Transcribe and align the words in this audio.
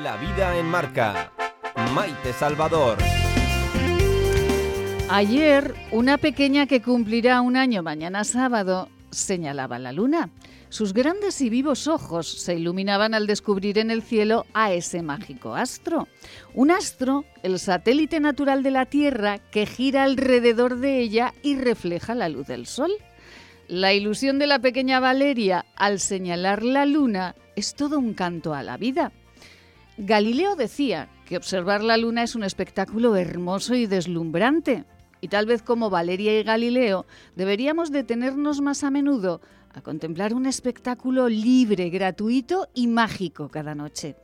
La 0.00 0.16
vida 0.16 0.56
en 0.56 0.64
marca. 0.64 1.30
Maite 1.94 2.32
Salvador. 2.32 2.96
Ayer, 5.10 5.74
una 5.90 6.16
pequeña 6.16 6.66
que 6.66 6.80
cumplirá 6.80 7.42
un 7.42 7.58
año 7.58 7.82
mañana 7.82 8.24
sábado 8.24 8.88
señalaba 9.10 9.78
la 9.78 9.92
luna. 9.92 10.30
Sus 10.70 10.94
grandes 10.94 11.42
y 11.42 11.50
vivos 11.50 11.88
ojos 11.88 12.26
se 12.26 12.54
iluminaban 12.54 13.12
al 13.12 13.26
descubrir 13.26 13.76
en 13.76 13.90
el 13.90 14.00
cielo 14.00 14.46
a 14.54 14.72
ese 14.72 15.02
mágico 15.02 15.54
astro. 15.54 16.08
Un 16.54 16.70
astro, 16.70 17.26
el 17.42 17.58
satélite 17.58 18.18
natural 18.18 18.62
de 18.62 18.70
la 18.70 18.86
Tierra, 18.86 19.40
que 19.50 19.66
gira 19.66 20.04
alrededor 20.04 20.78
de 20.78 21.00
ella 21.00 21.34
y 21.42 21.56
refleja 21.56 22.14
la 22.14 22.30
luz 22.30 22.46
del 22.46 22.64
sol. 22.64 22.92
La 23.68 23.92
ilusión 23.92 24.38
de 24.38 24.46
la 24.46 24.58
pequeña 24.58 25.00
Valeria 25.00 25.66
al 25.76 26.00
señalar 26.00 26.62
la 26.62 26.86
luna 26.86 27.36
es 27.56 27.74
todo 27.74 27.98
un 27.98 28.14
canto 28.14 28.54
a 28.54 28.62
la 28.62 28.78
vida. 28.78 29.12
Galileo 29.98 30.56
decía 30.56 31.10
que 31.26 31.36
observar 31.36 31.84
la 31.84 31.98
luna 31.98 32.22
es 32.22 32.34
un 32.34 32.44
espectáculo 32.44 33.14
hermoso 33.14 33.74
y 33.74 33.86
deslumbrante, 33.86 34.84
y 35.20 35.28
tal 35.28 35.44
vez 35.44 35.62
como 35.62 35.90
Valeria 35.90 36.38
y 36.38 36.42
Galileo 36.42 37.04
deberíamos 37.36 37.92
detenernos 37.92 38.62
más 38.62 38.84
a 38.84 38.90
menudo 38.90 39.42
a 39.74 39.82
contemplar 39.82 40.34
un 40.34 40.46
espectáculo 40.46 41.28
libre, 41.28 41.90
gratuito 41.90 42.68
y 42.74 42.86
mágico 42.86 43.50
cada 43.50 43.74
noche. 43.74 44.16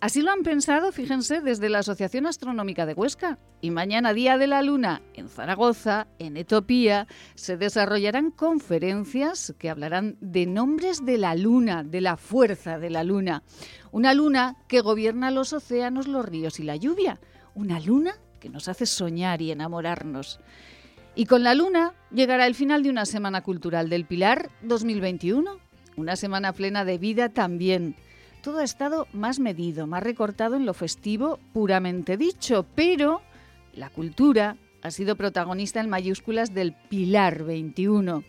Así 0.00 0.22
lo 0.22 0.30
han 0.30 0.42
pensado, 0.44 0.92
fíjense, 0.92 1.42
desde 1.42 1.68
la 1.68 1.80
Asociación 1.80 2.26
Astronómica 2.26 2.86
de 2.86 2.94
Huesca. 2.94 3.38
Y 3.60 3.70
mañana, 3.70 4.14
Día 4.14 4.38
de 4.38 4.46
la 4.46 4.62
Luna, 4.62 5.02
en 5.12 5.28
Zaragoza, 5.28 6.06
en 6.18 6.38
Etopía, 6.38 7.06
se 7.34 7.58
desarrollarán 7.58 8.30
conferencias 8.30 9.54
que 9.58 9.68
hablarán 9.68 10.16
de 10.22 10.46
nombres 10.46 11.04
de 11.04 11.18
la 11.18 11.34
Luna, 11.34 11.84
de 11.84 12.00
la 12.00 12.16
fuerza 12.16 12.78
de 12.78 12.88
la 12.88 13.04
Luna. 13.04 13.42
Una 13.92 14.14
Luna 14.14 14.56
que 14.68 14.80
gobierna 14.80 15.30
los 15.30 15.52
océanos, 15.52 16.08
los 16.08 16.24
ríos 16.24 16.60
y 16.60 16.62
la 16.62 16.76
lluvia. 16.76 17.20
Una 17.54 17.78
Luna 17.78 18.14
que 18.40 18.48
nos 18.48 18.68
hace 18.68 18.86
soñar 18.86 19.42
y 19.42 19.50
enamorarnos. 19.50 20.40
Y 21.14 21.26
con 21.26 21.42
la 21.42 21.54
Luna 21.54 21.92
llegará 22.10 22.46
el 22.46 22.54
final 22.54 22.82
de 22.82 22.88
una 22.88 23.04
Semana 23.04 23.42
Cultural 23.42 23.90
del 23.90 24.06
Pilar 24.06 24.48
2021. 24.62 25.58
Una 25.96 26.16
semana 26.16 26.54
plena 26.54 26.86
de 26.86 26.96
vida 26.96 27.28
también 27.28 27.96
todo 28.40 28.58
ha 28.58 28.64
estado 28.64 29.06
más 29.12 29.38
medido, 29.38 29.86
más 29.86 30.02
recortado 30.02 30.56
en 30.56 30.66
lo 30.66 30.74
festivo 30.74 31.38
puramente 31.52 32.16
dicho, 32.16 32.66
pero 32.74 33.22
la 33.74 33.90
cultura 33.90 34.56
ha 34.82 34.90
sido 34.90 35.16
protagonista 35.16 35.80
en 35.80 35.90
mayúsculas 35.90 36.54
del 36.54 36.74
Pilar 36.88 37.44
21. 37.44 38.24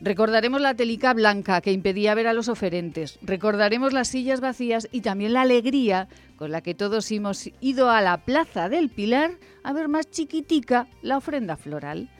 Recordaremos 0.00 0.60
la 0.60 0.74
telica 0.74 1.14
blanca 1.14 1.60
que 1.60 1.72
impedía 1.72 2.14
ver 2.14 2.26
a 2.26 2.32
los 2.32 2.48
oferentes, 2.48 3.18
recordaremos 3.22 3.92
las 3.92 4.08
sillas 4.08 4.40
vacías 4.40 4.88
y 4.92 5.00
también 5.00 5.32
la 5.32 5.42
alegría 5.42 6.08
con 6.36 6.50
la 6.50 6.62
que 6.62 6.74
todos 6.74 7.10
hemos 7.10 7.50
ido 7.60 7.90
a 7.90 8.02
la 8.02 8.24
plaza 8.24 8.68
del 8.68 8.90
Pilar 8.90 9.38
a 9.62 9.72
ver 9.72 9.88
más 9.88 10.10
chiquitica 10.10 10.88
la 11.00 11.16
ofrenda 11.16 11.56
floral. 11.56 12.10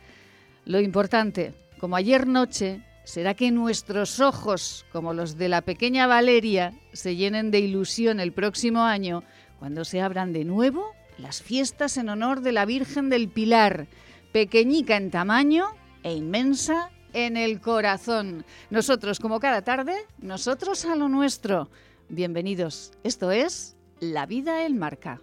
Lo 0.64 0.80
importante, 0.80 1.52
como 1.78 1.96
ayer 1.96 2.26
noche, 2.26 2.80
será 3.04 3.34
que 3.34 3.50
nuestros 3.50 4.20
ojos, 4.20 4.84
como 4.92 5.14
los 5.14 5.36
de 5.36 5.48
la 5.48 5.62
pequeña 5.62 6.06
Valeria, 6.06 6.74
se 6.92 7.16
llenen 7.16 7.50
de 7.50 7.60
ilusión 7.60 8.20
el 8.20 8.32
próximo 8.32 8.82
año 8.82 9.22
cuando 9.58 9.84
se 9.84 10.00
abran 10.00 10.32
de 10.32 10.44
nuevo 10.44 10.92
las 11.18 11.42
fiestas 11.42 11.96
en 11.96 12.08
honor 12.08 12.40
de 12.40 12.52
la 12.52 12.64
Virgen 12.64 13.08
del 13.08 13.28
Pilar, 13.28 13.86
pequeñica 14.32 14.96
en 14.96 15.10
tamaño 15.10 15.66
e 16.02 16.12
inmensa 16.14 16.90
en 17.12 17.36
el 17.36 17.60
corazón. 17.60 18.44
Nosotros, 18.70 19.20
como 19.20 19.40
cada 19.40 19.62
tarde, 19.62 19.94
nosotros 20.18 20.84
a 20.84 20.96
lo 20.96 21.08
nuestro. 21.08 21.70
Bienvenidos. 22.08 22.92
Esto 23.04 23.30
es 23.30 23.76
La 24.00 24.26
vida 24.26 24.66
en 24.66 24.78
marca. 24.78 25.20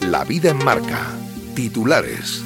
La 0.00 0.24
vida 0.24 0.50
en 0.50 0.64
marca. 0.64 1.06
Titulares. 1.54 2.42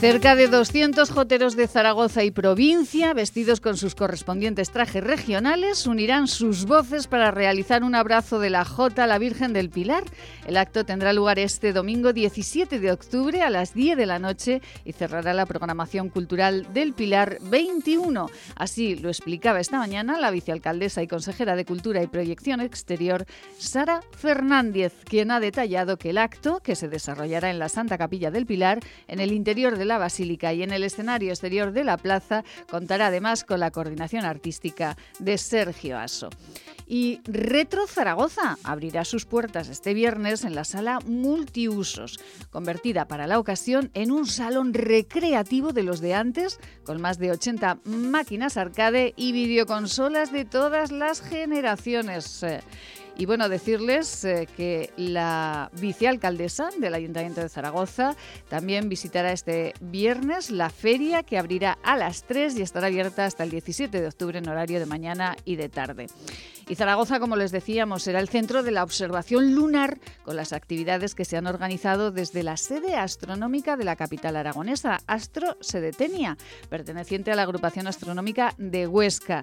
Cerca 0.00 0.36
de 0.36 0.46
200 0.46 1.10
joteros 1.10 1.56
de 1.56 1.66
Zaragoza 1.66 2.22
y 2.22 2.30
provincia, 2.30 3.12
vestidos 3.14 3.60
con 3.60 3.76
sus 3.76 3.96
correspondientes 3.96 4.70
trajes 4.70 5.02
regionales, 5.02 5.88
unirán 5.88 6.28
sus 6.28 6.66
voces 6.66 7.08
para 7.08 7.32
realizar 7.32 7.82
un 7.82 7.96
abrazo 7.96 8.38
de 8.38 8.48
la 8.48 8.64
Jota 8.64 9.04
a 9.04 9.06
la 9.08 9.18
Virgen 9.18 9.52
del 9.52 9.70
Pilar. 9.70 10.04
El 10.46 10.56
acto 10.56 10.84
tendrá 10.84 11.12
lugar 11.12 11.40
este 11.40 11.72
domingo 11.72 12.12
17 12.12 12.78
de 12.78 12.92
octubre 12.92 13.42
a 13.42 13.50
las 13.50 13.74
10 13.74 13.96
de 13.96 14.06
la 14.06 14.20
noche 14.20 14.62
y 14.84 14.92
cerrará 14.92 15.34
la 15.34 15.46
programación 15.46 16.10
cultural 16.10 16.72
del 16.72 16.92
Pilar 16.92 17.38
21. 17.42 18.30
Así 18.54 18.94
lo 18.94 19.08
explicaba 19.08 19.58
esta 19.58 19.78
mañana 19.78 20.20
la 20.20 20.30
vicealcaldesa 20.30 21.02
y 21.02 21.08
consejera 21.08 21.56
de 21.56 21.64
Cultura 21.64 22.04
y 22.04 22.06
Proyección 22.06 22.60
Exterior, 22.60 23.26
Sara 23.58 24.02
Fernández, 24.16 24.94
quien 25.04 25.32
ha 25.32 25.40
detallado 25.40 25.96
que 25.96 26.10
el 26.10 26.18
acto, 26.18 26.60
que 26.60 26.76
se 26.76 26.86
desarrollará 26.86 27.50
en 27.50 27.58
la 27.58 27.68
Santa 27.68 27.98
Capilla 27.98 28.30
del 28.30 28.46
Pilar, 28.46 28.78
en 29.08 29.18
el 29.18 29.32
interior 29.32 29.76
de 29.76 29.87
la 29.88 29.98
Basílica 29.98 30.52
y 30.52 30.62
en 30.62 30.72
el 30.72 30.84
escenario 30.84 31.30
exterior 31.30 31.72
de 31.72 31.84
la 31.84 31.96
plaza 31.96 32.44
contará 32.70 33.08
además 33.08 33.44
con 33.44 33.60
la 33.60 33.70
coordinación 33.70 34.24
artística 34.24 34.96
de 35.18 35.38
Sergio 35.38 35.98
Aso. 35.98 36.30
Y 36.86 37.20
Retro 37.24 37.86
Zaragoza 37.86 38.56
abrirá 38.62 39.04
sus 39.04 39.26
puertas 39.26 39.68
este 39.68 39.92
viernes 39.92 40.44
en 40.44 40.54
la 40.54 40.64
sala 40.64 41.00
multiusos, 41.04 42.18
convertida 42.50 43.06
para 43.06 43.26
la 43.26 43.38
ocasión 43.38 43.90
en 43.92 44.10
un 44.10 44.26
salón 44.26 44.72
recreativo 44.72 45.74
de 45.74 45.82
los 45.82 46.00
de 46.00 46.14
antes, 46.14 46.58
con 46.84 47.00
más 47.02 47.18
de 47.18 47.30
80 47.30 47.80
máquinas 47.84 48.56
arcade 48.56 49.12
y 49.16 49.32
videoconsolas 49.32 50.32
de 50.32 50.46
todas 50.46 50.90
las 50.90 51.20
generaciones. 51.20 52.42
Y 53.18 53.26
bueno, 53.26 53.48
decirles 53.48 54.24
eh, 54.24 54.46
que 54.56 54.92
la 54.96 55.72
vicealcaldesa 55.80 56.70
del 56.78 56.94
Ayuntamiento 56.94 57.40
de 57.40 57.48
Zaragoza 57.48 58.14
también 58.48 58.88
visitará 58.88 59.32
este 59.32 59.74
viernes 59.80 60.52
la 60.52 60.70
feria 60.70 61.24
que 61.24 61.36
abrirá 61.36 61.78
a 61.82 61.96
las 61.96 62.22
3 62.22 62.56
y 62.56 62.62
estará 62.62 62.86
abierta 62.86 63.24
hasta 63.24 63.42
el 63.42 63.50
17 63.50 64.00
de 64.00 64.06
octubre 64.06 64.38
en 64.38 64.48
horario 64.48 64.78
de 64.78 64.86
mañana 64.86 65.36
y 65.44 65.56
de 65.56 65.68
tarde. 65.68 66.06
Y 66.68 66.74
Zaragoza, 66.74 67.18
como 67.18 67.36
les 67.36 67.50
decíamos, 67.50 68.02
será 68.02 68.20
el 68.20 68.28
centro 68.28 68.62
de 68.62 68.70
la 68.70 68.82
observación 68.82 69.54
lunar 69.54 69.98
con 70.22 70.36
las 70.36 70.52
actividades 70.52 71.14
que 71.14 71.24
se 71.24 71.38
han 71.38 71.46
organizado 71.46 72.10
desde 72.10 72.42
la 72.42 72.58
sede 72.58 72.94
astronómica 72.94 73.78
de 73.78 73.84
la 73.84 73.96
capital 73.96 74.36
aragonesa, 74.36 74.98
Astro 75.06 75.56
Sedetenia, 75.60 76.36
perteneciente 76.68 77.32
a 77.32 77.36
la 77.36 77.42
agrupación 77.42 77.86
astronómica 77.86 78.54
de 78.58 78.86
Huesca. 78.86 79.42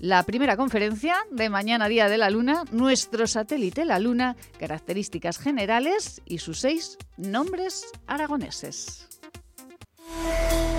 La 0.00 0.24
primera 0.24 0.56
conferencia 0.56 1.16
de 1.30 1.48
mañana 1.48 1.88
Día 1.88 2.08
de 2.08 2.18
la 2.18 2.28
Luna, 2.28 2.64
nuestro 2.72 3.28
satélite 3.28 3.84
La 3.84 4.00
Luna, 4.00 4.34
características 4.58 5.38
generales 5.38 6.22
y 6.24 6.38
sus 6.38 6.58
seis 6.58 6.98
nombres 7.16 7.86
aragoneses. 8.08 9.06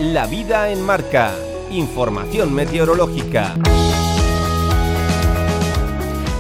La 0.02 0.28
vida 0.28 0.70
en 0.70 0.82
marca. 0.82 1.34
Información 1.72 2.54
meteorológica. 2.54 3.56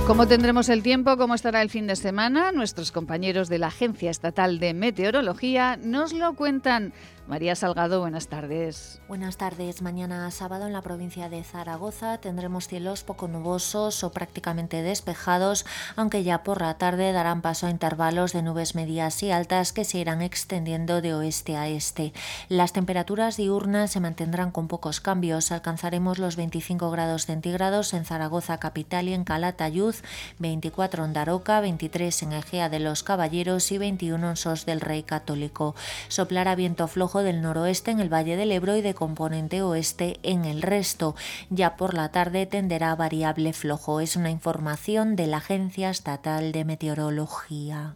¿Cómo 0.07 0.27
tendremos 0.27 0.69
el 0.69 0.83
tiempo? 0.83 1.17
¿Cómo 1.17 1.33
estará 1.33 1.63
el 1.63 1.71
fin 1.71 1.88
de 1.88 1.95
semana? 1.95 2.51
Nuestros 2.51 2.91
compañeros 2.91 3.49
de 3.49 3.57
la 3.57 3.67
Agencia 3.67 4.11
Estatal 4.11 4.59
de 4.59 4.75
Meteorología 4.75 5.79
nos 5.81 6.13
lo 6.13 6.35
cuentan. 6.35 6.93
María 7.28 7.56
Salgado, 7.56 8.02
buenas 8.02 8.28
tardes. 8.28 9.02
Buenas 9.08 9.38
tardes. 9.38 9.81
Mañana 9.81 10.30
sábado 10.30 10.68
en 10.68 10.74
la 10.74 10.84
provincia 10.84 11.28
de 11.28 11.44
Zaragoza 11.44 12.19
tendremos 12.19 12.68
cielos 12.68 13.03
poco 13.03 13.28
nubosos 13.28 14.03
o 14.03 14.12
prácticamente 14.12 14.84
despejados, 14.84 15.66
aunque 15.96 16.24
ya 16.24 16.44
por 16.44 16.62
la 16.62 16.78
tarde 16.78 17.12
darán 17.13 17.41
paso 17.41 17.66
a 17.66 17.72
intervalos 17.72 18.31
de 18.31 18.44
nubes 18.44 18.75
medias 18.75 19.24
y 19.24 19.31
altas 19.31 19.74
que 19.74 19.86
se 19.86 19.97
irán 19.97 20.22
extendiendo 20.22 21.02
de 21.02 21.16
oeste 21.16 21.58
a 21.58 21.68
este. 21.68 22.13
Las 22.47 22.74
temperaturas 22.74 23.38
diurnas 23.38 23.92
se 23.92 24.00
mantendrán 24.00 24.52
con 24.52 24.68
pocos 24.68 25.02
cambios. 25.02 25.52
Alcanzaremos 25.52 26.19
los 26.19 26.36
25 26.36 26.92
grados 26.92 27.25
centígrados 27.25 27.96
en 27.96 28.06
Zaragoza 28.06 28.60
capital 28.60 29.07
y 29.07 29.13
en 29.13 29.24
Calatayud, 29.24 29.95
24 30.38 31.06
en 31.06 31.13
Daroca, 31.13 31.60
23 31.60 32.21
en 32.21 32.33
Egea 32.33 32.69
de 32.69 32.80
los 32.80 33.01
Caballeros 33.01 33.71
y 33.71 33.80
21 33.80 34.30
en 34.30 34.36
Sos 34.36 34.68
del 34.68 34.80
Rey 34.80 35.01
Católico. 35.01 35.74
Soplará 36.07 36.54
viento 36.54 36.88
flojo 36.88 37.14
del 37.23 37.41
noroeste 37.41 37.91
en 37.91 38.00
el 38.00 38.13
Valle 38.13 38.38
del 38.38 38.51
Ebro 38.51 38.75
y 38.75 38.81
de 38.81 38.94
componente 38.94 39.62
oeste 39.62 40.19
en 40.23 40.45
el 40.45 40.62
resto. 40.62 41.15
Ya 41.50 41.75
por 41.75 41.94
la 41.94 42.09
tarde 42.09 42.45
tenderá 42.45 42.95
variable 42.95 43.53
flojo. 43.53 44.00
Es 44.00 44.15
una 44.15 44.31
información 44.31 45.15
de 45.15 45.27
la 45.27 45.38
Agencia 45.38 45.89
Estatal 45.89 46.51
de 46.51 46.65
Meteorología. 46.65 47.95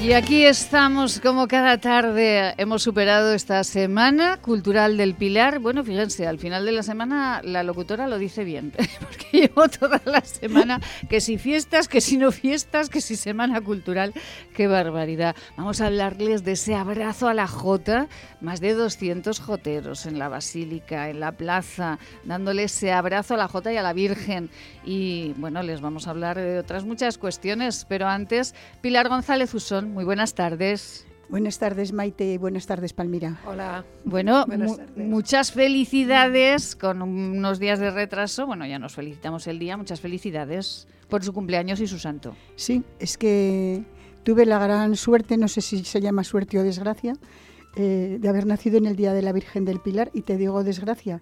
Y 0.00 0.12
aquí 0.12 0.44
estamos 0.44 1.18
como 1.18 1.48
cada 1.48 1.76
tarde. 1.78 2.54
Hemos 2.56 2.84
superado 2.84 3.34
esta 3.34 3.64
semana 3.64 4.36
cultural 4.36 4.96
del 4.96 5.14
Pilar. 5.14 5.58
Bueno, 5.58 5.82
fíjense, 5.82 6.24
al 6.24 6.38
final 6.38 6.64
de 6.64 6.70
la 6.70 6.84
semana 6.84 7.40
la 7.42 7.64
locutora 7.64 8.06
lo 8.06 8.16
dice 8.16 8.44
bien, 8.44 8.72
porque 9.00 9.26
llevo 9.32 9.68
toda 9.68 10.00
la 10.04 10.20
semana 10.20 10.80
que 11.08 11.20
si 11.20 11.36
fiestas, 11.36 11.88
que 11.88 12.00
si 12.00 12.16
no 12.16 12.30
fiestas, 12.30 12.90
que 12.90 13.00
si 13.00 13.16
semana 13.16 13.60
cultural. 13.60 14.14
Qué 14.54 14.68
barbaridad. 14.68 15.34
Vamos 15.56 15.80
a 15.80 15.86
hablarles 15.86 16.44
de 16.44 16.52
ese 16.52 16.76
abrazo 16.76 17.26
a 17.26 17.34
la 17.34 17.48
Jota. 17.48 18.06
Más 18.40 18.60
de 18.60 18.74
200 18.74 19.40
joteros 19.40 20.06
en 20.06 20.20
la 20.20 20.28
Basílica, 20.28 21.10
en 21.10 21.18
la 21.18 21.32
plaza, 21.32 21.98
dándole 22.22 22.62
ese 22.62 22.92
abrazo 22.92 23.34
a 23.34 23.36
la 23.36 23.48
Jota 23.48 23.72
y 23.72 23.76
a 23.76 23.82
la 23.82 23.92
Virgen. 23.92 24.48
Y 24.84 25.32
bueno, 25.38 25.60
les 25.64 25.80
vamos 25.80 26.06
a 26.06 26.10
hablar 26.10 26.36
de 26.36 26.60
otras 26.60 26.84
muchas 26.84 27.18
cuestiones, 27.18 27.84
pero 27.88 28.06
antes, 28.06 28.54
Pilar 28.80 29.08
González 29.08 29.52
Usón 29.54 29.87
muy 29.88 30.04
buenas 30.04 30.34
tardes. 30.34 31.06
Buenas 31.28 31.58
tardes, 31.58 31.92
Maite, 31.92 32.32
y 32.32 32.38
buenas 32.38 32.66
tardes, 32.66 32.94
Palmira. 32.94 33.38
Hola. 33.46 33.84
Bueno, 34.04 34.46
muchas 34.96 35.52
felicidades 35.52 36.74
con 36.74 37.02
unos 37.02 37.58
días 37.58 37.78
de 37.80 37.90
retraso. 37.90 38.46
Bueno, 38.46 38.66
ya 38.66 38.78
nos 38.78 38.94
felicitamos 38.94 39.46
el 39.46 39.58
día. 39.58 39.76
Muchas 39.76 40.00
felicidades 40.00 40.88
por 41.10 41.22
su 41.22 41.34
cumpleaños 41.34 41.80
y 41.80 41.86
su 41.86 41.98
santo. 41.98 42.34
Sí, 42.56 42.82
es 42.98 43.18
que 43.18 43.84
tuve 44.22 44.46
la 44.46 44.58
gran 44.58 44.96
suerte, 44.96 45.36
no 45.36 45.48
sé 45.48 45.60
si 45.60 45.84
se 45.84 46.00
llama 46.00 46.24
suerte 46.24 46.58
o 46.58 46.62
desgracia, 46.62 47.14
eh, 47.76 48.16
de 48.18 48.28
haber 48.28 48.46
nacido 48.46 48.78
en 48.78 48.86
el 48.86 48.96
Día 48.96 49.12
de 49.12 49.20
la 49.20 49.32
Virgen 49.32 49.66
del 49.66 49.80
Pilar. 49.80 50.10
Y 50.14 50.22
te 50.22 50.38
digo 50.38 50.64
desgracia, 50.64 51.20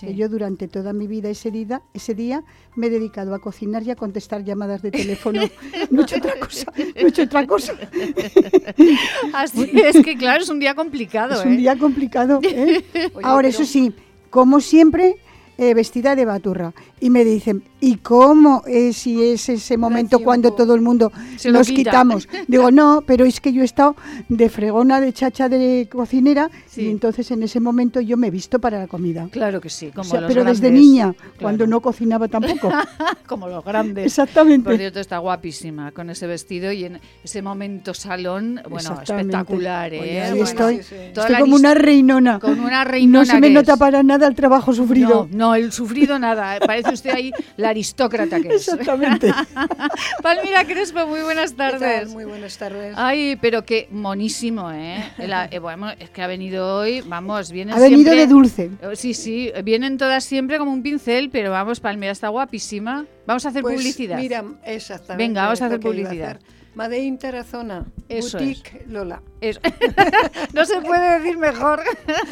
yo 0.00 0.28
durante 0.28 0.68
toda 0.68 0.92
mi 0.92 1.06
vida 1.06 1.28
ese 1.28 1.50
día, 1.50 1.82
ese 1.94 2.14
día 2.14 2.42
me 2.74 2.86
he 2.86 2.90
dedicado 2.90 3.34
a 3.34 3.38
cocinar 3.40 3.82
y 3.82 3.90
a 3.90 3.96
contestar 3.96 4.44
llamadas 4.44 4.82
de 4.82 4.90
teléfono. 4.90 5.42
no 5.90 6.00
he 6.00 6.04
hecho 6.04 6.16
otra 6.16 6.38
cosa, 6.38 6.72
no 6.76 6.82
he 6.94 7.08
hecho 7.08 7.22
otra 7.22 7.46
cosa. 7.46 7.74
Así 9.34 9.70
es 9.74 10.02
que 10.02 10.16
claro, 10.16 10.42
es 10.42 10.48
un 10.48 10.58
día 10.58 10.74
complicado. 10.74 11.34
Es 11.34 11.44
un 11.44 11.54
¿eh? 11.54 11.56
día 11.56 11.76
complicado. 11.76 12.40
¿eh? 12.42 12.84
Ahora, 13.22 13.48
eso 13.48 13.64
sí, 13.64 13.92
como 14.30 14.60
siempre, 14.60 15.16
eh, 15.62 15.74
vestida 15.74 16.16
de 16.16 16.24
baturra. 16.24 16.74
Y 16.98 17.08
me 17.08 17.24
dicen, 17.24 17.62
¿y 17.80 17.98
cómo 17.98 18.64
es 18.66 18.96
si 18.96 19.22
es 19.22 19.48
ese 19.48 19.76
momento 19.76 20.18
cuando 20.18 20.52
todo 20.54 20.74
el 20.74 20.80
mundo 20.80 21.12
nos 21.44 21.68
quitamos? 21.68 22.28
Digo, 22.48 22.72
no, 22.72 23.04
pero 23.06 23.24
es 23.24 23.40
que 23.40 23.52
yo 23.52 23.62
he 23.62 23.64
estado 23.64 23.94
de 24.28 24.48
fregona, 24.48 25.00
de 25.00 25.12
chacha, 25.12 25.48
de 25.48 25.88
cocinera, 25.88 26.50
y 26.76 26.88
entonces 26.88 27.30
en 27.30 27.44
ese 27.44 27.60
momento 27.60 28.00
yo 28.00 28.16
me 28.16 28.26
he 28.26 28.30
visto 28.32 28.58
para 28.58 28.80
la 28.80 28.88
comida. 28.88 29.28
Claro 29.30 29.60
que 29.60 29.70
sí, 29.70 29.92
como 29.94 30.10
Pero 30.26 30.42
desde 30.42 30.72
niña, 30.72 31.14
cuando 31.40 31.64
no 31.64 31.80
cocinaba 31.80 32.26
tampoco. 32.26 32.68
como 33.28 33.48
los 33.48 33.64
grandes. 33.64 34.06
Exactamente. 34.06 34.68
Por 34.68 34.76
cierto, 34.76 34.98
está 34.98 35.18
guapísima 35.18 35.92
con 35.92 36.10
ese 36.10 36.26
vestido 36.26 36.72
y 36.72 36.86
en 36.86 37.00
ese 37.22 37.40
momento 37.40 37.94
salón, 37.94 38.60
bueno, 38.68 39.00
espectacular, 39.00 39.94
¿eh? 39.94 40.40
estoy, 40.40 40.76
estoy 40.78 41.36
como 41.38 41.54
una 41.54 41.74
reinona. 41.74 42.40
Con 42.40 42.58
una 42.58 42.82
reinona. 42.82 43.20
No 43.20 43.24
se 43.24 43.40
me 43.40 43.50
nota 43.50 43.76
para 43.76 44.02
nada 44.02 44.26
el 44.26 44.34
trabajo 44.34 44.72
sufrido. 44.72 45.28
No, 45.30 45.48
no, 45.48 45.51
el 45.54 45.72
sufrido 45.72 46.18
nada. 46.18 46.58
Parece 46.60 46.90
usted 46.92 47.10
ahí 47.10 47.32
la 47.56 47.70
aristócrata 47.70 48.40
que 48.40 48.48
es. 48.48 48.68
Exactamente. 48.68 49.32
Palmira 50.22 50.64
Crespo, 50.64 51.06
muy 51.06 51.20
buenas 51.22 51.54
tardes. 51.54 52.08
Muy 52.10 52.24
buenas 52.24 52.56
tardes. 52.58 52.94
Ay, 52.96 53.36
pero 53.40 53.64
qué 53.64 53.88
monísimo, 53.90 54.70
¿eh? 54.70 55.04
eh 55.18 55.58
bueno, 55.58 55.90
es 55.90 56.10
que 56.10 56.22
ha 56.22 56.26
venido 56.26 56.78
hoy, 56.78 57.02
vamos, 57.02 57.50
viene 57.50 57.72
Ha 57.72 57.78
venido 57.78 58.14
de 58.14 58.26
dulce. 58.26 58.70
Oh, 58.82 58.94
sí, 58.94 59.14
sí, 59.14 59.52
vienen 59.64 59.98
todas 59.98 60.24
siempre 60.24 60.58
como 60.58 60.72
un 60.72 60.82
pincel, 60.82 61.30
pero 61.30 61.50
vamos, 61.50 61.80
Palmira 61.80 62.12
está 62.12 62.28
guapísima. 62.28 63.06
Vamos 63.26 63.46
a 63.46 63.50
hacer 63.50 63.62
pues 63.62 63.76
publicidad. 63.76 64.18
Mira, 64.18 64.44
exactamente. 64.64 65.24
Venga, 65.24 65.42
vamos 65.42 65.62
a 65.62 65.66
hacer 65.66 65.80
publicidad. 65.80 66.38
Made 66.74 67.18
Tarazona, 67.18 67.84
Eso 68.08 68.38
Boutique 68.38 68.84
Lola. 68.88 69.22
no 70.54 70.64
se 70.64 70.80
puede 70.80 71.18
decir 71.18 71.36
mejor. 71.38 71.82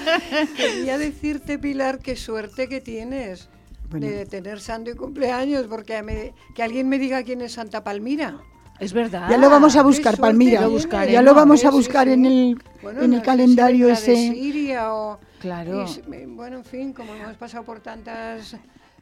Quería 0.56 0.98
decirte, 0.98 1.58
Pilar, 1.58 1.98
qué 1.98 2.16
suerte 2.16 2.68
que 2.68 2.80
tienes 2.80 3.48
de 3.90 4.24
tener 4.26 4.60
santo 4.60 4.90
y 4.90 4.94
cumpleaños, 4.94 5.66
porque 5.66 6.32
que 6.54 6.62
alguien 6.62 6.88
me 6.88 6.98
diga 6.98 7.22
quién 7.22 7.40
es 7.40 7.52
Santa 7.52 7.82
Palmira. 7.82 8.38
Es 8.78 8.94
verdad. 8.94 9.28
Ya 9.28 9.36
lo 9.36 9.50
vamos 9.50 9.76
a 9.76 9.82
buscar, 9.82 10.16
Palmira. 10.16 10.66
ya 11.06 11.20
lo 11.20 11.34
vamos 11.34 11.64
a 11.64 11.70
buscar 11.70 12.08
en 12.08 12.24
el, 12.24 12.62
en 12.82 13.12
el 13.12 13.20
calendario 13.22 13.90
ese. 13.90 14.16
Siria 14.16 14.94
o, 14.94 15.20
claro. 15.38 15.84
bueno, 16.28 16.56
en 16.56 16.64
fin, 16.64 16.92
como 16.94 17.14
hemos 17.14 17.36
pasado 17.36 17.64
por 17.64 17.80
tantas 17.80 18.56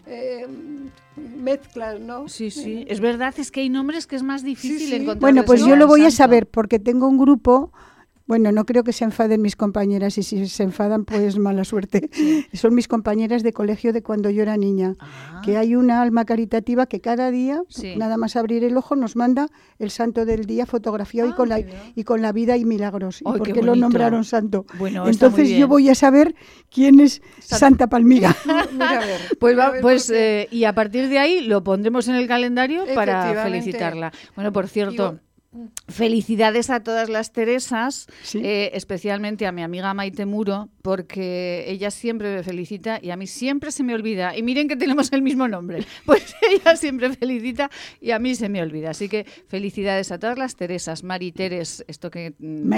eh, 0.08 0.46
mezclas, 1.16 2.00
¿no? 2.00 2.28
Sí, 2.28 2.50
sí. 2.50 2.84
Es 2.88 3.00
verdad, 3.00 3.34
es 3.38 3.50
que 3.50 3.60
hay 3.60 3.69
nombres 3.69 4.06
que 4.06 4.16
es 4.16 4.22
más 4.22 4.43
difícil 4.43 4.93
encontrar. 4.93 5.20
Bueno, 5.20 5.44
pues 5.44 5.64
yo 5.64 5.76
lo 5.76 5.87
voy 5.87 6.05
a 6.05 6.10
saber 6.10 6.46
porque 6.46 6.78
tengo 6.78 7.08
un 7.08 7.19
grupo 7.19 7.72
bueno, 8.28 8.52
no 8.52 8.66
creo 8.66 8.84
que 8.84 8.92
se 8.92 9.04
enfaden 9.04 9.40
mis 9.40 9.56
compañeras 9.56 10.19
y 10.19 10.22
si 10.22 10.46
se 10.48 10.62
enfadan, 10.62 11.06
pues 11.06 11.38
mala 11.38 11.64
suerte. 11.64 12.10
Son 12.52 12.75
mis 12.75 12.86
compañeras 12.86 13.42
de 13.42 13.54
colegio 13.54 13.94
de 13.94 14.02
cuando 14.02 14.28
yo 14.28 14.42
era 14.42 14.58
niña. 14.58 14.96
Ah. 15.00 15.40
Que 15.42 15.56
hay 15.56 15.75
una 15.75 16.02
alma 16.02 16.26
caritativa 16.26 16.84
que 16.84 17.00
cada 17.00 17.30
día, 17.30 17.62
nada 17.96 18.19
más 18.19 18.36
abrir 18.36 18.64
el 18.64 18.76
ojo, 18.76 18.96
nos 18.96 19.16
manda 19.16 19.48
el 19.78 19.90
santo 19.90 20.26
del 20.26 20.44
día 20.44 20.66
fotografiado 20.66 21.30
y, 21.30 21.32
ah, 21.32 21.36
con 21.36 21.48
la, 21.48 21.60
y 21.94 22.04
con 22.04 22.20
la 22.20 22.32
vida 22.32 22.58
y 22.58 22.66
milagros. 22.66 23.22
y 23.22 23.25
por 23.25 23.42
qué 23.42 23.62
lo 23.62 23.75
nombraron 23.75 24.25
santo. 24.25 24.66
Bueno, 24.78 25.08
Entonces 25.08 25.48
yo 25.48 25.66
voy 25.66 25.88
a 25.88 25.94
saber 25.94 26.34
quién 26.70 27.00
es 27.00 27.22
Santa, 27.38 27.88
Palmira. 27.88 28.36
Pues, 29.38 29.56
pues 29.81 30.10
eh, 30.10 30.48
y 30.50 30.64
a 30.64 30.74
partir 30.74 31.08
de 31.08 31.19
ahí 31.19 31.40
lo 31.40 31.62
pondremos 31.62 32.08
en 32.08 32.16
el 32.16 32.26
calendario 32.26 32.84
para 32.94 33.44
felicitarla. 33.44 34.12
Bueno, 34.34 34.52
por 34.52 34.69
cierto. 34.69 35.19
Felicidades 35.88 36.70
a 36.70 36.81
todas 36.81 37.08
las 37.08 37.32
Teresas, 37.32 38.06
eh, 38.34 38.70
especialmente 38.75 39.46
a 39.46 39.52
mi 39.52 39.62
amiga 39.62 39.94
Maite 39.94 40.26
Muro, 40.26 40.69
porque 40.82 41.64
ella 41.69 41.90
siempre 41.90 42.34
me 42.34 42.43
felicita 42.43 42.99
y 43.02 43.10
a 43.10 43.16
mí 43.16 43.26
siempre 43.26 43.72
se 43.72 43.82
me 43.82 43.94
olvida. 43.94 44.37
Y 44.37 44.43
miren 44.43 44.69
que 44.69 44.76
tenemos 44.76 45.12
el 45.12 45.22
mismo 45.22 45.49
nombre, 45.49 45.84
pues 46.06 46.34
ella 46.50 46.76
siempre 46.76 47.12
felicita 47.14 47.70
y 48.00 48.10
a 48.10 48.19
mí 48.19 48.34
se 48.34 48.49
me 48.49 48.62
olvida. 48.62 48.90
Así 48.90 49.08
que 49.08 49.25
felicidades 49.49 50.12
a 50.12 50.19
todas 50.19 50.38
las 50.38 50.56
Teresas, 50.56 51.02
Mari 51.02 51.32
Teres, 51.32 51.84
esto 51.88 52.10
que 52.10 52.34
mm, 52.38 52.72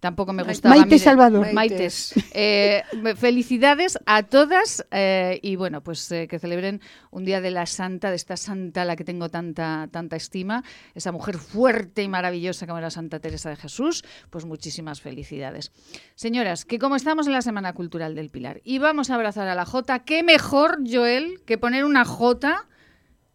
tampoco 0.00 0.32
me 0.32 0.42
gustaba. 0.42 0.76
Maite 0.76 0.98
Salvador. 0.98 1.52
Maites. 1.52 2.14
Eh, 2.32 2.82
felicidades 3.16 3.98
a 4.06 4.22
todas 4.22 4.84
eh, 4.90 5.40
y 5.42 5.56
bueno, 5.56 5.82
pues 5.82 6.08
que 6.08 6.38
celebren 6.38 6.80
un 7.10 7.24
día 7.24 7.40
de 7.40 7.50
la 7.50 7.66
santa, 7.66 8.10
de 8.10 8.16
esta 8.16 8.36
santa 8.36 8.82
a 8.82 8.84
la 8.84 8.96
que 8.96 9.04
tengo 9.04 9.28
tanta, 9.28 9.88
tanta 9.90 10.16
estima, 10.16 10.64
esa 10.94 11.12
mujer 11.12 11.38
fuerte 11.38 12.02
y 12.02 12.08
maravillosa 12.14 12.68
como 12.68 12.78
era 12.78 12.90
Santa 12.90 13.18
Teresa 13.18 13.50
de 13.50 13.56
Jesús, 13.56 14.04
pues 14.30 14.44
muchísimas 14.44 15.00
felicidades. 15.00 15.72
Señoras, 16.14 16.64
que 16.64 16.78
como 16.78 16.94
estamos 16.94 17.26
en 17.26 17.32
la 17.32 17.42
Semana 17.42 17.72
Cultural 17.72 18.14
del 18.14 18.30
Pilar 18.30 18.60
y 18.62 18.78
vamos 18.78 19.10
a 19.10 19.16
abrazar 19.16 19.48
a 19.48 19.56
la 19.56 19.66
Jota, 19.66 20.04
qué 20.04 20.22
mejor, 20.22 20.78
Joel, 20.88 21.42
que 21.44 21.58
poner 21.58 21.84
una 21.84 22.04
Jota 22.04 22.68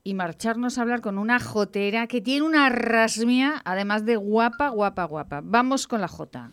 y 0.01 0.13
marcharnos 0.13 0.77
a 0.77 0.83
hablar 0.83 1.01
con 1.01 1.17
una 1.17 1.41
jotera 1.41 2.07
que 2.07 2.21
tiene 2.21 2.45
una 2.45 2.69
rasmia, 2.69 3.61
además 3.65 4.05
de 4.05 4.15
guapa, 4.15 4.69
guapa, 4.69 5.03
guapa. 5.03 5.41
Vamos 5.43 5.85
con 5.85 5.99
la 5.99 6.07
Jota. 6.07 6.51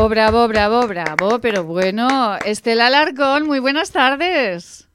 Bravo, 0.00 0.08
bravo, 0.08 0.48
bravo, 0.48 0.86
bravo. 0.86 1.40
Pero 1.40 1.64
bueno, 1.64 2.36
Estela 2.46 2.86
Alarcón, 2.86 3.46
muy 3.46 3.58
buenas 3.58 3.90
tardes. 3.92 4.88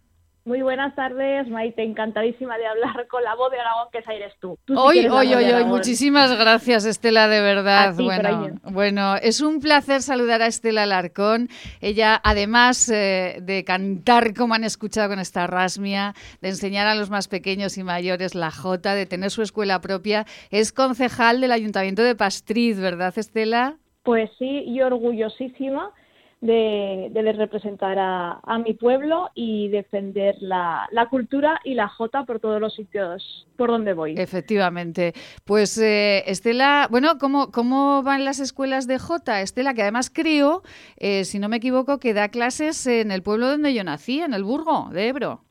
Muy 0.46 0.64
buenas 0.64 0.96
tardes, 0.96 1.48
Maite. 1.48 1.84
Encantadísima 1.84 2.58
de 2.58 2.66
hablar 2.66 3.06
con 3.08 3.24
la 3.24 3.36
voz 3.36 3.52
de 3.52 3.60
Aragón, 3.60 3.90
que 3.92 4.00
esa 4.00 4.14
eres 4.14 4.34
tú. 4.40 4.58
hoy, 4.76 5.06
hoy, 5.06 5.36
hoy, 5.36 5.46
hoy. 5.46 5.66
Muchísimas 5.66 6.36
gracias, 6.36 6.86
Estela, 6.86 7.28
de 7.28 7.40
verdad. 7.40 7.94
bueno, 7.94 8.50
bueno, 8.64 9.16
es 9.18 9.42
un 9.42 9.60
placer 9.60 10.02
saludar 10.02 10.42
a 10.42 10.48
Estela 10.48 10.84
Alarcón. 10.84 11.50
Ella, 11.82 12.20
además 12.24 12.90
eh, 12.90 13.38
de 13.44 13.64
cantar, 13.64 14.34
como 14.34 14.56
han 14.56 14.64
escuchado 14.64 15.10
con 15.10 15.20
esta 15.20 15.46
rasmia, 15.46 16.16
de 16.42 16.50
enseñar 16.50 16.88
a 16.88 16.96
los 16.96 17.12
más 17.12 17.28
pequeños 17.28 17.78
y 17.78 17.84
mayores 17.84 18.34
la 18.34 18.50
jota, 18.50 18.96
de 18.96 19.06
tener 19.06 19.30
su 19.30 19.44
escuela 19.44 19.82
propia, 19.82 20.26
es 20.50 20.74
concejal 20.74 21.42
del 21.42 21.52
Ayuntamiento 21.52 22.02
de 22.02 22.16
Pastriz, 22.16 22.80
¿verdad, 22.80 23.14
Estela? 23.16 23.78
Pues 24.06 24.30
sí, 24.38 24.64
y 24.66 24.82
orgullosísima 24.82 25.92
de, 26.42 27.34
representar 27.38 27.98
a, 28.00 28.58
mi 28.60 28.74
pueblo 28.74 29.30
y 29.34 29.70
defender 29.70 30.36
la, 30.40 30.88
cultura 31.10 31.60
y 31.64 31.74
la 31.74 31.88
jota 31.88 32.24
por 32.24 32.40
todos 32.40 32.62
los 32.62 32.76
sitios 32.76 33.48
por 33.58 33.70
donde 33.70 33.94
voy. 33.94 34.16
Efectivamente. 34.18 35.14
Pues 35.44 35.78
eh, 35.78 36.24
Estela, 36.28 36.88
bueno, 36.92 37.18
¿cómo, 37.20 37.52
¿cómo 37.52 38.04
van 38.04 38.26
las 38.26 38.40
escuelas 38.40 38.88
de 38.88 39.00
jota? 39.00 39.42
Estela, 39.42 39.74
que 39.74 39.82
además 39.82 40.12
creo, 40.14 40.62
eh, 40.98 41.26
si 41.26 41.40
no 41.40 41.50
me 41.50 41.58
equivoco, 41.58 42.00
que 42.00 42.14
da 42.14 42.30
clases 42.30 42.86
en 42.88 43.12
el 43.12 43.24
pueblo 43.24 43.50
donde 43.50 43.74
yo 43.74 43.84
nací, 43.84 44.20
en 44.20 44.34
el 44.34 44.44
Burgo 44.44 44.90
de 44.92 45.08
Ebro. 45.08 45.45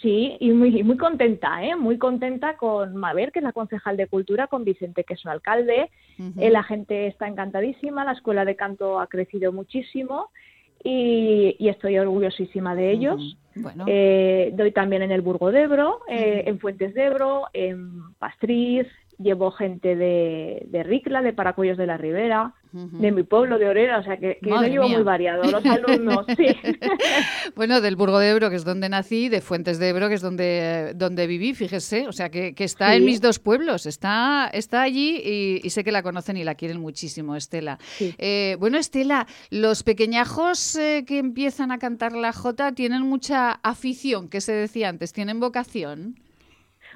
Sí, 0.00 0.36
y 0.38 0.50
muy, 0.50 0.82
muy 0.84 0.96
contenta, 0.96 1.64
¿eh? 1.64 1.74
muy 1.74 1.98
contenta 1.98 2.56
con 2.56 2.94
Maver, 2.96 3.32
que 3.32 3.40
es 3.40 3.42
la 3.42 3.52
concejal 3.52 3.96
de 3.96 4.06
Cultura, 4.06 4.46
con 4.46 4.64
Vicente, 4.64 5.02
que 5.02 5.14
es 5.14 5.20
su 5.20 5.28
alcalde. 5.28 5.90
Eh, 6.38 6.50
la 6.50 6.62
gente 6.62 7.08
está 7.08 7.26
encantadísima, 7.26 8.04
la 8.04 8.12
escuela 8.12 8.44
de 8.44 8.54
canto 8.54 9.00
ha 9.00 9.08
crecido 9.08 9.52
muchísimo 9.52 10.30
y, 10.84 11.56
estoy 11.68 11.98
orgullosísima 11.98 12.76
de 12.76 12.92
ellos. 12.92 13.36
Eh, 13.88 14.52
doy 14.54 14.70
también 14.70 15.02
en 15.02 15.10
el 15.10 15.20
Burgo 15.20 15.50
de 15.50 15.62
Ebro, 15.62 16.00
eh, 16.08 16.44
en 16.46 16.60
Fuentes 16.60 16.94
de 16.94 17.06
Ebro, 17.06 17.46
en 17.52 18.14
Pastriz, 18.20 18.86
llevo 19.18 19.50
gente 19.50 19.96
de, 19.96 20.66
de 20.68 20.82
Ricla, 20.82 21.22
de 21.22 21.32
Paracuellos 21.32 21.76
de 21.76 21.86
la 21.86 21.96
Ribera, 21.96 22.54
de 22.70 23.12
mi 23.12 23.22
pueblo, 23.22 23.58
de 23.58 23.66
Orera, 23.66 23.98
o 23.98 24.02
sea 24.02 24.18
que, 24.18 24.38
que 24.42 24.50
lo 24.50 24.62
llevo 24.62 24.88
muy 24.88 25.02
variado, 25.02 25.42
los 25.50 25.64
alumnos, 25.66 26.26
sí. 26.36 26.46
bueno, 27.56 27.80
del 27.80 27.96
Burgo 27.96 28.18
de 28.18 28.28
Ebro, 28.30 28.50
que 28.50 28.56
es 28.56 28.64
donde 28.64 28.90
nací, 28.90 29.28
de 29.30 29.40
Fuentes 29.40 29.78
de 29.78 29.88
Ebro, 29.88 30.08
que 30.08 30.14
es 30.14 30.20
donde, 30.20 30.92
donde 30.94 31.26
viví, 31.26 31.54
fíjese, 31.54 32.06
o 32.06 32.12
sea 32.12 32.28
que, 32.28 32.54
que 32.54 32.64
está 32.64 32.94
en 32.94 33.04
mis 33.04 33.20
dos 33.20 33.38
pueblos, 33.38 33.86
está, 33.86 34.50
está 34.52 34.82
allí 34.82 35.60
y, 35.64 35.70
sé 35.70 35.82
que 35.82 35.92
la 35.92 36.02
conocen 36.02 36.36
y 36.36 36.44
la 36.44 36.54
quieren 36.54 36.80
muchísimo, 36.80 37.36
Estela. 37.36 37.78
Eh, 38.00 38.56
bueno, 38.58 38.78
Estela, 38.78 39.26
los 39.50 39.82
pequeñajos 39.82 40.76
eh, 40.76 41.04
que 41.06 41.18
empiezan 41.18 41.70
a 41.72 41.78
cantar 41.78 42.12
la 42.12 42.32
jota 42.32 42.72
tienen 42.72 43.02
mucha 43.02 43.52
afición, 43.62 44.28
que 44.28 44.40
se 44.40 44.52
decía 44.52 44.88
antes, 44.88 45.12
tienen 45.12 45.40
vocación 45.40 46.16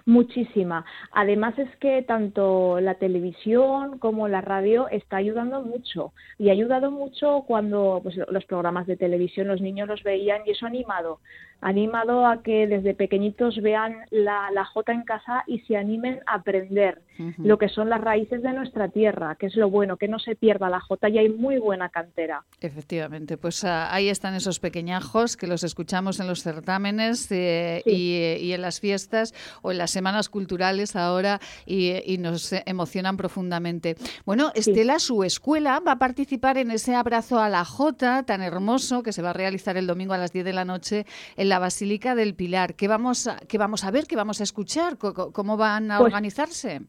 muchísima. 0.06 0.84
Además 1.12 1.58
es 1.58 1.74
que 1.76 2.02
tanto 2.02 2.80
la 2.80 2.94
televisión 2.94 3.98
como 3.98 4.28
la 4.28 4.40
radio 4.40 4.88
está 4.88 5.16
ayudando 5.18 5.62
mucho 5.62 6.12
y 6.38 6.48
ha 6.48 6.52
ayudado 6.52 6.90
mucho 6.90 7.44
cuando 7.46 8.00
pues, 8.02 8.16
los 8.16 8.44
programas 8.44 8.86
de 8.86 8.96
televisión 8.96 9.48
los 9.48 9.60
niños 9.60 9.88
los 9.88 10.02
veían 10.02 10.42
y 10.46 10.50
eso 10.50 10.66
ha 10.66 10.68
animado 10.68 11.20
animado 11.62 12.26
a 12.26 12.42
que 12.42 12.66
desde 12.66 12.94
pequeñitos 12.94 13.62
vean 13.62 13.96
la, 14.10 14.50
la 14.52 14.64
jota 14.64 14.92
en 14.92 15.04
casa 15.04 15.44
y 15.46 15.60
se 15.60 15.76
animen 15.76 16.20
a 16.26 16.34
aprender 16.34 17.00
lo 17.38 17.58
que 17.58 17.68
son 17.68 17.88
las 17.88 18.00
raíces 18.00 18.42
de 18.42 18.52
nuestra 18.52 18.88
tierra, 18.88 19.36
que 19.36 19.46
es 19.46 19.54
lo 19.54 19.70
bueno, 19.70 19.96
que 19.96 20.08
no 20.08 20.18
se 20.18 20.34
pierda 20.34 20.68
la 20.68 20.80
jota 20.80 21.08
y 21.08 21.18
hay 21.18 21.28
muy 21.28 21.58
buena 21.58 21.88
cantera. 21.88 22.44
Efectivamente, 22.60 23.36
pues 23.36 23.62
ah, 23.64 23.94
ahí 23.94 24.08
están 24.08 24.34
esos 24.34 24.58
pequeñajos 24.58 25.36
que 25.36 25.46
los 25.46 25.62
escuchamos 25.62 26.18
en 26.20 26.26
los 26.26 26.42
certámenes 26.42 27.30
eh, 27.30 27.82
y, 27.86 28.52
en 28.52 28.60
las 28.60 28.80
fiestas 28.80 29.34
o 29.62 29.70
en 29.70 29.78
las 29.78 29.90
semanas 29.90 30.28
culturales 30.28 30.96
ahora 30.96 31.40
y, 31.64 31.92
nos 32.18 32.52
emocionan 32.66 33.16
profundamente. 33.16 33.96
Bueno, 34.24 34.52
Estela, 34.54 34.98
su 34.98 35.24
escuela 35.24 35.80
va 35.80 35.92
a 35.92 35.98
participar 35.98 36.58
en 36.58 36.70
ese 36.70 36.94
abrazo 36.94 37.40
a 37.40 37.48
la 37.48 37.64
jota 37.64 38.22
tan 38.22 38.42
hermoso 38.42 39.02
que 39.02 39.12
se 39.12 39.22
va 39.22 39.30
a 39.30 39.32
realizar 39.32 39.76
el 39.76 39.86
domingo 39.86 40.12
a 40.12 40.18
las 40.18 40.32
10 40.32 40.44
de 40.44 40.52
la 40.52 40.64
noche 40.64 41.06
en 41.36 41.48
la 41.52 41.58
Basílica 41.58 42.14
del 42.14 42.34
Pilar. 42.34 42.76
¿Qué 42.76 42.88
vamos 42.88 43.26
a, 43.28 43.36
qué 43.46 43.58
vamos 43.58 43.84
a 43.84 43.90
ver? 43.90 44.04
¿Qué 44.06 44.16
vamos 44.16 44.40
a 44.40 44.44
escuchar? 44.44 44.96
¿Cómo, 44.96 45.58
van 45.58 45.90
a 45.90 45.98
pues 45.98 46.10
organizarse? 46.10 46.80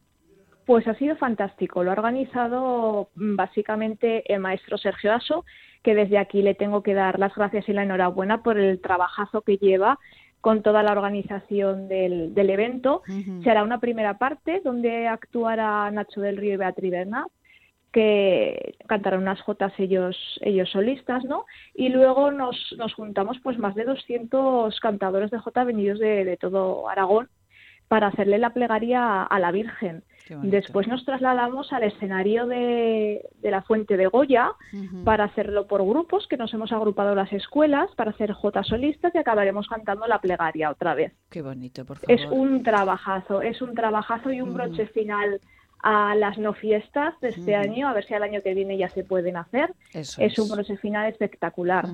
Pues 0.66 0.88
ha 0.88 0.96
sido 0.96 1.18
fantástico. 1.18 1.84
Lo 1.84 1.92
ha 1.92 1.96
organizado 1.96 3.10
mm, 3.16 3.36
básicamente 3.36 4.24
el 4.34 4.40
maestro 4.40 4.78
Sergio 4.78 5.12
Aso, 5.12 5.44
que 5.84 5.96
desde 5.96 6.18
aquí 6.18 6.42
le 6.42 6.56
tengo 6.56 6.82
que 6.82 6.94
dar 6.94 7.20
las 7.20 7.36
gracias 7.36 7.68
y 7.68 7.74
la 7.74 7.84
enhorabuena 7.84 8.42
por 8.42 8.58
el 8.58 8.80
trabajazo 8.80 9.42
que 9.42 9.58
lleva 9.58 10.00
con 10.40 10.64
toda 10.64 10.82
la 10.82 10.94
organización 10.94 11.90
del, 11.90 12.32
evento. 12.38 13.02
Será 13.44 13.64
una 13.64 13.82
primera 13.82 14.18
parte 14.18 14.62
donde 14.64 15.08
actuará 15.10 15.92
Nacho 15.92 16.22
del 16.22 16.38
Río 16.38 16.54
y 16.54 16.58
Beatriz 16.58 16.92
Bernat, 16.92 17.28
que 17.94 18.76
cantaron 18.88 19.22
unas 19.22 19.40
jotas 19.42 19.72
ellos, 19.78 20.18
ellos 20.42 20.70
solistas, 20.72 21.24
¿no? 21.24 21.46
Y 21.76 21.90
luego 21.90 22.32
nos, 22.32 22.58
nos 22.78 22.94
juntamos 22.96 23.38
pues 23.42 23.58
más 23.60 23.76
de 23.76 23.86
200 23.86 24.78
cantadores 24.80 25.30
de 25.32 25.38
jota 25.38 25.64
venidos 25.64 26.00
de, 26.00 26.38
todo 26.42 26.90
Aragón 26.90 27.30
para 27.88 28.08
hacerle 28.08 28.40
la 28.40 28.50
plegaria 28.50 29.22
a, 29.24 29.40
la 29.40 29.52
Virgen. 29.52 30.04
Después 30.42 30.88
nos 30.88 31.06
trasladamos 31.06 31.72
al 31.74 31.84
escenario 31.84 32.48
de, 32.48 33.22
de 33.40 33.52
la 33.52 33.62
Fuente 33.62 33.98
de 33.98 34.08
Goya 34.08 34.54
para 35.04 35.26
hacerlo 35.26 35.68
por 35.68 35.86
grupos, 35.86 36.26
que 36.28 36.38
nos 36.38 36.52
hemos 36.54 36.72
agrupado 36.72 37.14
las 37.14 37.32
escuelas 37.32 37.92
para 37.96 38.12
hacer 38.12 38.32
jotas 38.32 38.66
solistas 38.68 39.14
y 39.14 39.20
acabaremos 39.20 39.68
cantando 39.68 40.08
la 40.08 40.20
plegaria 40.20 40.72
otra 40.72 40.96
vez. 40.96 41.14
Qué 41.30 41.44
bonito, 41.44 41.86
por 41.86 42.00
favor. 42.00 42.20
Es 42.20 42.26
un 42.32 42.64
trabajazo, 42.64 43.44
es 43.44 43.62
un 43.62 43.76
trabajazo 43.76 44.32
y 44.32 44.42
un 44.42 44.54
broche 44.56 44.88
final 44.88 45.40
a 45.84 46.16
las 46.16 46.38
no 46.38 46.54
fiestas 46.54 47.14
de 47.20 47.30
este 47.30 47.56
año, 47.56 47.90
a 47.90 47.94
ver 47.94 48.06
si 48.06 48.14
al 48.14 48.24
año 48.24 48.42
que 48.42 48.54
viene 48.54 48.78
ya 48.78 48.90
se 48.90 49.04
pueden 49.04 49.36
hacer. 49.36 49.74
es, 49.94 50.40
un 50.40 50.50
proceso 50.50 50.80
final 50.80 51.10
espectacular. 51.10 51.86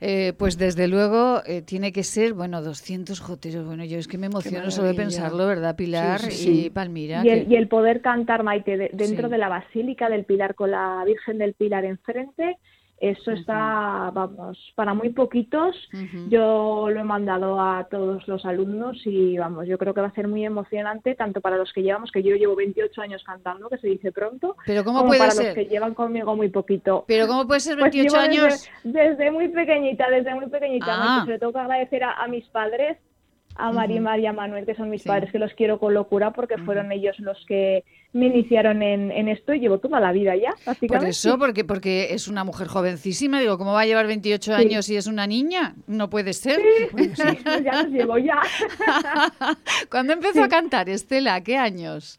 Eh, 0.00 0.32
pues 0.38 0.58
desde 0.58 0.88
luego 0.88 1.42
eh, 1.46 1.62
tiene 1.62 1.92
que 1.92 2.02
ser, 2.02 2.32
bueno, 2.32 2.62
200 2.62 3.20
joteros. 3.20 3.66
Bueno, 3.66 3.84
yo 3.84 3.98
es 3.98 4.08
que 4.08 4.16
me 4.16 4.26
emociono 4.26 4.70
solo 4.70 4.88
de 4.88 4.94
pensarlo, 4.94 5.46
¿verdad, 5.46 5.76
Pilar 5.76 6.20
y 6.30 6.70
Palmira? 6.70 7.22
Y 7.24 7.54
el, 7.54 7.68
poder 7.68 8.00
cantar, 8.00 8.42
Maite, 8.42 8.90
dentro 8.92 9.28
de 9.28 9.38
la 9.38 9.50
Basílica 9.50 10.08
del 10.08 10.24
Pilar 10.24 10.54
con 10.54 10.70
la 10.70 11.02
Virgen 11.06 11.38
del 11.38 11.52
Pilar 11.52 11.84
enfrente, 11.84 12.56
eso 12.98 13.32
está, 13.32 14.10
vamos, 14.12 14.58
para 14.76 14.94
muy 14.94 15.10
poquitos. 15.10 15.76
Yo 16.28 16.88
lo 16.90 17.00
he 17.00 17.04
mandado 17.04 17.60
a 17.60 17.86
todos 17.90 18.26
los 18.28 18.44
alumnos 18.46 19.00
y, 19.04 19.36
vamos, 19.36 19.66
yo 19.66 19.78
creo 19.78 19.92
que 19.92 20.00
va 20.00 20.06
a 20.06 20.14
ser 20.14 20.28
muy 20.28 20.44
emocionante, 20.44 21.14
tanto 21.14 21.40
para 21.40 21.56
los 21.56 21.72
que 21.72 21.82
llevamos, 21.82 22.12
que 22.12 22.22
yo 22.22 22.36
llevo 22.36 22.56
28 22.56 23.02
años 23.02 23.22
cantando, 23.24 23.68
que 23.68 23.78
se 23.78 23.88
dice 23.88 24.12
pronto, 24.12 24.56
Pero 24.64 24.84
¿cómo 24.84 24.98
como 24.98 25.08
puede 25.08 25.18
para 25.18 25.32
ser? 25.32 25.46
los 25.46 25.54
que 25.54 25.66
llevan 25.66 25.94
conmigo 25.94 26.36
muy 26.36 26.48
poquito. 26.48 27.04
Pero 27.06 27.26
¿cómo 27.26 27.46
puede 27.46 27.60
ser 27.60 27.76
28 27.76 28.08
pues 28.08 28.22
años? 28.22 28.70
Desde, 28.84 29.30
muy 29.30 29.48
pequeñita, 29.48 30.08
desde 30.08 30.34
muy 30.34 30.46
pequeñita. 30.46 30.86
Ah. 30.88 31.24
le 31.26 31.38
tengo 31.38 31.52
que 31.52 31.58
agradecer 31.58 32.04
a, 32.04 32.26
mis 32.28 32.46
padres 32.48 32.96
a 33.56 33.72
María 33.72 33.96
y 33.96 34.00
María 34.00 34.32
Manuel, 34.32 34.66
que 34.66 34.74
son 34.74 34.90
mis 34.90 35.04
padres, 35.04 35.30
que 35.30 35.38
los 35.38 35.52
quiero 35.54 35.78
con 35.78 35.94
locura 35.94 36.32
porque 36.32 36.58
fueron 36.58 36.90
ellos 36.90 37.18
los 37.20 37.44
que 37.46 37.84
me 38.12 38.26
iniciaron 38.26 38.82
en, 38.82 39.28
esto 39.28 39.54
y 39.54 39.60
llevo 39.60 39.78
toda 39.78 40.00
la 40.00 40.12
vida 40.12 40.36
ya, 40.36 40.54
básicamente. 40.64 40.98
Por 40.98 41.08
eso, 41.08 41.38
porque, 41.38 41.64
porque 41.64 42.14
es 42.14 42.28
una 42.28 42.44
mujer 42.44 42.68
jovencísima, 42.68 43.40
digo, 43.40 43.58
¿cómo 43.58 43.72
va 43.72 43.82
a 43.82 43.86
llevar 43.86 44.06
28 44.06 44.54
años 44.54 44.86
si 44.86 44.96
es 44.96 45.06
una 45.06 45.26
niña? 45.26 45.74
No 45.86 46.10
puede 46.10 46.32
ser. 46.32 46.60
Sí, 46.60 47.04
ya 47.64 47.82
los 47.82 47.92
llevo 47.92 48.18
ya. 48.18 48.40
¿Cuándo 49.90 50.12
empezó 50.12 50.42
a 50.42 50.48
cantar, 50.48 50.88
Estela? 50.88 51.40
¿Qué 51.42 51.56
años? 51.56 52.18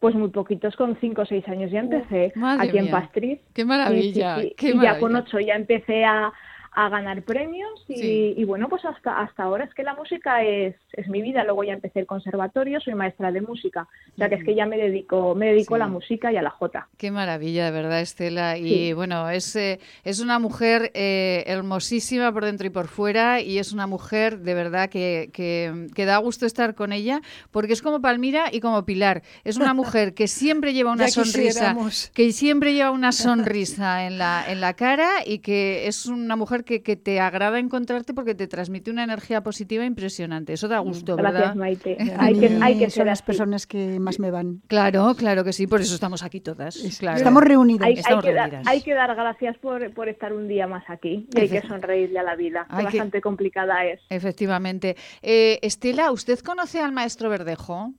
Pues 0.00 0.14
muy 0.14 0.28
poquitos, 0.28 0.76
con 0.76 0.96
5 1.00 1.22
o 1.22 1.26
6 1.26 1.48
años 1.48 1.72
ya 1.72 1.80
empecé, 1.80 2.32
aquí 2.40 2.78
en 2.78 2.88
Pastriz. 2.88 3.40
¡Qué 3.52 3.64
maravilla! 3.64 4.38
Qué 4.56 4.70
y 4.70 4.80
ya 4.80 5.00
con 5.00 5.16
8 5.16 5.40
ya 5.40 5.54
empecé 5.54 6.04
a, 6.04 6.32
a 6.78 6.88
ganar 6.88 7.22
premios 7.22 7.84
y, 7.88 8.44
bueno, 8.44 8.68
pues 8.68 8.84
hasta, 8.84 9.20
hasta 9.20 9.42
ahora 9.42 9.64
es 9.64 9.74
que 9.74 9.82
la 9.82 9.94
música 9.94 10.44
es, 10.44 10.76
es 10.92 11.08
mi 11.08 11.22
vida. 11.22 11.42
Luego 11.42 11.64
ya 11.64 11.72
empecé 11.72 11.98
el 11.98 12.06
conservatorio, 12.06 12.78
soy 12.78 12.94
maestra 12.94 13.32
de 13.32 13.40
música. 13.40 13.88
O 14.12 14.16
sea 14.16 14.28
que 14.28 14.36
es 14.36 14.44
que 14.44 14.54
ya 14.54 14.64
me 14.64 14.76
dedico, 14.76 15.34
me 15.34 15.46
dedico 15.46 15.74
a 15.74 15.78
la 15.78 15.88
música 15.88 16.32
y 16.32 16.36
a 16.36 16.42
la 16.42 16.50
jota. 16.50 16.86
Qué 16.96 17.10
maravilla, 17.10 17.64
de 17.64 17.70
verdad, 17.72 18.00
Estela. 18.00 18.58
Y 18.58 18.92
bueno, 18.92 19.28
es, 19.28 19.56
eh, 19.56 19.80
es 20.04 20.20
una 20.20 20.38
mujer 20.38 20.92
eh, 20.94 21.42
hermosísima 21.48 22.32
por 22.32 22.44
dentro 22.44 22.68
y 22.68 22.70
por 22.70 22.86
fuera 22.86 23.40
y 23.40 23.58
es 23.58 23.72
una 23.72 23.88
mujer 23.88 24.38
de 24.38 24.54
verdad 24.54 24.88
que, 24.88 25.30
que, 25.32 26.04
da 26.04 26.18
gusto 26.18 26.46
estar 26.46 26.76
con 26.76 26.92
ella 26.92 27.20
porque 27.50 27.72
es 27.72 27.82
como 27.82 28.00
Palmira 28.00 28.50
y 28.52 28.60
como 28.60 28.84
Pilar. 28.84 29.22
Es 29.42 29.56
una 29.56 29.74
mujer 29.74 30.14
que 30.14 30.28
siempre 30.28 30.74
lleva 30.74 30.92
una 30.98 31.08
sonrisa, 31.08 31.74
que 32.14 32.30
siempre 32.30 32.72
lleva 32.72 32.92
una 32.92 33.10
sonrisa 33.10 34.06
en 34.06 34.18
la, 34.18 34.44
en 34.48 34.60
la 34.60 34.74
cara 34.74 35.08
y 35.26 35.40
que 35.40 35.88
es 35.88 36.06
una 36.06 36.36
mujer 36.36 36.62
que, 36.67 36.67
que, 36.68 36.96
te 36.96 37.20
agrada 37.20 37.58
encontrarte 37.58 38.12
porque 38.12 38.34
te 38.34 38.46
transmite 38.46 38.90
una 38.90 39.04
energía 39.04 39.42
positiva 39.42 39.84
impresionante. 39.84 40.52
Eso 40.52 40.68
da 40.68 40.78
gusto, 40.80 41.16
Gracias, 41.16 41.40
¿verdad? 41.40 41.54
Maite. 41.54 41.96
hay 42.18 42.38
que, 42.38 42.58
hay 42.60 42.78
que 42.78 42.90
son 42.90 43.06
las 43.06 43.22
personas 43.22 43.66
que 43.66 43.98
más 43.98 44.20
me 44.20 44.30
van. 44.30 44.60
Claro, 44.68 45.14
claro 45.16 45.44
que 45.44 45.52
sí, 45.52 45.66
por 45.66 45.80
eso 45.80 45.94
estamos 45.94 46.22
aquí 46.22 46.40
todas. 46.40 46.76
Claro. 46.98 47.16
Estamos 47.16 47.42
reunidas. 47.42 47.86
Hay, 47.86 47.94
Estamos 47.94 48.24
hay, 48.24 48.30
que 48.30 48.36
reunidas. 48.38 48.64
dar, 48.64 48.74
hay, 48.74 48.82
que 48.82 48.94
dar, 48.94 49.14
gracias 49.14 49.58
por, 49.58 49.92
por, 49.94 50.08
estar 50.08 50.32
un 50.32 50.48
día 50.48 50.66
más 50.66 50.84
aquí 50.88 51.26
y 51.34 51.40
hay 51.40 51.48
que 51.48 51.62
sonreírle 51.62 52.18
a 52.18 52.22
la 52.22 52.36
vida, 52.36 52.66
que 52.76 52.84
bastante 52.84 53.20
complicada 53.20 53.84
es. 53.86 54.00
Efectivamente. 54.10 54.96
Eh, 55.22 55.58
Estela, 55.62 56.12
¿usted 56.12 56.38
conoce 56.40 56.80
al 56.80 56.92
maestro 56.92 57.30
Verdejo? 57.30 57.94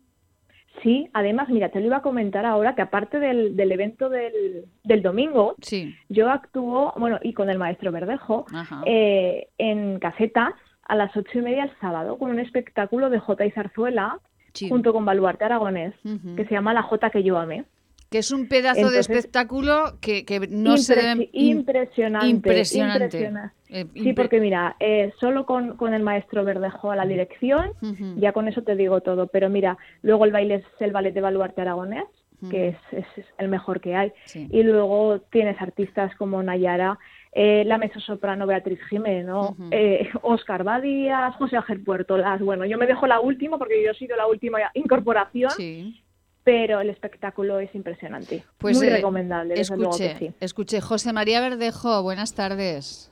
Sí, 0.83 1.09
además, 1.13 1.49
mira, 1.49 1.69
te 1.69 1.79
lo 1.79 1.87
iba 1.87 1.97
a 1.97 2.01
comentar 2.01 2.45
ahora 2.45 2.75
que 2.75 2.81
aparte 2.81 3.19
del, 3.19 3.55
del 3.55 3.71
evento 3.71 4.09
del, 4.09 4.65
del, 4.83 5.01
domingo, 5.01 5.55
sí. 5.61 5.95
yo 6.07 6.29
actúo, 6.29 6.93
bueno, 6.97 7.19
y 7.21 7.33
con 7.33 7.49
el 7.49 7.57
maestro 7.57 7.91
Verdejo, 7.91 8.45
eh, 8.85 9.47
en 9.57 9.99
casetas 9.99 10.53
a 10.83 10.95
las 10.95 11.15
ocho 11.15 11.39
y 11.39 11.41
media 11.41 11.65
el 11.65 11.71
sábado 11.79 12.17
con 12.17 12.31
un 12.31 12.39
espectáculo 12.39 13.09
de 13.09 13.19
Jota 13.19 13.45
y 13.45 13.51
Zarzuela 13.51 14.19
sí. 14.53 14.69
junto 14.69 14.93
con 14.93 15.05
Baluarte 15.05 15.45
Aragonés, 15.45 15.93
uh 16.03 16.09
-huh. 16.09 16.35
que 16.35 16.45
se 16.45 16.51
llama 16.51 16.73
La 16.73 16.83
Jota 16.83 17.09
que 17.09 17.23
yo 17.23 17.37
amé. 17.37 17.65
Que 18.09 18.19
es 18.19 18.31
un 18.31 18.47
pedazo 18.47 18.79
Entonces, 18.79 19.07
de 19.07 19.13
espectáculo 19.13 19.97
que, 20.01 20.25
que 20.25 20.39
no 20.49 20.77
se 20.77 20.95
debe... 20.95 21.29
Impresionante. 21.31 22.27
Impresionante. 22.27 23.05
impresionante. 23.05 23.59
Eh, 23.69 23.85
sí, 23.93 24.13
porque 24.13 24.39
mira, 24.39 24.75
eh, 24.79 25.13
solo 25.19 25.45
con, 25.45 25.77
con, 25.77 25.93
el 25.93 26.01
maestro 26.01 26.43
Verdejo 26.43 26.89
a 26.91 26.95
la 26.95 27.05
dirección, 27.05 27.73
uh 27.81 27.85
-huh. 27.85 28.19
ya 28.19 28.31
con 28.31 28.47
eso 28.47 28.63
te 28.63 28.75
digo 28.75 29.01
todo. 29.01 29.27
Pero 29.27 29.49
mira, 29.49 29.77
luego 30.01 30.25
el 30.25 30.31
baile 30.31 30.55
es 30.55 30.65
el 30.79 30.91
ballet 30.91 31.13
de 31.13 31.21
Baluarte 31.21 31.61
Aragonés, 31.61 32.05
uh 32.41 32.47
-huh. 32.47 32.49
que 32.49 32.69
es, 32.69 32.77
es, 32.91 33.25
el 33.37 33.47
mejor 33.47 33.79
que 33.79 33.95
hay. 33.95 34.11
Sí. 34.25 34.47
Y 34.51 34.63
luego 34.63 35.19
tienes 35.29 35.61
artistas 35.61 36.15
como 36.15 36.41
Nayara, 36.41 36.97
eh, 37.31 37.63
la 37.65 37.77
mezzosoprano 37.77 38.47
Beatriz 38.47 38.79
Jimeno, 38.89 39.55
eh, 39.69 40.09
Oscar 40.23 40.63
Badías, 40.63 41.35
José 41.35 41.57
Ángel 41.57 41.83
Puertolas. 41.83 42.41
Bueno, 42.41 42.65
yo 42.65 42.77
me 42.77 42.87
dejo 42.87 43.05
la 43.05 43.19
última 43.19 43.59
porque 43.59 43.83
yo 43.83 43.91
he 43.91 43.95
sido 43.95 44.17
la 44.17 44.25
última 44.25 44.59
incorporación, 44.73 45.51
Sí. 45.51 46.01
Pero 46.43 46.81
el 46.81 46.89
espectáculo 46.89 47.59
es 47.59 47.73
impresionante. 47.75 48.43
Pues 48.57 48.77
Muy 48.77 48.87
eh, 48.87 48.91
recomendable, 48.91 49.55
desde 49.55 49.77
luego 49.77 49.97
que 49.97 50.15
sí. 50.17 50.31
escuche, 50.39 50.81
José 50.81 51.13
María 51.13 51.41
Verdejo, 51.41 52.01
buenas 52.03 52.33
tardes. 52.33 53.11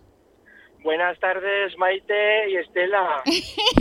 Buenas 0.87 1.19
tardes, 1.19 1.77
Maite 1.77 2.49
y 2.49 2.55
Estela. 2.55 3.21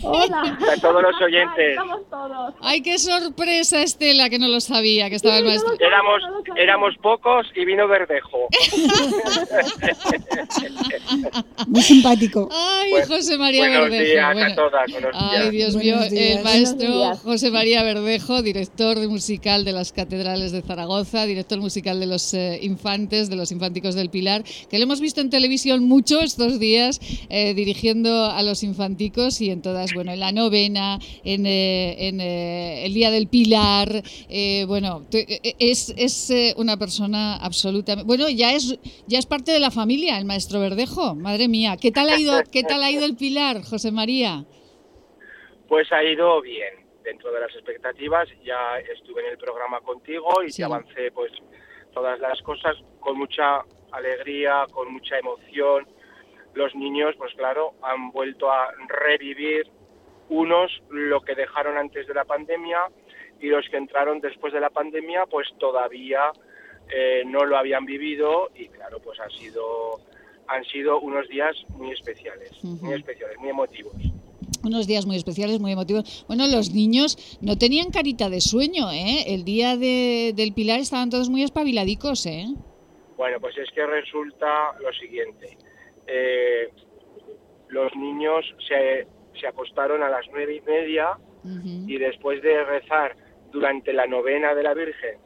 Hola. 0.03 0.59
A 0.73 0.81
todos 0.81 1.01
los 1.01 1.15
oyentes. 1.23 1.71
Estamos 1.71 2.01
todos. 2.11 2.55
Ay, 2.61 2.83
qué 2.83 2.99
sorpresa, 2.99 3.81
Estela, 3.81 4.29
que 4.29 4.41
no 4.41 4.49
lo 4.49 4.61
sabía, 4.61 5.09
que 5.09 5.15
estaba 5.15 5.39
el 5.39 5.45
maestro. 5.45 5.71
no 5.71 5.77
Éramos, 6.57 6.97
no 6.97 7.01
pocos 7.01 7.47
y 7.55 7.65
vino 7.65 7.87
Verdejo. 7.87 8.49
Muy 11.69 11.83
simpático. 11.83 12.49
Ay, 12.51 12.95
José 13.07 13.39
María 13.39 13.69
Buenos 13.69 13.83
Verdejo. 13.83 14.05
días 14.05 14.35
bueno. 14.35 14.53
a 14.53 14.57
todas. 14.57 14.91
Buenos 14.91 15.11
Ay, 15.15 15.51
días. 15.51 15.53
Dios 15.53 15.77
mío, 15.77 15.99
el 16.11 16.43
maestro. 16.43 17.15
José 17.23 17.53
María 17.53 17.85
Verdejo, 17.85 18.43
director 18.43 18.99
de 18.99 19.07
musical 19.07 19.65
de 19.65 19.71
las 19.71 19.93
catedrales 19.93 20.51
de 20.51 20.63
Zaragoza, 20.63 21.25
director 21.25 21.61
musical 21.61 22.01
de 22.01 22.07
los 22.07 22.35
eh, 22.35 22.59
infantes, 22.63 23.31
de 23.31 23.37
los 23.37 23.53
infánticos 23.53 23.95
del 23.95 24.11
Pilar, 24.11 24.43
que 24.43 24.79
lo 24.79 24.85
hemos 24.85 25.01
visto 25.01 25.21
en 25.21 25.31
televisión 25.31 25.85
mucho 25.85 26.21
estos 26.21 26.59
días, 26.59 26.96
eh, 27.29 27.55
dirigiendo 27.55 28.25
a 28.27 28.43
los 28.43 28.63
infanticos 28.63 29.41
y 29.41 29.51
en 29.51 29.63
todas, 29.63 29.93
bueno, 29.95 30.13
en 30.13 30.21
la 30.21 30.33
novena, 30.33 30.99
en, 31.25 31.47
eh, 31.47 32.09
en, 32.09 32.21
eh, 32.21 32.87
el 32.87 32.95
Día 32.95 33.11
del 33.11 33.29
Pilar, 33.29 34.03
bueno, 34.67 35.05
te- 35.11 35.27
eh, 35.49 35.55
es, 35.59 35.93
es 35.97 36.33
una 36.57 36.77
persona 36.77 37.37
absolutamente... 37.37 38.07
Bueno, 38.07 38.29
ya 38.29 38.53
es, 38.55 38.79
ya 39.07 39.19
es 39.19 39.27
parte 39.27 39.53
de 39.53 39.61
la 39.61 39.71
familia, 39.71 40.19
el 40.19 40.25
maestro 40.25 40.61
Verdejo, 40.61 41.15
madre 41.15 41.49
mía. 41.49 41.77
¿Qué 41.81 41.91
tal 41.93 42.09
ha 42.11 42.19
ido, 42.19 42.43
qué 42.51 42.63
tal 42.63 42.83
ha 42.83 42.91
ido 42.91 43.05
el 43.05 43.17
Pilar, 43.17 43.63
José 43.63 43.91
María? 43.93 44.45
Pues 45.69 45.91
ha 45.93 46.03
ido 46.05 46.41
bien. 46.43 46.87
Dentro 47.05 47.31
de 47.33 47.41
las 47.41 47.55
expectativas, 47.55 48.29
ya 48.45 48.79
estuve 48.93 49.23
en 49.25 49.31
el 49.33 49.39
programa 49.39 49.81
contigo 49.81 50.43
y 50.45 50.51
Sí. 50.51 50.57
te 50.59 50.65
avancé 50.65 51.11
pues 51.13 51.31
todas 51.95 52.19
las 52.19 52.41
cosas 52.43 52.77
con 53.01 53.17
mucha 53.17 53.61
alegría, 53.93 54.65
con 54.73 54.93
mucha 54.93 55.17
emoción. 55.19 55.87
Los 56.57 56.75
niños, 56.75 57.15
pues 57.19 57.33
claro, 57.35 57.75
han 57.83 58.11
vuelto 58.11 58.51
a 58.51 58.69
revivir 58.89 59.67
unos 60.29 60.73
lo 60.91 61.21
que 61.21 61.35
dejaron 61.37 61.77
antes 61.77 62.07
de 62.09 62.15
la 62.15 62.25
pandemia 62.25 62.79
y 63.41 63.47
los 63.49 63.65
que 63.69 63.77
entraron 63.77 64.21
después 64.21 64.53
de 64.53 64.61
la 64.61 64.71
pandemia, 64.71 65.27
pues 65.31 65.47
todavía 65.61 66.33
eh, 66.93 67.23
no 67.27 67.45
lo 67.45 67.57
habían 67.57 67.85
vivido 67.85 68.51
y 68.57 68.67
claro, 68.69 68.99
pues 69.01 69.21
han 69.21 69.31
sido 69.31 70.01
han 70.49 70.65
sido 70.65 71.01
unos 71.01 71.29
días 71.29 71.55
muy 71.71 71.91
especiales, 71.91 72.53
muy 72.65 72.95
especiales, 72.95 73.37
muy 73.39 73.51
emotivos. 73.51 73.93
Unos 74.65 74.87
días 74.87 75.05
muy 75.05 75.17
especiales, 75.17 75.59
muy 75.61 75.73
emotivos. 75.73 76.25
Bueno, 76.29 76.47
los 76.47 76.73
niños 76.73 77.39
no 77.41 77.59
tenían 77.59 77.91
carita 77.91 78.31
de 78.31 78.41
sueño, 78.41 78.91
¿eh? 78.93 79.25
El 79.35 79.45
día 79.45 79.77
de- 79.77 80.33
del 80.37 80.55
Pilar 80.55 80.79
estaban 80.81 81.11
todos 81.11 81.29
muy 81.29 81.43
espabiladicos, 81.43 82.27
¿eh? 82.27 82.47
Bueno, 83.17 83.41
pues 83.41 83.59
es 83.59 83.69
que 83.75 83.85
resulta 83.87 84.73
lo 84.81 84.93
siguiente. 84.93 85.59
Eh, 86.07 86.69
los 87.69 87.95
niños 87.97 88.45
se, 88.69 89.07
se 89.41 89.47
acostaron 89.47 90.03
a 90.03 90.09
las 90.09 90.27
nueve 90.31 90.55
y 90.57 90.61
media 90.61 91.17
y 91.87 91.97
después 91.99 92.43
de 92.43 92.65
rezar 92.65 93.15
durante 93.53 93.93
la 93.93 94.07
novena 94.07 94.53
de 94.55 94.65
la 94.65 94.75
Virgen, 94.75 95.19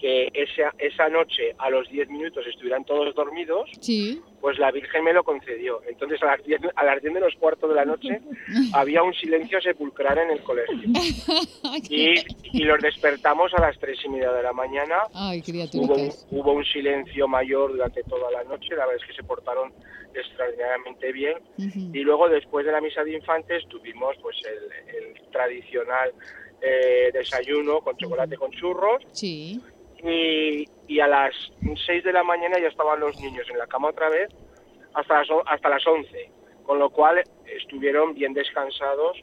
que 0.00 0.28
esa, 0.32 0.72
esa 0.78 1.08
noche 1.08 1.54
a 1.58 1.70
los 1.70 1.88
diez 1.90 2.08
minutos 2.08 2.46
estuvieran 2.46 2.84
todos 2.84 3.14
dormidos, 3.14 3.68
Sí. 3.80 4.20
pues 4.40 4.58
la 4.58 4.70
Virgen 4.70 5.02
me 5.04 5.12
lo 5.12 5.24
concedió. 5.24 5.80
Entonces 5.88 6.22
a 6.22 6.26
las 6.26 6.44
diez, 6.44 6.60
a 6.76 6.84
las 6.84 7.00
diez 7.02 7.12
menos 7.12 7.34
cuarto 7.38 7.66
de 7.68 7.74
la 7.74 7.84
noche 7.84 8.20
había 8.74 9.02
un 9.02 9.12
silencio 9.14 9.60
sepulcral 9.60 10.18
en 10.18 10.30
el 10.30 10.42
colegio. 10.42 10.78
Y, 11.90 12.14
y 12.52 12.64
los 12.64 12.80
despertamos 12.80 13.52
a 13.54 13.60
las 13.60 13.78
tres 13.78 13.98
y 14.04 14.08
media 14.08 14.32
de 14.32 14.42
la 14.42 14.52
mañana 14.52 14.96
Ay, 15.14 15.42
Hubo 15.74 15.94
un, 15.94 16.10
hubo 16.30 16.52
un 16.52 16.64
silencio 16.64 17.28
mayor 17.28 17.72
durante 17.72 18.02
toda 18.04 18.30
la 18.30 18.42
noche, 18.44 18.70
la 18.74 18.86
verdad 18.86 19.00
es 19.02 19.06
que 19.08 19.14
se 19.14 19.22
portaron 19.22 19.72
extraordinariamente 20.14 21.12
bien. 21.12 21.36
Y 21.92 22.00
luego, 22.00 22.28
después 22.28 22.64
de 22.66 22.72
la 22.72 22.80
misa 22.80 23.04
de 23.04 23.14
infantes, 23.14 23.64
tuvimos 23.68 24.16
pues 24.22 24.36
el, 24.46 24.94
el 24.96 25.30
tradicional 25.30 26.12
eh, 26.60 27.10
desayuno 27.12 27.80
con 27.80 27.96
chocolate 27.96 28.36
con 28.36 28.50
churros. 28.52 29.02
Sí. 29.12 29.60
Y, 30.04 31.00
a 31.00 31.06
las 31.06 31.34
6 31.86 32.04
de 32.04 32.12
la 32.12 32.24
mañana 32.24 32.58
ya 32.58 32.68
estaban 32.68 33.00
los 33.00 33.18
niños 33.20 33.46
en 33.50 33.58
la 33.58 33.66
cama 33.66 33.88
otra 33.88 34.08
vez 34.08 34.28
hasta 34.94 35.18
las, 35.18 35.28
hasta 35.46 35.68
las 35.68 35.86
11. 35.86 36.30
Con 36.64 36.78
lo 36.78 36.90
cual 36.90 37.22
estuvieron 37.46 38.14
bien 38.14 38.34
descansados 38.34 39.18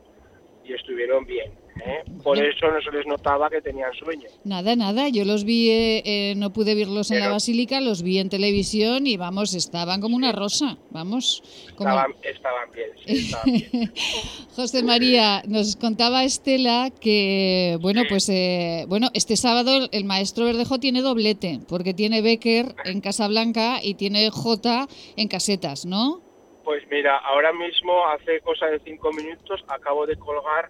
y 0.63 0.73
estuvieron 0.73 1.25
bien. 1.25 1.64
¿Eh? 1.83 2.03
Por 2.23 2.37
eso 2.37 2.67
no 2.71 2.81
se 2.81 2.91
les 2.91 3.05
notaba 3.05 3.49
que 3.49 3.61
tenían 3.61 3.93
sueño. 3.93 4.27
Nada, 4.43 4.75
nada. 4.75 5.09
Yo 5.09 5.25
los 5.25 5.43
vi, 5.43 5.69
eh, 5.69 6.01
eh, 6.05 6.33
no 6.37 6.51
pude 6.53 6.75
verlos 6.75 7.11
en 7.11 7.19
la 7.19 7.25
Pero- 7.25 7.33
basílica, 7.35 7.81
los 7.81 8.01
vi 8.01 8.19
en 8.19 8.29
televisión 8.29 9.07
y 9.07 9.17
vamos, 9.17 9.53
estaban 9.53 10.01
como 10.01 10.15
una 10.15 10.31
rosa. 10.31 10.77
Vamos. 10.91 11.43
Como... 11.75 11.89
Estaban, 11.89 12.15
estaban 12.23 12.71
bien, 12.71 12.89
sí, 13.05 13.25
estaban 13.25 13.45
bien. 13.71 13.93
José 14.55 14.83
María, 14.83 15.43
nos 15.47 15.75
contaba 15.75 16.23
Estela 16.23 16.89
que, 16.99 17.77
bueno, 17.81 18.03
pues, 18.07 18.29
eh, 18.29 18.85
bueno, 18.87 19.09
este 19.13 19.35
sábado 19.37 19.87
el 19.91 20.05
maestro 20.05 20.45
Verdejo 20.45 20.79
tiene 20.79 21.01
doblete, 21.01 21.59
porque 21.67 21.93
tiene 21.93 22.21
Becker 22.21 22.75
en 22.85 23.01
Casablanca 23.01 23.79
y 23.83 23.95
tiene 23.95 24.29
J 24.29 24.87
en 25.17 25.27
Casetas, 25.27 25.85
¿no? 25.85 26.21
Pues 26.63 26.81
mira, 26.89 27.17
ahora 27.17 27.53
mismo, 27.53 28.07
hace 28.07 28.39
cosa 28.41 28.65
de 28.65 28.79
cinco 28.83 29.11
minutos, 29.13 29.63
acabo 29.67 30.07
de 30.07 30.15
colgar 30.15 30.69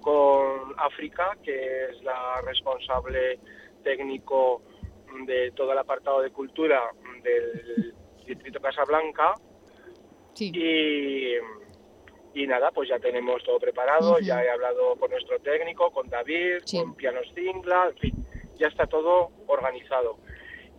con 0.00 0.74
África, 0.78 1.36
que 1.42 1.86
es 1.90 2.02
la 2.02 2.40
responsable 2.44 3.38
técnico 3.82 4.62
de 5.26 5.50
todo 5.52 5.72
el 5.72 5.78
apartado 5.78 6.20
de 6.20 6.30
cultura 6.30 6.82
del 7.22 7.94
Distrito 8.26 8.60
Casablanca. 8.60 9.34
Sí. 10.34 10.52
Y, 10.54 11.34
y 12.42 12.46
nada, 12.46 12.70
pues 12.70 12.88
ya 12.88 12.98
tenemos 12.98 13.42
todo 13.42 13.58
preparado, 13.58 14.18
ya 14.20 14.44
he 14.44 14.50
hablado 14.50 14.94
con 14.96 15.10
nuestro 15.10 15.38
técnico, 15.40 15.90
con 15.90 16.08
David, 16.08 16.58
Sí. 16.64 16.78
con 16.78 16.94
Pianos 16.94 17.26
Cingla, 17.34 17.88
en 17.90 17.96
fin, 17.98 18.26
ya 18.56 18.68
está 18.68 18.86
todo 18.86 19.30
organizado. 19.46 20.18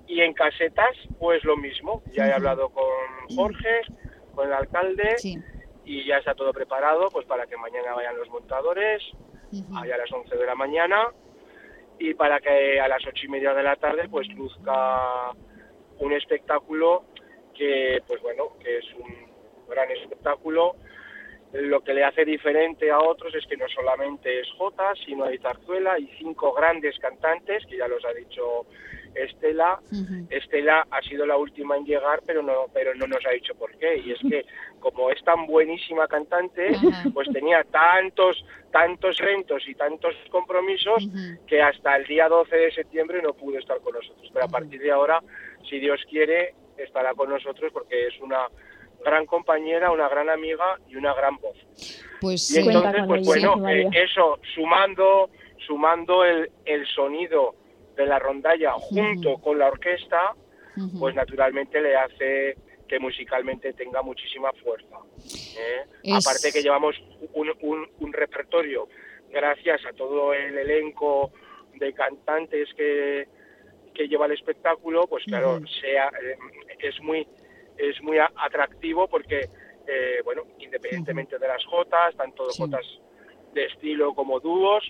Y 0.08 0.21
en 0.21 0.34
casetas, 0.34 0.95
pues 1.19 1.43
lo 1.43 1.58
mismo, 1.58 2.01
ya 2.13 2.27
he 2.27 2.32
hablado 2.34 2.69
con 2.69 2.86
Jorge, 3.36 3.82
con 4.34 4.47
el 4.47 4.53
alcalde, 4.53 5.17
Sí. 5.17 5.38
Y 5.89 6.06
ya 6.06 6.17
está 6.17 6.36
todo 6.36 6.54
preparado 6.54 7.10
pues 7.10 7.25
para 7.25 7.47
que 7.47 7.58
mañana 7.58 7.95
vayan 7.95 8.15
los 8.15 8.30
montadores, 8.30 9.02
allá 9.75 9.95
a 9.95 9.97
las 9.97 10.12
11 10.12 10.38
de 10.38 10.45
la 10.45 10.54
mañana, 10.54 11.08
y 11.97 12.13
para 12.13 12.39
que 12.39 12.80
a 12.80 12.88
las 12.88 13.04
ocho 13.08 13.25
y 13.25 13.28
media 13.28 13.56
de 13.56 13.63
la 13.63 13.75
tarde 13.75 14.08
pues 14.08 14.28
luzca 14.36 15.32
un 15.97 16.13
espectáculo 16.13 17.06
que 17.56 18.04
pues 18.06 18.21
bueno 18.21 18.56
que 18.63 18.78
es 18.78 18.86
un 18.93 19.67
gran 19.67 19.89
espectáculo. 19.89 20.75
Lo 21.54 21.82
que 21.82 21.95
le 21.95 22.04
hace 22.04 22.23
diferente 22.23 22.91
a 22.91 22.99
otros 22.99 23.34
es 23.34 23.47
que 23.47 23.58
no 23.58 23.67
solamente 23.67 24.41
es 24.41 24.47
Jota, 24.60 24.93
sino 25.04 25.25
hay 25.25 25.39
zarzuela 25.39 25.97
y 25.97 26.06
cinco 26.19 26.54
grandes 26.54 26.99
cantantes, 26.99 27.65
que 27.65 27.78
ya 27.78 27.88
los 27.88 28.06
ha 28.06 28.13
dicho 28.13 28.67
Estela. 29.15 29.80
Estela 30.30 30.88
ha 30.89 31.02
sido 31.02 31.26
la 31.26 31.38
última 31.38 31.78
en 31.78 31.86
llegar, 31.86 32.22
pero 32.26 32.41
no, 32.41 32.65
pero 32.74 32.93
no 32.95 33.08
nos 33.08 33.26
ha 33.26 33.32
dicho 33.32 33.56
por 33.56 33.76
qué. 33.78 33.98
Y 33.98 34.12
es 34.12 34.19
que 34.19 34.45
como 34.80 35.10
es 35.12 35.24
tan 35.24 35.45
buenísima 35.45 36.08
cantante, 36.08 36.72
pues 37.13 37.28
tenía 37.32 37.63
tantos, 37.65 38.43
tantos 38.72 39.19
eventos 39.19 39.67
y 39.67 39.76
tantos 39.76 40.15
compromisos 40.32 41.08
que 41.48 41.62
hasta 41.62 41.95
el 41.98 42.06
día 42.06 42.28
12 42.28 42.56
de 42.56 42.72
septiembre 42.72 43.22
no 43.22 43.34
pudo 43.34 43.58
estar 43.60 43.80
con 43.80 43.93
nosotros. 43.93 44.30
Pero 44.34 44.45
a 44.45 44.50
partir 44.50 44.82
de 44.82 44.91
ahora, 44.91 45.22
si 45.69 45.80
Dios 45.80 46.02
quiere, 46.10 46.54
estará 46.78 47.13
con 47.13 47.30
nosotros 47.30 47.72
porque 47.74 48.08
es 48.08 48.19
una 48.22 48.48
gran 49.04 49.26
compañera, 49.26 49.91
una 49.91 50.10
gran 50.10 50.30
amiga 50.30 50.78
y 50.88 50.95
una 50.95 51.13
gran 51.13 51.38
voz. 51.38 51.58
Pues, 52.22 52.52
y 52.52 52.60
entonces, 52.60 53.04
pues 53.08 53.26
bueno, 53.26 53.67
eh, 53.69 53.88
eso, 53.93 54.39
sumando, 54.54 55.30
sumando 55.65 56.26
el, 56.26 56.52
el 56.65 56.86
sonido 56.88 57.56
de 57.99 58.07
la 58.07 58.17
rondalla 58.17 58.71
junto 58.73 59.38
con 59.39 59.59
la 59.59 59.67
orquesta, 59.67 60.33
pues 60.97 61.13
naturalmente 61.13 61.81
le 61.81 61.95
hace 61.97 62.55
que 62.88 62.97
musicalmente 62.97 63.73
tenga 63.73 64.01
muchísima 64.01 64.51
fuerza. 64.63 64.97
¿eh? 65.59 66.12
Aparte 66.13 66.51
que 66.53 66.63
llevamos 66.63 66.95
un, 67.33 67.51
un, 67.99 68.13
repertorio, 68.13 68.88
gracias 69.29 69.85
a 69.85 69.91
todo 69.93 70.33
el 70.33 70.57
elenco 70.57 71.31
de 71.75 71.93
cantantes 71.93 72.69
que, 72.75 73.27
que 73.93 74.07
lleva 74.07 74.25
el 74.27 74.31
espectáculo, 74.31 75.05
pues 75.07 75.25
claro, 75.25 75.59
sea, 75.81 76.07
eh, 76.07 76.38
es 76.79 76.99
muy 77.01 77.27
es 77.77 78.01
muy 78.01 78.17
atractivo 78.19 79.07
porque, 79.07 79.49
eh, 79.88 80.21
bueno, 80.23 80.43
independientemente 80.59 81.38
de 81.38 81.47
las 81.47 81.63
jotas, 81.65 82.15
tanto 82.15 82.47
de 82.47 82.53
jotas 82.57 82.85
de 83.53 83.65
estilo 83.65 84.13
como 84.13 84.39
dúos, 84.39 84.83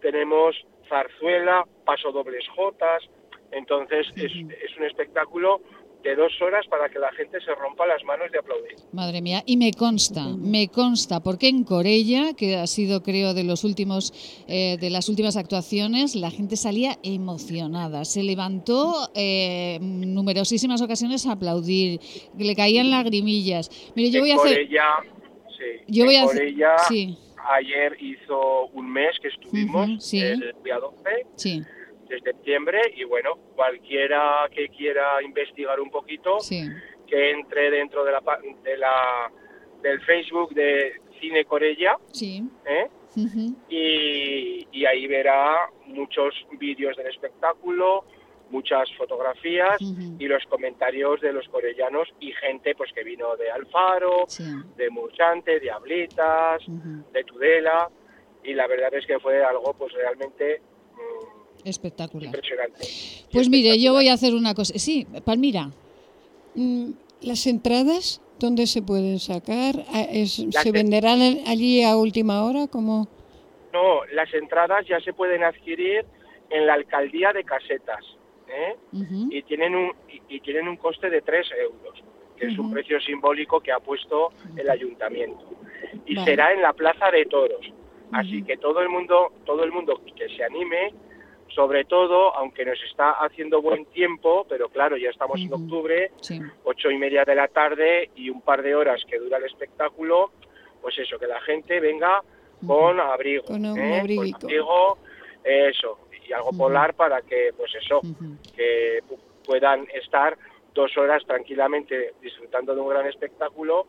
tenemos 0.00 0.54
zarzuela, 0.88 1.66
paso 1.84 2.12
dobles 2.12 2.44
jotas, 2.54 3.02
entonces 3.52 4.06
es, 4.16 4.32
es 4.32 4.76
un 4.76 4.84
espectáculo 4.84 5.60
de 6.06 6.14
dos 6.14 6.40
horas 6.40 6.64
para 6.68 6.88
que 6.88 7.00
la 7.00 7.10
gente 7.12 7.40
se 7.40 7.52
rompa 7.54 7.84
las 7.84 8.04
manos 8.04 8.30
de 8.30 8.38
aplaudir. 8.38 8.76
Madre 8.92 9.20
mía, 9.20 9.42
y 9.44 9.56
me 9.56 9.72
consta, 9.72 10.24
me 10.38 10.68
consta, 10.68 11.20
porque 11.20 11.48
en 11.48 11.64
Corella, 11.64 12.34
que 12.36 12.56
ha 12.56 12.66
sido 12.68 13.02
creo 13.02 13.34
de 13.34 13.42
los 13.42 13.64
últimos, 13.64 14.12
eh, 14.46 14.76
de 14.78 14.90
las 14.90 15.08
últimas 15.08 15.36
actuaciones, 15.36 16.14
la 16.14 16.30
gente 16.30 16.56
salía 16.56 16.96
emocionada, 17.02 18.04
se 18.04 18.22
levantó 18.22 19.10
eh, 19.16 19.78
numerosísimas 19.80 20.80
ocasiones 20.80 21.26
a 21.26 21.32
aplaudir, 21.32 22.00
le 22.38 22.54
caían 22.54 22.90
lagrimillas. 22.90 23.70
Mire, 23.96 24.10
yo 24.10 24.20
voy 24.20 24.30
a 24.30 24.36
hacer... 24.36 24.68
sí. 24.68 25.82
Yo 25.88 26.04
voy 26.04 26.16
a 26.16 26.24
hacer... 26.24 26.54
Sí. 26.88 27.18
Ayer 27.48 27.96
hizo 28.00 28.66
un 28.68 28.92
mes 28.92 29.16
que 29.20 29.28
estuvimos, 29.28 30.12
el 30.12 30.54
día 30.64 30.78
12. 30.78 31.26
Sí 31.36 31.62
de 32.08 32.20
septiembre 32.20 32.80
y 32.96 33.04
bueno, 33.04 33.36
cualquiera 33.54 34.48
que 34.52 34.68
quiera 34.68 35.22
investigar 35.22 35.80
un 35.80 35.90
poquito, 35.90 36.38
que 37.06 37.30
entre 37.30 37.70
dentro 37.70 38.04
de 38.04 38.12
la, 38.12 38.22
de 38.62 38.76
la 38.76 39.30
del 39.82 40.00
Facebook 40.02 40.54
de 40.54 41.00
Cine 41.20 41.44
Corella 41.44 41.96
¿eh? 42.64 42.88
y, 43.68 44.66
y, 44.72 44.84
ahí 44.84 45.06
verá 45.06 45.68
muchos 45.86 46.34
vídeos 46.58 46.96
del 46.96 47.06
espectáculo, 47.06 48.04
muchas 48.50 48.88
fotografías 48.96 49.78
y 50.18 50.26
los 50.26 50.44
comentarios 50.44 51.20
de 51.20 51.32
los 51.32 51.48
corellanos 51.48 52.08
y 52.20 52.32
gente 52.32 52.74
pues 52.74 52.92
que 52.92 53.02
vino 53.02 53.36
de 53.36 53.50
Alfaro, 53.50 54.26
de 54.76 54.90
Murchante, 54.90 55.52
de 55.52 55.60
Diablitas, 55.60 56.62
de 57.12 57.24
Tudela 57.24 57.88
y 58.44 58.54
la 58.54 58.66
verdad 58.66 58.94
es 58.94 59.06
que 59.06 59.18
fue 59.18 59.42
algo 59.44 59.74
pues 59.74 59.92
realmente 59.92 60.60
Espectacular. 61.64 62.32
Pues 63.32 63.48
mire, 63.48 63.80
yo 63.80 63.92
voy 63.92 64.08
a 64.08 64.12
hacer 64.12 64.34
una 64.34 64.54
cosa. 64.54 64.78
Sí, 64.78 65.04
Palmira. 65.24 65.70
Mm, 66.54 66.92
las 67.22 67.46
entradas, 67.48 68.22
¿dónde 68.38 68.68
se 68.68 68.82
pueden 68.82 69.18
sacar? 69.18 69.74
Ah, 69.92 70.06
¿Se 70.24 70.70
venderán 70.70 71.20
allí 71.46 71.82
a 71.82 71.96
última 71.96 72.44
hora? 72.44 72.68
como 72.68 73.08
No, 73.72 74.04
las 74.12 74.32
entradas 74.32 74.86
ya 74.86 75.00
se 75.00 75.12
pueden 75.12 75.42
adquirir 75.42 76.06
en 76.50 76.66
la 76.66 76.74
alcaldía 76.74 77.32
de 77.32 77.42
Casetas. 77.42 78.04
¿Eh? 78.48 78.76
y, 79.30 79.42
tienen 79.42 79.74
un, 79.74 79.92
y, 80.28 80.40
tienen 80.40 80.68
un 80.68 80.76
coste 80.76 81.10
de 81.10 81.22
3 81.22 81.46
euros, 81.60 82.02
que 82.36 82.46
es 82.46 82.58
un 82.58 82.72
precio 82.72 83.00
simbólico 83.00 83.60
que 83.60 83.72
ha 83.72 83.80
puesto 83.80 84.30
el 84.56 84.68
ayuntamiento. 84.68 85.44
Y 86.06 86.16
será 86.16 86.52
en 86.52 86.62
la 86.62 86.72
Plaza 86.72 87.10
de 87.10 87.24
Toros. 87.26 87.72
Así 88.12 88.42
que 88.42 88.56
todo 88.56 88.80
el 88.80 88.88
mundo, 88.88 89.32
todo 89.44 89.64
el 89.64 89.72
mundo 89.72 90.00
que 90.16 90.28
se 90.28 90.44
anime, 90.44 90.92
sobre 91.48 91.84
todo, 91.84 92.34
aunque 92.36 92.64
nos 92.64 92.80
está 92.82 93.12
haciendo 93.12 93.62
buen 93.62 93.86
tiempo, 93.86 94.46
pero 94.48 94.68
claro, 94.68 94.96
ya 94.96 95.10
estamos 95.10 95.40
en 95.40 95.52
octubre, 95.52 96.12
ocho 96.64 96.90
y 96.90 96.98
media 96.98 97.24
de 97.24 97.34
la 97.34 97.48
tarde 97.48 98.10
y 98.14 98.30
un 98.30 98.42
par 98.42 98.62
de 98.62 98.74
horas 98.74 99.02
que 99.08 99.18
dura 99.18 99.38
el 99.38 99.44
espectáculo, 99.44 100.30
pues 100.82 100.98
eso, 100.98 101.18
que 101.18 101.26
la 101.26 101.40
gente 101.40 101.80
venga 101.80 102.22
con 102.66 103.00
abrigo, 103.00 103.44
con, 103.44 103.64
¿eh? 103.64 104.00
abrigo, 104.00 104.98
eso, 105.42 105.98
y 106.28 106.32
algo 106.32 106.52
polar 106.52 106.94
para 106.94 107.22
que, 107.22 107.50
pues 107.56 107.72
eso, 107.74 108.00
que 108.56 109.00
puedan 109.44 109.86
estar 109.94 110.36
dos 110.74 110.96
horas 110.96 111.22
tranquilamente 111.26 112.14
disfrutando 112.20 112.74
de 112.74 112.80
un 112.80 112.88
gran 112.88 113.06
espectáculo 113.06 113.86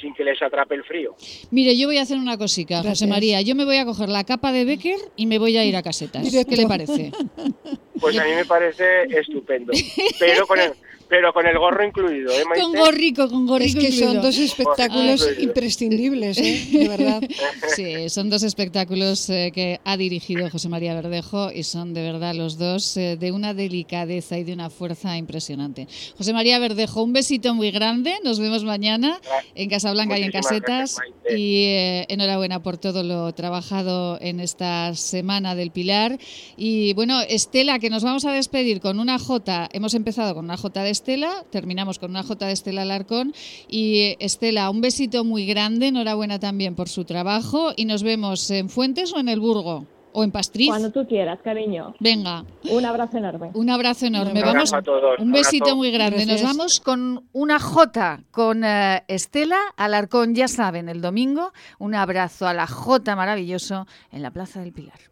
sin 0.00 0.14
que 0.14 0.24
les 0.24 0.40
atrape 0.42 0.74
el 0.74 0.84
frío. 0.84 1.14
Mire, 1.50 1.76
yo 1.76 1.86
voy 1.86 1.98
a 1.98 2.02
hacer 2.02 2.16
una 2.16 2.38
cosita, 2.38 2.82
José 2.82 3.06
María. 3.06 3.42
Yo 3.42 3.54
me 3.54 3.64
voy 3.64 3.76
a 3.76 3.84
coger 3.84 4.08
la 4.08 4.24
capa 4.24 4.50
de 4.50 4.64
Becker 4.64 4.98
y 5.16 5.26
me 5.26 5.38
voy 5.38 5.56
a 5.58 5.64
ir 5.64 5.76
a 5.76 5.82
casetas. 5.82 6.26
¿Qué 6.48 6.56
le 6.56 6.66
parece? 6.66 7.12
Pues 8.00 8.18
a 8.18 8.24
mí 8.24 8.32
me 8.32 8.44
parece 8.44 9.02
estupendo. 9.18 9.72
Pero 10.18 10.46
con 10.46 10.58
el, 10.58 10.72
pero 11.12 11.34
con 11.34 11.46
el 11.46 11.58
gorro 11.58 11.86
incluido, 11.86 12.32
¿eh, 12.32 12.42
Con 12.58 12.72
gorrico, 12.72 13.28
con 13.28 13.46
gorrico 13.46 13.80
Es 13.80 13.84
que 13.84 13.92
son 13.92 14.22
dos 14.22 14.38
espectáculos 14.38 15.28
imprescindibles, 15.40 16.38
¿eh? 16.38 16.68
De 16.72 16.88
verdad. 16.88 17.22
Sí, 17.76 18.08
son 18.08 18.30
dos 18.30 18.42
espectáculos 18.42 19.28
eh, 19.28 19.50
que 19.54 19.78
ha 19.84 19.96
dirigido 19.96 20.48
José 20.48 20.68
María 20.70 20.94
Verdejo 20.94 21.50
y 21.52 21.64
son 21.64 21.92
de 21.92 22.02
verdad 22.02 22.34
los 22.34 22.56
dos 22.56 22.96
eh, 22.96 23.16
de 23.18 23.30
una 23.30 23.52
delicadeza 23.52 24.38
y 24.38 24.44
de 24.44 24.54
una 24.54 24.70
fuerza 24.70 25.16
impresionante. 25.18 25.86
José 26.16 26.32
María 26.32 26.58
Verdejo, 26.58 27.02
un 27.02 27.12
besito 27.12 27.54
muy 27.54 27.70
grande. 27.70 28.14
Nos 28.24 28.40
vemos 28.40 28.64
mañana 28.64 29.20
en 29.54 29.68
Casablanca 29.68 30.18
y 30.18 30.22
en 30.22 30.32
Casetas. 30.32 30.96
y 31.30 31.64
enhorabuena 32.08 32.62
por 32.62 32.78
todo 32.78 33.02
lo 33.02 33.32
trabajado 33.32 34.18
en 34.20 34.40
esta 34.40 34.94
semana 34.94 35.54
del 35.54 35.72
Pilar. 35.72 36.18
Y 36.56 36.94
bueno, 36.94 37.20
Estela, 37.20 37.78
que 37.78 37.90
nos 37.90 38.02
vamos 38.02 38.24
a 38.24 38.32
despedir 38.32 38.80
con 38.80 38.98
una 38.98 39.18
J. 39.18 39.68
Hemos 39.72 39.94
empezado 39.94 40.34
con 40.34 40.46
una 40.46 40.56
J 40.56 40.82
de 40.82 41.01
Estela, 41.02 41.42
terminamos 41.50 41.98
con 41.98 42.12
una 42.12 42.22
J 42.22 42.46
de 42.46 42.52
Estela 42.52 42.82
Alarcón. 42.82 43.34
Y 43.66 44.14
Estela, 44.20 44.70
un 44.70 44.80
besito 44.80 45.24
muy 45.24 45.46
grande, 45.46 45.88
enhorabuena 45.88 46.38
también 46.38 46.76
por 46.76 46.88
su 46.88 47.04
trabajo 47.04 47.72
y 47.74 47.86
nos 47.86 48.04
vemos 48.04 48.48
en 48.52 48.68
Fuentes 48.68 49.12
o 49.12 49.18
en 49.18 49.28
el 49.28 49.40
Burgo. 49.40 49.84
O 50.12 50.22
en 50.22 50.30
Pastriz. 50.30 50.68
Cuando 50.68 50.92
tú 50.92 51.04
quieras, 51.08 51.40
cariño. 51.42 51.94
Venga. 51.98 52.44
Un 52.70 52.84
abrazo 52.84 53.16
enorme. 53.16 53.50
Un 53.54 53.70
abrazo 53.70 54.06
enorme. 54.06 54.42
vamos, 54.42 54.72
un 55.18 55.32
besito 55.32 55.74
muy 55.74 55.90
grande. 55.90 56.24
Nos 56.24 56.42
vamos 56.42 56.78
con 56.78 57.26
una 57.32 57.58
J, 57.58 58.22
con 58.30 58.62
eh, 58.62 59.02
Estela 59.08 59.58
Alarcón, 59.76 60.36
ya 60.36 60.46
saben, 60.46 60.88
el 60.88 61.00
domingo. 61.00 61.52
Un 61.80 61.96
abrazo 61.96 62.46
a 62.46 62.54
la 62.54 62.68
J 62.68 63.16
maravilloso 63.16 63.86
en 64.12 64.22
la 64.22 64.30
Plaza 64.30 64.60
del 64.60 64.72
Pilar. 64.72 65.11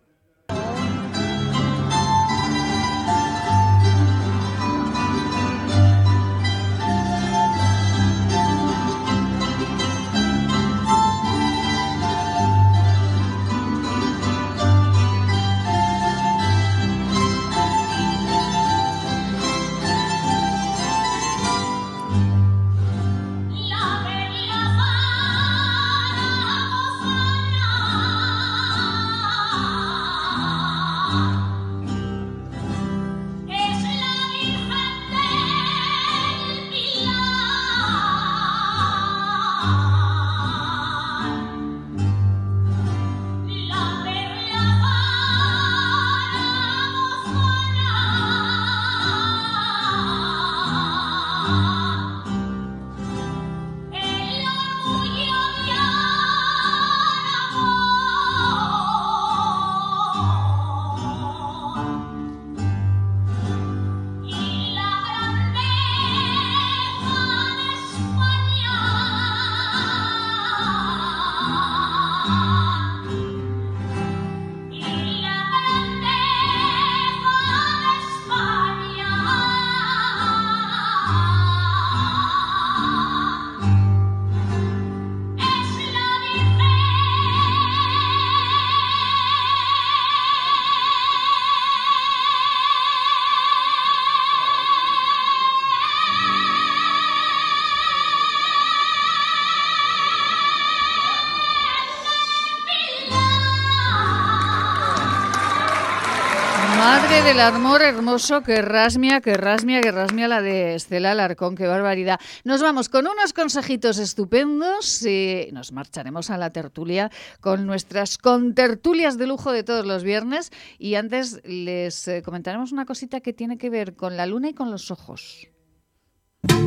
Del 107.40 107.54
amor 107.54 107.80
hermoso 107.80 108.42
que 108.42 108.60
rasmia, 108.60 109.22
que 109.22 109.34
rasmia, 109.34 109.80
que 109.80 109.90
rasmia 109.90 110.28
la 110.28 110.42
de 110.42 110.74
Estela 110.74 111.12
Alarcón, 111.12 111.56
qué 111.56 111.66
barbaridad. 111.66 112.20
Nos 112.44 112.60
vamos 112.60 112.90
con 112.90 113.06
unos 113.06 113.32
consejitos 113.32 113.96
estupendos 113.96 115.02
y 115.06 115.48
nos 115.50 115.72
marcharemos 115.72 116.28
a 116.28 116.36
la 116.36 116.50
tertulia 116.50 117.10
con 117.40 117.64
nuestras 117.64 118.18
contertulias 118.18 119.16
de 119.16 119.26
lujo 119.26 119.52
de 119.52 119.62
todos 119.62 119.86
los 119.86 120.04
viernes. 120.04 120.52
Y 120.78 120.96
antes 120.96 121.40
les 121.44 122.08
eh, 122.08 122.20
comentaremos 122.22 122.72
una 122.72 122.84
cosita 122.84 123.22
que 123.22 123.32
tiene 123.32 123.56
que 123.56 123.70
ver 123.70 123.96
con 123.96 124.18
la 124.18 124.26
luna 124.26 124.50
y 124.50 124.52
con 124.52 124.70
los 124.70 124.90
ojos. 124.90 125.48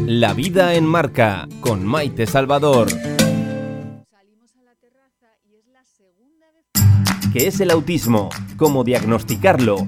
La 0.08 0.34
vida 0.34 0.74
en 0.74 0.88
marca 0.88 1.48
con 1.62 1.86
Maite 1.86 2.26
Salvador. 2.26 2.88
¿Qué 7.32 7.48
es 7.48 7.60
el 7.62 7.70
autismo? 7.70 8.30
¿Cómo 8.58 8.84
diagnosticarlo? 8.84 9.88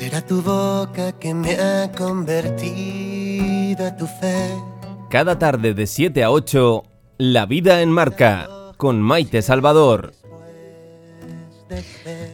Será 0.00 0.22
tu 0.22 0.40
boca 0.40 1.12
que 1.18 1.34
me 1.34 1.60
ha 1.60 1.92
convertido 1.92 3.84
a 3.86 3.94
tu 3.94 4.06
fe. 4.06 4.48
Cada 5.10 5.38
tarde 5.38 5.74
de 5.74 5.86
7 5.86 6.24
a 6.24 6.30
8, 6.30 6.84
La 7.18 7.44
vida 7.44 7.82
en 7.82 7.90
marca, 7.90 8.48
con 8.78 9.02
Maite 9.02 9.42
Salvador. 9.42 10.14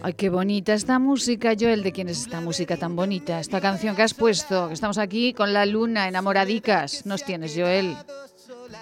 Ay, 0.01 0.13
qué 0.13 0.29
bonita 0.31 0.75
esta 0.75 1.01
música, 1.01 1.55
Joel. 1.59 1.83
¿De 1.83 1.91
quién 1.91 2.09
es 2.09 2.21
esta 2.21 2.41
música 2.41 2.77
tan 2.77 2.95
bonita? 2.95 3.41
Esta 3.41 3.61
canción 3.61 3.97
que 3.97 4.03
has 4.03 4.15
puesto, 4.15 4.69
que 4.69 4.75
estamos 4.75 4.97
aquí 4.97 5.33
con 5.33 5.53
la 5.53 5.67
luna, 5.67 6.07
enamoradicas. 6.07 7.05
Nos 7.05 7.25
tienes, 7.25 7.53
Joel. 7.57 7.97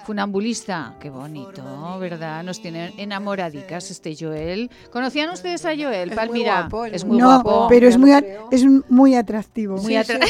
Funambulista, 0.04 0.94
qué 1.00 1.08
bonito, 1.10 1.62
¿verdad? 1.98 2.42
Nos 2.42 2.60
tienen 2.60 2.92
enamoradicas 2.98 3.90
este 3.90 4.14
Joel. 4.18 4.70
¿Conocían 4.92 5.30
ustedes 5.30 5.64
a 5.64 5.70
Joel? 5.76 6.10
Es 6.10 6.16
Palmira, 6.16 6.54
muy 6.54 6.60
guapo, 6.70 6.84
es 6.84 7.04
muy 7.04 7.18
no, 7.18 7.26
guapo. 7.42 7.66
pero 7.68 7.88
es 7.88 7.96
muy, 7.96 8.12
es 8.50 8.64
muy 8.88 9.14
atractivo. 9.14 9.76
Muy 9.78 9.94
atra- 9.94 10.20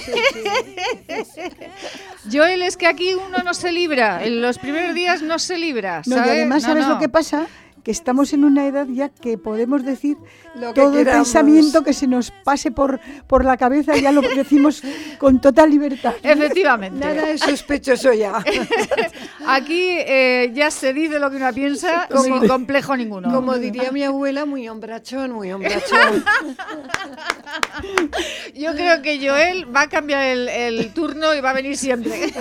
Joel, 2.32 2.62
es 2.62 2.76
que 2.76 2.86
aquí 2.86 3.14
uno 3.14 3.38
no 3.44 3.54
se 3.54 3.72
libra. 3.72 4.24
En 4.24 4.40
los 4.40 4.58
primeros 4.58 4.94
días 4.94 5.22
no 5.22 5.38
se 5.38 5.58
libra. 5.58 6.02
No, 6.06 6.16
y 6.16 6.20
además, 6.20 6.62
No, 6.62 6.68
¿sabes 6.68 6.86
no. 6.86 6.94
lo 6.94 6.98
que 7.00 7.08
pasa? 7.08 7.46
Que 7.84 7.90
estamos 7.90 8.32
en 8.32 8.44
una 8.44 8.66
edad 8.66 8.86
ya 8.88 9.10
que 9.10 9.36
podemos 9.36 9.84
decir 9.84 10.16
Lo 10.54 10.72
que 10.72 10.80
todo 10.80 10.98
el 10.98 11.04
pensamiento 11.04 11.84
que 11.84 11.92
se 11.92 12.06
nos 12.06 12.30
pase 12.30 12.70
por, 12.70 12.98
por 13.26 13.44
la 13.44 13.58
cabeza, 13.58 13.94
ya 13.96 14.10
lo 14.10 14.22
decimos 14.36 14.82
con 15.18 15.38
total 15.40 15.68
libertad. 15.70 16.14
Efectivamente. 16.22 16.98
Nada 16.98 17.28
es 17.28 17.40
sospechoso 17.42 18.12
ya. 18.14 18.42
Aquí 19.46 19.82
eh, 19.90 20.50
ya 20.54 20.70
se 20.70 20.94
dice 20.94 21.18
lo 21.20 21.30
que 21.30 21.36
uno 21.36 21.52
piensa 21.52 22.08
Como- 22.10 22.22
sin 22.24 22.48
complejo 22.48 22.96
ninguno. 22.96 23.30
Como 23.30 23.58
diría 23.58 23.92
mi 23.92 24.02
abuela, 24.02 24.46
muy 24.46 24.66
hombrachón, 24.66 25.32
muy 25.32 25.52
hombrachón. 25.52 26.24
Yo 28.54 28.72
creo 28.72 29.02
que 29.02 29.18
Joel 29.28 29.74
va 29.74 29.82
a 29.82 29.88
cambiar 29.88 30.24
el, 30.24 30.48
el 30.48 30.92
turno 30.94 31.34
y 31.34 31.40
va 31.42 31.50
a 31.50 31.52
venir 31.54 31.76
siempre 31.76 32.32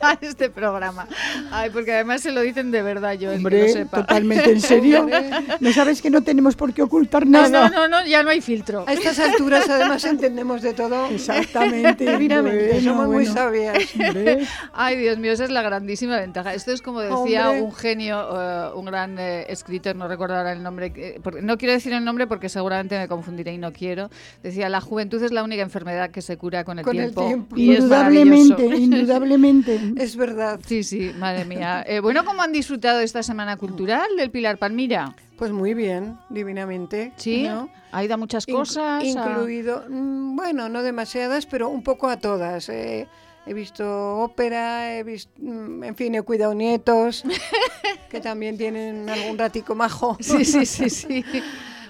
a 0.00 0.16
este 0.20 0.48
programa. 0.50 1.08
Ay, 1.50 1.70
porque 1.70 1.92
además 1.92 2.20
se 2.20 2.30
lo 2.30 2.40
dicen 2.42 2.70
de 2.70 2.82
verdad, 2.82 3.16
Joel, 3.20 3.38
que 3.38 3.42
lo 3.42 3.48
Hombre, 3.48 3.68
sepa. 3.72 3.96
totalmente 4.02 4.50
en 4.52 4.60
serio. 4.60 4.75
¿No 5.60 5.72
sabes 5.72 6.02
que 6.02 6.10
no 6.10 6.22
tenemos 6.22 6.56
por 6.56 6.72
qué 6.72 6.82
ocultar 6.82 7.26
No, 7.26 7.42
nada? 7.42 7.68
no, 7.68 7.88
no, 7.88 7.88
no, 7.88 8.06
ya 8.06 8.22
no 8.22 8.30
hay 8.30 8.40
filtro. 8.40 8.84
A 8.86 8.92
estas 8.92 9.18
alturas 9.18 9.68
además 9.68 10.04
entendemos 10.04 10.62
de 10.62 10.72
todo. 10.74 11.06
Exactamente. 11.06 12.04
Divinamente, 12.12 12.68
Bueno, 12.72 12.90
somos 12.90 13.06
muy 13.06 13.14
bueno. 13.16 13.32
sabias. 13.32 13.78
Hombre, 13.94 14.46
Ay, 14.72 14.96
Dios 14.96 15.18
mío, 15.18 15.32
esa 15.32 15.44
es 15.44 15.50
la 15.50 15.62
grandísima 15.62 16.16
ventaja. 16.18 16.54
Esto 16.54 16.72
es 16.72 16.82
como 16.82 17.00
decía 17.00 17.50
Hombre. 17.50 17.62
un 17.62 17.72
genio, 17.74 18.26
eh, 18.32 18.70
un 18.74 18.84
gran 18.86 19.18
eh, 19.18 19.46
escritor, 19.48 19.96
no 19.96 20.08
recuerdo 20.08 20.36
ahora 20.36 20.52
el 20.52 20.62
nombre, 20.62 20.92
que- 20.92 21.20
porque- 21.22 21.42
no 21.42 21.56
quiero 21.58 21.72
decir 21.74 21.92
el 21.92 22.04
nombre 22.04 22.26
porque 22.26 22.48
seguramente 22.48 22.98
me 22.98 23.08
confundiré 23.08 23.52
y 23.54 23.58
no 23.58 23.72
quiero. 23.72 24.10
Decía, 24.42 24.68
la 24.68 24.80
juventud 24.80 25.22
es 25.22 25.32
la 25.32 25.42
única 25.42 25.62
enfermedad 25.62 26.10
que 26.10 26.22
se 26.22 26.36
cura 26.36 26.64
con 26.64 26.78
el 26.78 26.84
Con 26.84 26.96
el 26.96 27.14
tiempo. 27.14 27.26
tiempo. 27.26 27.56
Y 27.56 27.72
es 27.72 27.78
indudablemente, 27.80 28.62
maravilloso. 28.62 28.82
indudablemente. 28.82 29.80
Es 29.96 30.16
verdad. 30.16 30.60
Sí, 30.66 30.82
sí, 30.82 31.12
madre 31.18 31.44
mía. 31.44 31.84
Eh, 31.86 32.00
bueno, 32.00 32.24
¿cómo 32.24 32.42
han 32.42 32.52
disfrutado 32.52 33.00
esta 33.00 33.22
semana 33.22 33.56
cultural 33.56 34.06
del 34.16 34.30
Pilar 34.30 34.58
Palmira? 34.66 35.14
Pues 35.38 35.52
muy 35.52 35.74
bien, 35.74 36.18
divinamente. 36.28 37.12
Sí, 37.16 37.44
¿no? 37.44 37.68
ha 37.92 38.02
ido 38.04 38.14
a 38.14 38.16
muchas 38.16 38.48
In- 38.48 38.54
cosas. 38.56 39.02
a- 39.02 39.06
Incluido, 39.06 39.84
mm, 39.88 40.34
bueno, 40.34 40.68
no 40.68 40.82
demasiadas, 40.82 41.46
pero 41.46 41.68
un 41.68 41.82
poco 41.82 42.08
a 42.08 42.16
todas. 42.18 42.68
eh. 42.68 43.06
He 43.46 43.54
visto 43.54 44.18
ópera, 44.18 44.98
he 44.98 45.04
visto, 45.04 45.30
mm, 45.38 45.84
en 45.84 45.94
fin, 45.94 46.14
he 46.16 46.22
cuidado 46.22 46.52
nietos, 46.52 47.22
que 48.10 48.20
también 48.20 48.58
tienen 48.58 49.08
algún 49.08 49.38
ratico 49.38 49.76
majo. 49.76 50.16
Sí, 50.20 50.44
sí, 50.44 50.66
sí, 50.66 50.90
sí. 50.90 51.24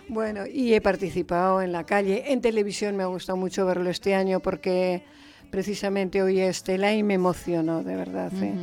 Bueno, 0.09 0.47
y 0.47 0.73
he 0.75 0.81
participado 0.81 1.61
en 1.63 1.73
la 1.73 1.83
calle. 1.85 2.31
En 2.31 2.41
televisión 2.41 2.95
me 2.97 3.03
ha 3.03 3.07
gustado 3.07 3.37
mucho 3.37 3.67
verlo 3.67 3.91
este 3.91 4.15
año 4.15 4.39
porque 4.39 5.03
precisamente 5.51 6.23
oí 6.23 6.39
a 6.41 6.47
Estela 6.49 6.93
y 6.95 7.03
me 7.03 7.15
emocionó, 7.15 7.83
de 7.83 7.97
verdad. 7.97 8.31
¿eh? 8.41 8.55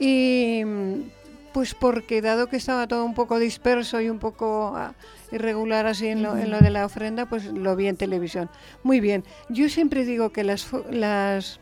Y 0.00 0.64
pues 1.52 1.74
porque 1.74 2.20
dado 2.22 2.46
que 2.48 2.56
estaba 2.56 2.86
todo 2.86 3.04
un 3.04 3.14
poco 3.14 3.38
disperso 3.38 4.00
y 4.00 4.08
un 4.08 4.18
poco 4.18 4.72
ah, 4.76 4.94
irregular 5.30 5.86
así 5.86 6.08
en 6.08 6.22
lo, 6.22 6.36
en 6.36 6.50
lo 6.50 6.60
de 6.60 6.70
la 6.70 6.84
ofrenda, 6.86 7.26
pues 7.26 7.44
lo 7.46 7.76
vi 7.76 7.86
en 7.88 7.96
televisión. 7.96 8.48
Muy 8.82 9.00
bien. 9.00 9.24
Yo 9.48 9.68
siempre 9.68 10.04
digo 10.04 10.30
que 10.30 10.44
las, 10.44 10.68
las, 10.90 11.60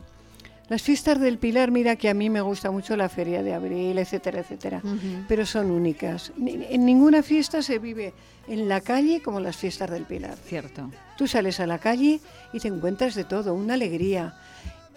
las 0.68 0.82
fiestas 0.82 1.20
del 1.20 1.38
Pilar, 1.38 1.70
mira 1.70 1.96
que 1.96 2.08
a 2.08 2.14
mí 2.14 2.30
me 2.30 2.40
gusta 2.40 2.70
mucho 2.70 2.96
la 2.96 3.08
feria 3.08 3.42
de 3.42 3.52
abril, 3.54 3.98
etcétera, 3.98 4.40
etcétera, 4.40 4.80
pero 5.28 5.44
son 5.46 5.70
únicas. 5.70 6.32
Ni- 6.36 6.64
En 6.70 6.84
ninguna 6.84 7.22
fiesta 7.22 7.62
se 7.62 7.78
vive 7.78 8.12
en 8.48 8.68
la 8.68 8.80
calle 8.80 9.20
como 9.22 9.40
las 9.40 9.56
fiestas 9.56 9.90
del 9.90 10.04
Pilar. 10.04 10.36
Cierto. 10.36 10.90
Tú 11.16 11.26
sales 11.26 11.60
a 11.60 11.66
la 11.66 11.78
calle 11.78 12.20
y 12.52 12.58
te 12.60 12.68
encuentras 12.68 13.14
de 13.14 13.24
todo, 13.24 13.54
una 13.54 13.74
alegría. 13.74 14.34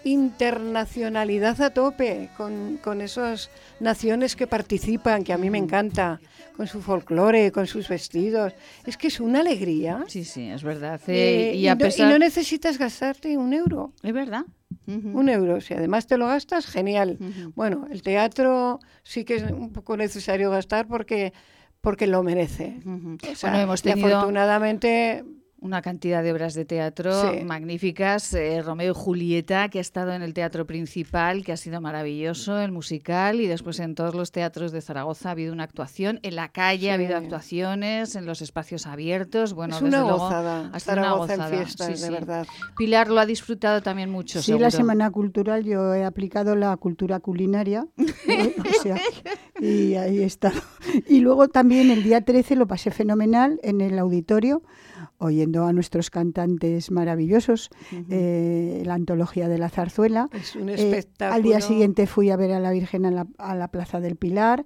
Internacionalidad 0.04 1.60
a 1.62 1.70
tope, 1.70 2.28
con, 2.36 2.78
con 2.82 3.00
esas 3.00 3.50
naciones 3.80 4.36
que 4.36 4.46
participan, 4.46 5.24
que 5.24 5.32
a 5.32 5.38
mí 5.38 5.50
me 5.50 5.58
encanta, 5.58 6.20
con 6.56 6.66
su 6.66 6.80
folclore, 6.82 7.50
con 7.52 7.66
sus 7.66 7.88
vestidos. 7.88 8.52
Es 8.86 8.96
que 8.96 9.08
es 9.08 9.20
una 9.20 9.40
alegría. 9.40 10.04
Sí, 10.08 10.24
sí, 10.24 10.48
es 10.48 10.62
verdad. 10.62 11.00
Eh, 11.08 11.52
Eh, 11.52 11.56
y, 11.56 11.60
y 11.60 11.68
a 11.68 11.74
no, 11.74 11.80
y 11.80 11.88
pesar... 11.88 12.10
no 12.10 12.18
necesitas 12.18 12.78
gastarte 12.78 13.36
un 13.36 13.52
euro. 13.52 13.92
Es 14.02 14.12
verdad. 14.12 14.44
Un 14.86 15.28
euro, 15.28 15.60
si 15.60 15.72
además 15.72 16.06
te 16.06 16.18
lo 16.18 16.26
gastas, 16.26 16.66
genial. 16.66 17.16
Bueno, 17.54 17.86
el 17.90 18.02
teatro 18.02 18.80
sí 19.02 19.24
que 19.24 19.36
es 19.36 19.42
un 19.50 19.72
poco 19.72 19.96
necesario 19.96 20.50
gastar 20.50 20.86
porque, 20.86 21.32
porque 21.80 22.06
lo 22.06 22.22
merece. 22.22 22.80
Ujú. 22.84 23.16
O 23.32 23.34
sea, 23.34 23.50
bueno, 23.50 23.64
hemos 23.64 23.80
y 23.80 23.84
tenido 23.84 24.08
afortunadamente 24.08 25.24
una 25.64 25.80
cantidad 25.82 26.22
de 26.22 26.30
obras 26.30 26.54
de 26.54 26.64
teatro 26.64 27.12
Sí. 27.32 27.42
magníficas. 27.44 28.32
eh, 28.34 28.62
Romeo 28.62 28.92
y 28.92 28.94
Julieta, 28.94 29.68
que 29.70 29.78
ha 29.78 29.80
estado 29.80 30.12
en 30.12 30.22
el 30.22 30.34
teatro 30.34 30.66
principal, 30.66 31.42
que 31.42 31.52
ha 31.52 31.56
sido 31.56 31.80
maravilloso, 31.80 32.60
el 32.60 32.70
musical, 32.70 33.40
y 33.40 33.46
después 33.46 33.80
en 33.80 33.94
todos 33.94 34.14
los 34.14 34.30
teatros 34.30 34.72
de 34.72 34.80
Zaragoza 34.82 35.30
ha 35.30 35.32
habido 35.32 35.52
una 35.52 35.64
actuación. 35.64 36.20
En 36.22 36.36
la 36.36 36.48
calle 36.50 36.90
ha 36.90 36.94
habido 36.94 37.16
actuaciones, 37.16 38.14
en 38.14 38.26
los 38.26 38.42
espacios 38.42 38.86
abiertos. 38.86 39.54
Bueno, 39.54 39.76
es 39.76 39.82
una 39.82 39.90
desde 39.98 40.02
luego, 40.10 40.18
gozada. 40.24 40.70
ha 40.72 40.80
sido 40.80 40.92
una 40.92 41.02
Zaragoza 41.02 41.34
en 41.34 41.40
gozada. 41.40 41.56
fiestas, 41.56 41.86
Sí, 41.86 41.92
de 41.92 41.98
sí. 42.08 42.12
verdad. 42.12 42.46
Pilar 42.76 43.08
lo 43.08 43.20
ha 43.20 43.26
disfrutado 43.26 43.80
también 43.82 44.10
mucho. 44.10 44.42
Sí, 44.42 44.58
la 44.58 44.70
semana 44.70 45.10
cultural 45.10 45.64
yo 45.64 45.94
he 45.94 46.04
aplicado 46.04 46.54
la 46.56 46.76
cultura 46.76 47.20
culinaria. 47.20 47.86
¿eh? 48.28 48.54
O 48.78 48.82
sea, 48.82 48.96
y 49.60 49.94
ahí 49.94 50.18
he 50.18 50.24
estado. 50.26 50.60
Y 51.08 51.20
luego 51.20 51.48
también 51.48 51.90
el 51.90 52.02
día 52.02 52.20
13 52.20 52.56
lo 52.56 52.66
pasé 52.66 52.90
fenomenal 52.90 53.58
en 53.62 53.80
el 53.80 53.98
auditorio, 53.98 54.62
oyendo 55.18 55.64
a 55.66 55.72
nuestros 55.72 56.10
cantantes 56.10 56.90
maravillosos, 56.90 57.70
eh, 58.10 58.82
la 58.84 58.94
antología 58.94 59.48
de 59.48 59.58
la 59.58 59.68
zarzuela. 59.68 60.28
Es 60.32 60.56
un 60.56 60.68
Eh, 60.68 60.74
espectáculo. 60.74 61.34
al 61.36 61.42
día 61.42 61.60
siguiente 61.60 62.06
fui 62.06 62.30
a 62.30 62.36
ver 62.36 62.52
a 62.52 62.60
la 62.60 62.70
Virgen 62.72 63.06
a 63.06 63.10
la, 63.10 63.26
a 63.38 63.54
la 63.54 63.68
Plaza 63.68 64.00
del 64.00 64.16
Pilar 64.16 64.64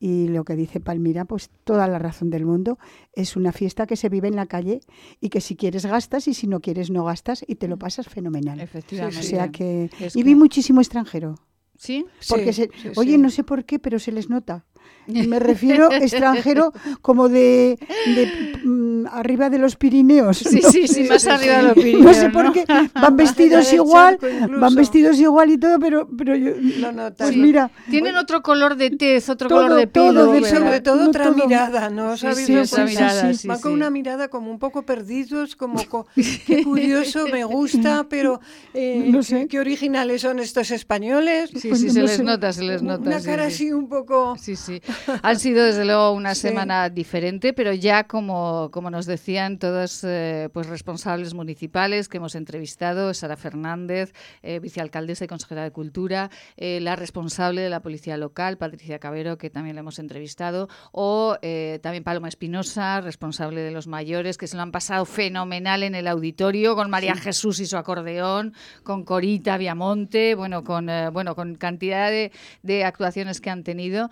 y 0.00 0.28
lo 0.28 0.44
que 0.44 0.54
dice 0.54 0.78
Palmira, 0.78 1.24
pues 1.24 1.50
toda 1.64 1.88
la 1.88 1.98
razón 1.98 2.30
del 2.30 2.46
mundo. 2.46 2.78
Es 3.14 3.34
una 3.36 3.50
fiesta 3.52 3.86
que 3.86 3.96
se 3.96 4.08
vive 4.08 4.28
en 4.28 4.36
la 4.36 4.46
calle 4.46 4.80
y 5.20 5.28
que 5.28 5.40
si 5.40 5.56
quieres 5.56 5.86
gastas 5.86 6.28
y 6.28 6.34
si 6.34 6.46
no 6.46 6.60
quieres 6.60 6.90
no 6.90 7.04
gastas 7.04 7.44
y 7.46 7.56
te 7.56 7.66
lo 7.68 7.78
pasas 7.78 8.06
fenomenal. 8.08 8.60
Efectivamente. 8.60 9.18
O 9.20 9.22
sea 9.22 9.48
que... 9.50 9.90
Es 9.98 10.14
y 10.14 10.20
que- 10.20 10.24
vi 10.24 10.34
muchísimo 10.34 10.80
extranjero. 10.80 11.34
¿Sí? 11.76 12.04
Porque 12.28 12.52
Sí, 12.52 12.62
se, 12.62 12.70
sí, 12.82 12.88
oye, 12.96 13.12
sí. 13.12 13.18
no 13.18 13.30
sé 13.30 13.44
por 13.44 13.64
qué, 13.64 13.78
pero 13.78 14.00
se 14.00 14.10
les 14.10 14.28
nota. 14.28 14.64
Me 15.10 15.38
refiero 15.38 15.90
extranjero 15.92 16.70
como 17.00 17.30
de, 17.30 17.78
de, 18.14 18.60
mm, 18.62 19.06
arriba 19.10 19.48
de 19.48 19.56
los 19.58 19.74
Pirineos. 19.76 20.36
Sí, 20.36 20.60
¿no? 20.62 20.70
sí, 20.70 20.86
sí, 20.86 21.04
más 21.04 21.22
sí, 21.22 21.30
arriba 21.30 21.54
sí. 21.54 21.56
de 21.56 21.62
los 21.62 21.76
No 21.76 21.82
Pirineos. 21.82 22.16
sé 22.18 22.28
por 22.28 22.44
¿no? 22.44 22.52
qué 22.52 22.64
van 22.94 23.16
vestidos 23.16 23.72
igual, 23.72 24.18
van 24.60 24.74
vestidos 24.74 25.18
igual 25.18 25.50
y 25.50 25.56
todo, 25.56 25.78
pero, 25.78 26.06
pero 26.14 26.36
yo, 26.36 26.50
Lo 26.78 26.92
notas. 26.92 27.26
pues 27.28 27.38
mira, 27.38 27.70
Tienen 27.88 28.16
otro 28.16 28.42
color 28.42 28.76
de 28.76 28.90
tez, 28.90 29.30
otro 29.30 29.48
Todo, 29.48 29.62
color 29.62 29.78
de 29.78 29.86
todo, 29.86 30.08
pelo. 30.08 30.36
Y 30.36 30.42
¿verdad? 30.42 30.58
sobre 30.58 30.80
todo 30.82 31.02
No 31.04 31.08
otra 31.08 31.24
todo. 31.32 31.46
mirada, 31.46 31.88
¿no? 31.88 32.14
Sí, 32.18 32.20
¿Sabes? 32.20 32.44
sí, 32.44 32.52
Van 32.54 32.62
otra 32.64 32.76
con- 32.84 32.86
mirada, 32.90 33.32
sí, 33.34 33.48
Van 33.48 33.60
con 33.60 33.70
sí. 33.72 33.74
una 33.76 33.88
mirada 33.90 34.28
como 34.28 34.50
un 34.50 34.58
poco 34.58 34.82
perdidos, 34.82 35.56
como 35.56 35.82
co- 35.86 36.06
qué 36.46 36.64
curioso, 36.64 37.26
me 37.32 37.44
gusta, 37.44 38.04
pero 38.10 38.42
eh, 38.74 39.04
No 39.08 39.20
qué- 39.20 39.24
sé. 39.24 39.46
qué, 39.48 39.58
originales 39.58 40.20
son 40.20 40.38
estos 40.38 40.70
españoles. 40.70 41.48
Sí, 41.56 41.68
Pues 41.70 41.80
sí, 41.80 41.86
no 41.86 41.92
se 41.94 42.00
sé. 42.00 42.06
les 42.18 42.20
nota, 42.22 42.52
se 42.52 42.62
les 42.62 42.82
nota. 42.82 43.08
Una 43.08 43.20
sí, 43.20 43.24
cara 43.26 43.48
sí. 43.48 43.54
así 43.54 43.72
un 43.72 43.88
poco... 43.88 44.36
Sí, 44.38 44.54
sí. 44.54 44.77
Han 45.22 45.38
sido 45.38 45.64
desde 45.64 45.84
luego 45.84 46.12
una 46.12 46.34
Sí. 46.34 46.42
semana 46.48 46.88
diferente, 46.90 47.52
pero 47.52 47.72
ya 47.72 48.04
como, 48.04 48.70
como 48.72 48.90
nos 48.90 49.06
decían 49.06 49.58
todos 49.58 50.04
eh, 50.04 50.48
pues 50.52 50.66
responsables 50.68 51.34
municipales 51.34 52.08
que 52.08 52.18
hemos 52.18 52.34
entrevistado, 52.34 53.12
Sara 53.14 53.36
Fernández, 53.36 54.12
eh, 54.42 54.58
vicealcaldesa 54.60 55.24
y 55.24 55.28
consejera 55.28 55.62
de 55.64 55.70
Cultura, 55.70 56.30
eh, 56.56 56.80
la 56.80 56.96
responsable 56.96 57.60
de 57.62 57.70
la 57.70 57.80
policía 57.80 58.16
local, 58.16 58.58
Patricia 58.58 58.98
Cabero, 58.98 59.38
que 59.38 59.50
también 59.50 59.76
la 59.76 59.80
hemos 59.80 59.98
entrevistado, 59.98 60.68
o 60.92 61.36
eh, 61.42 61.78
también 61.82 62.04
Paloma 62.04 62.28
Espinosa, 62.28 63.00
responsable 63.00 63.60
de 63.60 63.70
los 63.70 63.86
mayores, 63.86 64.38
que 64.38 64.46
se 64.46 64.56
lo 64.56 64.62
han 64.62 64.72
pasado 64.72 65.04
fenomenal 65.04 65.82
en 65.82 65.94
el 65.94 66.06
auditorio, 66.06 66.74
con 66.74 66.90
María 66.90 67.14
Jesús 67.16 67.60
y 67.60 67.66
su 67.66 67.76
acordeón, 67.76 68.54
con 68.82 69.04
Corita 69.04 69.56
Viamonte, 69.56 70.34
bueno, 70.34 70.64
con 70.64 70.88
bueno, 71.12 71.34
con 71.34 71.54
cantidad 71.56 72.10
de, 72.10 72.32
de 72.62 72.84
actuaciones 72.84 73.40
que 73.40 73.50
han 73.50 73.62
tenido 73.64 74.10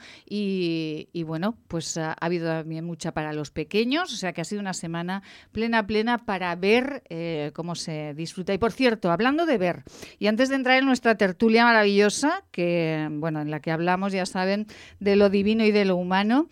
y, 1.12 1.22
bueno, 1.22 1.56
pues 1.68 1.96
ha, 1.96 2.12
ha 2.12 2.26
habido 2.26 2.48
también 2.48 2.84
mucha 2.84 3.12
para 3.12 3.32
los 3.32 3.50
pequeños, 3.50 4.12
o 4.12 4.16
sea 4.16 4.32
que 4.32 4.40
ha 4.40 4.44
sido 4.44 4.60
una 4.60 4.74
semana 4.74 5.22
plena, 5.52 5.86
plena 5.86 6.24
para 6.24 6.54
ver 6.56 7.02
eh, 7.08 7.52
cómo 7.54 7.74
se 7.74 8.14
disfruta. 8.14 8.54
Y 8.54 8.58
por 8.58 8.72
cierto, 8.72 9.10
hablando 9.10 9.46
de 9.46 9.58
ver, 9.58 9.84
y 10.18 10.26
antes 10.26 10.48
de 10.48 10.56
entrar 10.56 10.78
en 10.78 10.86
nuestra 10.86 11.16
tertulia 11.16 11.64
maravillosa, 11.64 12.44
que 12.50 13.08
bueno, 13.10 13.40
en 13.40 13.50
la 13.50 13.60
que 13.60 13.70
hablamos, 13.70 14.12
ya 14.12 14.26
saben, 14.26 14.66
de 15.00 15.16
lo 15.16 15.30
divino 15.30 15.64
y 15.64 15.72
de 15.72 15.84
lo 15.84 15.96
humano, 15.96 16.48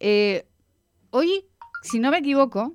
eh, 0.00 0.46
hoy, 1.10 1.46
si 1.82 1.98
no 1.98 2.10
me 2.10 2.18
equivoco, 2.18 2.74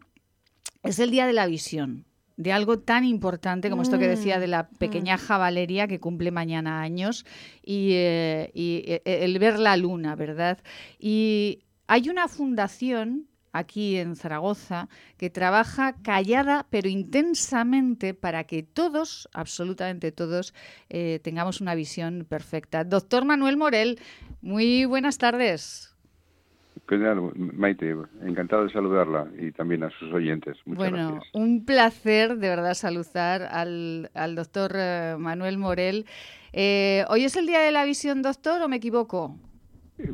es 0.83 0.99
el 0.99 1.11
Día 1.11 1.25
de 1.27 1.33
la 1.33 1.45
Visión 1.47 2.05
de 2.37 2.51
algo 2.51 2.79
tan 2.79 3.05
importante 3.05 3.69
como 3.69 3.81
esto 3.81 3.99
que 3.99 4.07
decía 4.07 4.39
de 4.39 4.47
la 4.47 4.69
pequeña 4.69 5.17
Valeria 5.27 5.87
que 5.87 5.99
cumple 5.99 6.31
mañana 6.31 6.81
años 6.81 7.25
y, 7.63 7.91
eh, 7.93 8.51
y, 8.53 8.83
eh, 8.87 9.01
el 9.05 9.37
ver 9.39 9.59
la 9.59 9.77
luna, 9.77 10.15
¿verdad? 10.15 10.59
Y 10.99 11.63
hay 11.87 12.09
una 12.09 12.27
fundación 12.27 13.27
aquí 13.51 13.97
en 13.97 14.15
Zaragoza 14.15 14.89
que 15.17 15.29
trabaja 15.29 15.93
callada 16.01 16.65
pero 16.69 16.89
intensamente 16.89 18.13
para 18.13 18.45
que 18.45 18.63
todos, 18.63 19.29
absolutamente 19.33 20.11
todos, 20.11 20.53
eh, 20.89 21.19
tengamos 21.23 21.61
una 21.61 21.75
visión 21.75 22.25
perfecta. 22.27 22.83
Doctor 22.83 23.25
Manuel 23.25 23.57
Morel, 23.57 23.99
muy 24.41 24.85
buenas 24.85 25.19
tardes. 25.19 25.92
¿Qué 26.87 26.97
tal, 26.97 27.31
Maite? 27.35 27.95
Encantado 28.21 28.65
de 28.65 28.73
saludarla 28.73 29.27
y 29.39 29.51
también 29.51 29.83
a 29.83 29.89
sus 29.91 30.11
oyentes. 30.11 30.57
Muchas 30.65 30.91
bueno, 30.91 31.11
gracias. 31.13 31.33
un 31.33 31.65
placer 31.65 32.37
de 32.37 32.49
verdad 32.49 32.73
saludar 32.73 33.43
al, 33.43 34.11
al 34.13 34.35
doctor 34.35 34.73
eh, 34.75 35.15
Manuel 35.17 35.57
Morel. 35.57 36.05
Eh, 36.51 37.05
¿Hoy 37.09 37.23
es 37.23 37.37
el 37.37 37.47
Día 37.47 37.59
de 37.59 37.71
la 37.71 37.85
Visión, 37.85 38.21
doctor, 38.21 38.61
o 38.61 38.67
me 38.67 38.75
equivoco? 38.75 39.37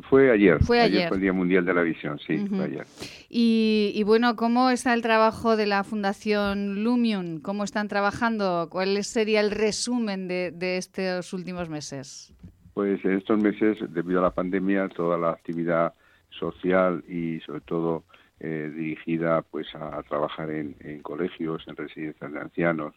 Fue 0.09 0.29
ayer. 0.29 0.63
Fue 0.63 0.79
ayer. 0.79 1.07
fue 1.07 1.17
el 1.17 1.21
Día 1.21 1.33
Mundial 1.33 1.65
de 1.65 1.73
la 1.73 1.81
Visión, 1.81 2.19
sí, 2.19 2.37
fue 2.47 2.65
ayer. 2.65 2.85
Y, 3.29 3.91
y 3.95 4.03
bueno, 4.03 4.35
¿cómo 4.35 4.69
está 4.69 4.93
el 4.93 5.01
trabajo 5.01 5.57
de 5.57 5.65
la 5.65 5.83
Fundación 5.83 6.83
Lumium? 6.83 7.39
¿Cómo 7.41 7.63
están 7.63 7.87
trabajando? 7.87 8.67
¿Cuál 8.69 9.03
sería 9.03 9.39
el 9.41 9.51
resumen 9.51 10.27
de, 10.27 10.51
de 10.51 10.77
estos 10.77 11.33
últimos 11.33 11.69
meses? 11.69 12.33
Pues 12.73 13.03
en 13.03 13.13
estos 13.13 13.41
meses, 13.41 13.77
debido 13.89 14.19
a 14.19 14.23
la 14.23 14.31
pandemia, 14.31 14.87
toda 14.89 15.17
la 15.17 15.31
actividad 15.31 15.93
social 16.29 17.03
y 17.07 17.39
sobre 17.41 17.61
todo 17.61 18.03
eh, 18.39 18.71
dirigida 18.73 19.41
pues 19.41 19.67
a, 19.75 20.01
trabajar 20.03 20.49
en, 20.49 20.75
en 20.79 21.01
colegios, 21.01 21.67
en 21.67 21.75
residencias 21.75 22.31
de 22.31 22.39
ancianos, 22.39 22.95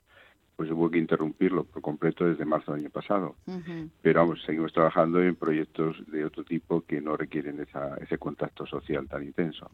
pues 0.56 0.70
hubo 0.70 0.90
que 0.90 0.98
interrumpirlo 0.98 1.64
por 1.64 1.82
completo 1.82 2.24
desde 2.24 2.44
marzo 2.44 2.72
del 2.72 2.82
año 2.82 2.90
pasado. 2.90 3.34
Pero 4.02 4.20
vamos, 4.20 4.42
seguimos 4.44 4.72
trabajando 4.72 5.20
en 5.20 5.34
proyectos 5.34 5.96
de 6.06 6.24
otro 6.24 6.44
tipo 6.44 6.82
que 6.82 7.00
no 7.00 7.16
requieren 7.16 7.60
esa, 7.60 7.96
ese 7.96 8.18
contacto 8.18 8.66
social 8.66 9.08
tan 9.08 9.22
intenso. 9.24 9.70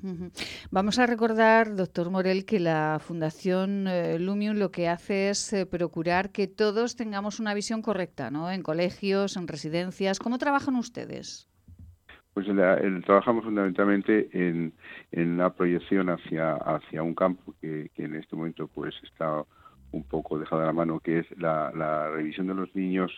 Vamos 0.71 0.99
a 0.99 1.07
recordar, 1.07 1.75
doctor 1.75 2.11
Morel, 2.11 2.45
que 2.45 2.61
la 2.61 3.01
Fundación 3.01 3.87
eh, 3.87 4.19
Lumium 4.19 4.57
lo 4.57 4.71
que 4.71 4.89
hace 4.89 5.31
es 5.31 5.53
eh, 5.53 5.67
procurar 5.67 6.31
que 6.31 6.47
todos 6.47 6.97
tengamos 6.97 7.41
una 7.41 7.55
visión 7.55 7.83
correcta, 7.83 8.31
¿no? 8.31 8.51
En 8.51 8.63
colegios, 8.63 9.37
en 9.37 9.49
residencias. 9.49 10.19
¿Cómo 10.19 10.39
trabajan 10.39 10.77
ustedes? 10.77 11.49
Pues 12.39 12.47
el- 12.51 13.03
trabajamos 13.03 13.43
fundamentalmente 13.43 14.29
en, 14.33 14.73
en 15.11 15.39
la 15.39 15.53
proyección 15.53 16.09
hacia, 16.09 16.55
hacia 16.55 17.03
un 17.03 17.13
campo 17.13 17.53
que, 17.61 17.91
en 17.97 18.15
este 18.15 18.37
momento 18.37 18.69
pues 18.69 18.95
está 19.03 19.43
un 19.91 20.05
poco 20.05 20.39
dejado 20.39 20.61
de 20.61 20.69
la 20.69 20.73
mano, 20.73 21.01
que 21.01 21.19
es 21.19 21.27
la, 21.37 22.09
revisión 22.13 22.47
de 22.47 22.55
los 22.55 22.73
niños, 22.77 23.11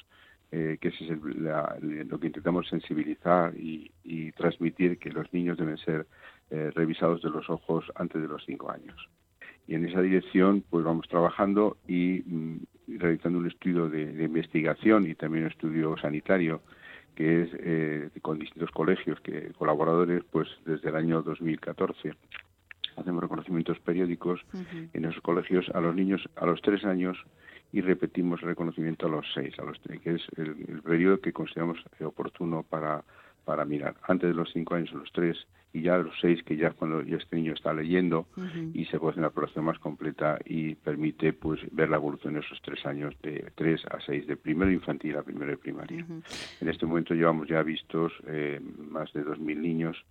eh, 0.53 0.79
que 0.81 0.89
es 0.89 0.99
el- 1.03 1.45
la- 1.45 1.77
lo 1.83 2.19
que 2.19 2.29
intentamos 2.29 2.67
sensibilizar 2.69 3.53
y, 3.59 3.93
transmitir 4.39 4.99
que 4.99 5.11
los 5.11 5.31
niños 5.35 5.59
deben 5.59 5.77
ser 5.77 6.07
eh, 6.49 6.71
revisados 6.75 7.21
de 7.21 7.29
los 7.29 7.51
ojos 7.51 7.85
antes 7.97 8.23
de 8.23 8.27
los 8.27 8.43
cinco 8.47 8.71
años. 8.71 9.07
Y 9.69 9.75
en 9.75 9.85
esa 9.85 10.01
dirección 10.01 10.65
pues 10.71 10.83
vamos 10.83 11.07
trabajando 11.09 11.77
y 11.87 12.23
mm, 12.25 12.57
realizando 12.99 13.39
un 13.39 13.49
estudio 13.49 13.91
de 13.91 14.25
investigación 14.25 15.07
y 15.07 15.15
también 15.15 15.45
un 15.45 15.51
estudio 15.51 15.95
sanitario 15.99 16.63
que 17.21 17.43
es 17.43 17.51
eh, 17.53 18.09
con 18.23 18.39
distintos 18.39 18.71
colegios 18.71 19.21
que 19.21 19.53
colaboradores 19.53 20.25
pues 20.31 20.49
desde 20.65 20.89
el 20.89 20.97
año 20.97 21.21
2014 21.21 22.15
hacemos 22.97 23.23
reconocimientos 23.23 23.79
periódicos 23.81 24.41
en 24.95 25.05
esos 25.05 25.21
colegios 25.21 25.69
a 25.75 25.83
los 25.83 25.95
niños 25.95 26.27
a 26.37 26.47
los 26.47 26.63
tres 26.63 26.83
años 26.83 27.19
y 27.73 27.83
repetimos 27.83 28.41
el 28.41 28.49
reconocimiento 28.49 29.07
a 29.07 29.11
los 29.11 29.27
seis, 29.35 29.55
a 29.59 29.65
los 29.65 29.79
tres, 29.83 30.01
que 30.01 30.15
es 30.15 30.23
el, 30.39 30.65
el 30.67 30.81
periodo 30.81 31.21
que 31.21 31.35
consideramos 31.35 31.79
oportuno 32.03 32.63
para, 32.63 33.05
para 33.45 33.65
mirar. 33.65 33.97
Antes 34.03 34.31
de 34.31 34.35
los 34.35 34.51
cinco 34.53 34.75
años 34.75 34.93
los 34.93 35.11
tres 35.13 35.37
y 35.73 35.83
ya 35.83 35.95
a 35.95 35.99
los 35.99 36.15
seis, 36.21 36.43
que 36.43 36.57
ya 36.57 36.69
es 36.69 36.75
cuando 36.75 37.03
ya 37.03 37.17
este 37.17 37.37
niño 37.37 37.53
está 37.53 37.73
leyendo 37.73 38.27
y 38.75 38.85
se 38.87 38.99
puede 38.99 39.13
hacer 39.13 39.23
una 39.23 39.31
población 39.31 39.65
más 39.65 39.79
completa 39.79 40.39
y 40.45 40.75
permite 40.75 41.33
pues 41.33 41.61
ver 41.71 41.89
la 41.89 41.97
evolución 41.97 42.35
de 42.35 42.41
esos 42.41 42.61
tres 42.63 42.85
años 42.87 43.15
de 43.23 43.53
tres 43.55 43.85
a 43.87 44.01
seis, 44.01 44.27
de 44.27 44.37
primero 44.37 44.71
infantil 44.71 45.17
a 45.17 45.23
primero 45.23 45.53
de 45.53 45.59
primaria. 45.59 46.05
En 46.61 46.69
este 46.69 46.87
momento 46.87 47.15
llevamos 47.15 47.49
ya 47.49 47.63
vistos 47.63 48.13
eh, 48.27 48.61
más 48.91 49.13
de 49.13 49.25
2.000 49.25 49.57
niños 49.57 50.05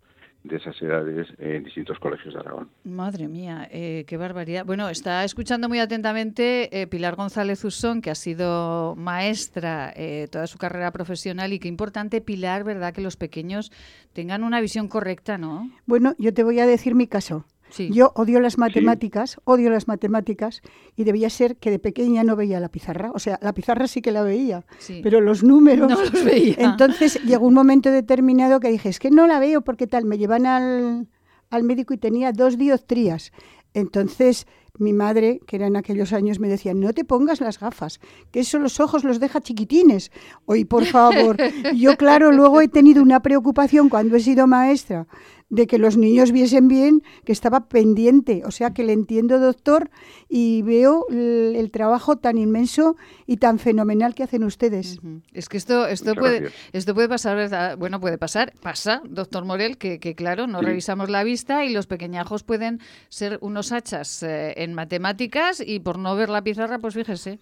de 0.43 0.55
esas 0.55 0.81
edades 0.81 1.27
en 1.37 1.63
distintos 1.63 1.99
colegios 1.99 2.33
de 2.33 2.39
Aragón. 2.39 2.69
Madre 2.83 3.27
mía, 3.27 3.67
eh, 3.71 4.05
qué 4.07 4.17
barbaridad. 4.17 4.65
Bueno, 4.65 4.89
está 4.89 5.23
escuchando 5.23 5.67
muy 5.67 5.79
atentamente 5.79 6.81
eh, 6.81 6.87
Pilar 6.87 7.15
González 7.15 7.63
Usón, 7.65 8.01
que 8.01 8.09
ha 8.09 8.15
sido 8.15 8.95
maestra 8.95 9.91
eh, 9.95 10.27
toda 10.31 10.47
su 10.47 10.57
carrera 10.57 10.91
profesional 10.91 11.51
y 11.51 11.59
qué 11.59 11.67
importante, 11.67 12.21
Pilar, 12.21 12.63
¿verdad? 12.63 12.93
Que 12.93 13.01
los 13.01 13.17
pequeños 13.17 13.71
tengan 14.13 14.43
una 14.43 14.61
visión 14.61 14.87
correcta, 14.87 15.37
¿no? 15.37 15.69
Bueno, 15.85 16.15
yo 16.17 16.33
te 16.33 16.43
voy 16.43 16.59
a 16.59 16.65
decir 16.65 16.95
mi 16.95 17.07
caso. 17.07 17.45
Sí. 17.69 17.89
Yo 17.91 18.11
odio 18.15 18.39
las 18.39 18.57
matemáticas, 18.57 19.37
odio 19.43 19.69
las 19.69 19.87
matemáticas 19.87 20.61
y 20.95 21.03
debía 21.03 21.29
ser 21.29 21.57
que 21.57 21.71
de 21.71 21.79
pequeña 21.79 22.23
no 22.23 22.35
veía 22.35 22.59
la 22.59 22.69
pizarra. 22.69 23.11
O 23.13 23.19
sea, 23.19 23.39
la 23.41 23.53
pizarra 23.53 23.87
sí 23.87 24.01
que 24.01 24.11
la 24.11 24.23
veía, 24.23 24.65
Sí. 24.79 25.01
pero 25.03 25.21
los 25.21 25.43
números... 25.43 25.89
No 25.89 25.99
los 25.99 26.23
veía. 26.23 26.55
Entonces 26.57 27.21
llegó 27.23 27.45
un 27.47 27.53
momento 27.53 27.91
determinado 27.91 28.59
que 28.59 28.69
dije, 28.69 28.89
es 28.89 28.99
que 28.99 29.11
no 29.11 29.27
la 29.27 29.39
veo 29.39 29.61
porque 29.61 29.87
tal, 29.87 30.05
me 30.05 30.17
llevan 30.17 30.45
al, 30.45 31.07
al 31.49 31.63
médico 31.63 31.93
y 31.93 31.97
tenía 31.97 32.31
dos 32.31 32.57
dioptrías. 32.57 33.31
Entonces 33.73 34.47
mi 34.77 34.93
madre, 34.93 35.41
que 35.45 35.57
era 35.57 35.67
en 35.67 35.75
aquellos 35.75 36.13
años, 36.13 36.39
me 36.39 36.47
decía, 36.47 36.73
no 36.73 36.93
te 36.93 37.03
pongas 37.03 37.41
las 37.41 37.59
gafas, 37.59 37.99
que 38.31 38.39
eso 38.39 38.59
los 38.59 38.79
ojos 38.79 39.03
los 39.03 39.19
deja 39.19 39.41
chiquitines. 39.41 40.09
Hoy, 40.45 40.63
por 40.63 40.85
favor, 40.85 41.35
yo 41.75 41.97
claro, 41.97 42.31
luego 42.31 42.61
he 42.61 42.69
tenido 42.69 43.03
una 43.03 43.19
preocupación 43.21 43.89
cuando 43.89 44.15
he 44.15 44.21
sido 44.21 44.47
maestra 44.47 45.05
de 45.49 45.67
que 45.67 45.77
los 45.77 45.97
niños 45.97 46.31
viesen 46.31 46.67
bien, 46.67 47.01
que 47.25 47.31
estaba 47.31 47.67
pendiente. 47.67 48.43
O 48.45 48.51
sea 48.51 48.71
que 48.71 48.83
le 48.83 48.93
entiendo, 48.93 49.39
doctor, 49.39 49.89
y 50.27 50.61
veo 50.61 51.05
el, 51.09 51.69
trabajo 51.71 52.17
tan 52.17 52.37
inmenso 52.37 52.95
y 53.27 53.37
tan 53.37 53.59
fenomenal 53.59 54.15
que 54.15 54.23
hacen 54.23 54.43
ustedes. 54.43 54.99
Es 55.33 55.49
que 55.49 55.57
esto, 55.57 55.87
esto 55.87 56.15
puede, 56.15 56.49
esto 56.73 56.93
puede 56.95 57.09
pasar, 57.09 57.35
¿verdad? 57.35 57.77
Bueno, 57.77 57.99
puede 57.99 58.17
pasar, 58.17 58.53
pasa, 58.61 59.01
doctor 59.05 59.45
Morel, 59.45 59.77
que, 59.77 59.99
que 59.99 60.15
claro, 60.15 60.47
no 60.47 60.61
revisamos 60.61 61.09
la 61.09 61.23
vista 61.23 61.65
y 61.65 61.73
los 61.73 61.87
pequeñajos 61.87 62.43
pueden 62.43 62.79
ser 63.09 63.37
unos 63.41 63.71
hachas 63.71 64.23
eh, 64.23 64.53
en 64.57 64.73
matemáticas 64.73 65.61
y 65.65 65.79
por 65.79 65.99
no 65.99 66.15
ver 66.15 66.29
la 66.29 66.43
pizarra, 66.43 66.79
pues 66.79 66.95
fíjese. 66.95 67.39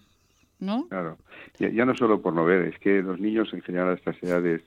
¿No? 0.60 0.88
Claro, 0.88 1.18
ya, 1.60 1.70
ya 1.70 1.84
no 1.84 1.94
solo 1.94 2.20
por 2.20 2.34
no 2.34 2.44
ver, 2.44 2.62
es 2.62 2.78
que 2.80 3.00
los 3.00 3.20
niños 3.20 3.48
en 3.52 3.62
general 3.62 3.90
a 3.90 3.94
estas 3.94 4.20
edades 4.24 4.60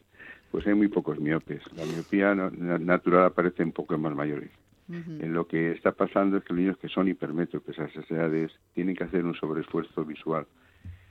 pues 0.52 0.68
hay 0.68 0.74
muy 0.74 0.89
pocos 0.89 1.20
miopes. 1.20 1.62
La 1.76 1.86
miopía 1.86 2.36
natural 2.36 3.26
aparece 3.26 3.64
en 3.64 3.72
pocos 3.72 3.99
más 3.99 4.14
mayores. 4.14 4.52
En 4.89 5.34
lo 5.34 5.47
que 5.47 5.72
está 5.72 5.93
pasando 5.93 6.38
es 6.38 6.43
que 6.43 6.52
los 6.52 6.60
niños 6.60 6.78
que 6.78 6.89
son 6.89 7.08
hipermétropes 7.08 7.80
a 7.80 7.86
esas 7.86 8.12
edades 8.12 8.52
tienen 8.74 8.93
que 8.93 9.06
hacer 9.06 9.24
un 9.24 9.34
sobreesfuerzo 9.36 10.04
visual. 10.04 10.45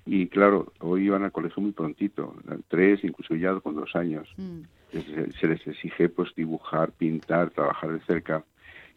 Y 0.05 0.26
claro, 0.26 0.72
hoy 0.80 1.09
van 1.09 1.22
al 1.22 1.32
colegio 1.32 1.62
muy 1.62 1.72
prontito, 1.72 2.34
tres, 2.68 3.03
incluso 3.05 3.34
ya 3.36 3.59
con 3.61 3.76
dos 3.76 3.97
años. 3.97 4.28
Mm. 4.36 4.61
se, 5.41 5.47
les 5.47 5.66
exige 5.66 6.11
pues 6.11 6.34
dibujar, 6.34 6.93
pintar, 6.93 7.51
trabajar 7.51 7.93
de 7.93 8.01
cerca 8.01 8.45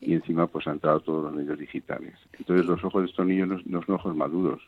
y 0.01 0.15
encima 0.15 0.47
pues 0.47 0.67
han 0.67 0.73
entrado 0.73 0.99
todos 0.99 1.23
los 1.23 1.33
medios 1.33 1.57
digitales. 1.57 2.15
Entonces 2.37 2.65
los 2.65 2.83
ojos 2.83 3.03
de 3.03 3.09
estos 3.09 3.25
niños 3.25 3.65
no 3.65 3.81
son 3.83 3.95
ojos 3.95 4.15
maduros, 4.15 4.61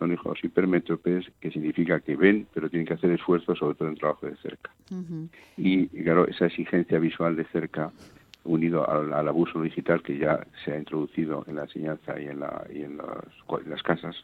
son 0.00 0.12
hijos 0.12 0.42
hipermétropes, 0.42 1.30
que 1.40 1.50
significa 1.50 2.00
que 2.00 2.16
ven, 2.16 2.46
pero 2.54 2.70
tienen 2.70 2.86
que 2.86 2.94
hacer 2.94 3.10
esfuerzos, 3.10 3.58
sobre 3.58 3.74
todo 3.74 3.88
en 3.88 3.96
trabajo 3.96 4.26
de 4.26 4.34
cerca. 4.36 4.70
Y, 5.58 5.86
claro, 5.88 6.26
esa 6.26 6.46
exigencia 6.46 6.98
visual 6.98 7.36
de 7.36 7.44
cerca, 7.44 7.92
unido 8.44 8.88
al, 8.88 9.28
abuso 9.28 9.60
digital 9.60 10.02
que 10.02 10.16
ya 10.16 10.46
se 10.64 10.72
ha 10.72 10.78
introducido 10.78 11.44
en 11.46 11.56
la 11.56 11.64
enseñanza 11.64 12.18
y 12.18 12.28
en, 12.28 12.40
la, 12.40 12.66
y 12.72 12.82
en, 12.82 12.96
las, 12.96 13.82
casas, 13.82 14.16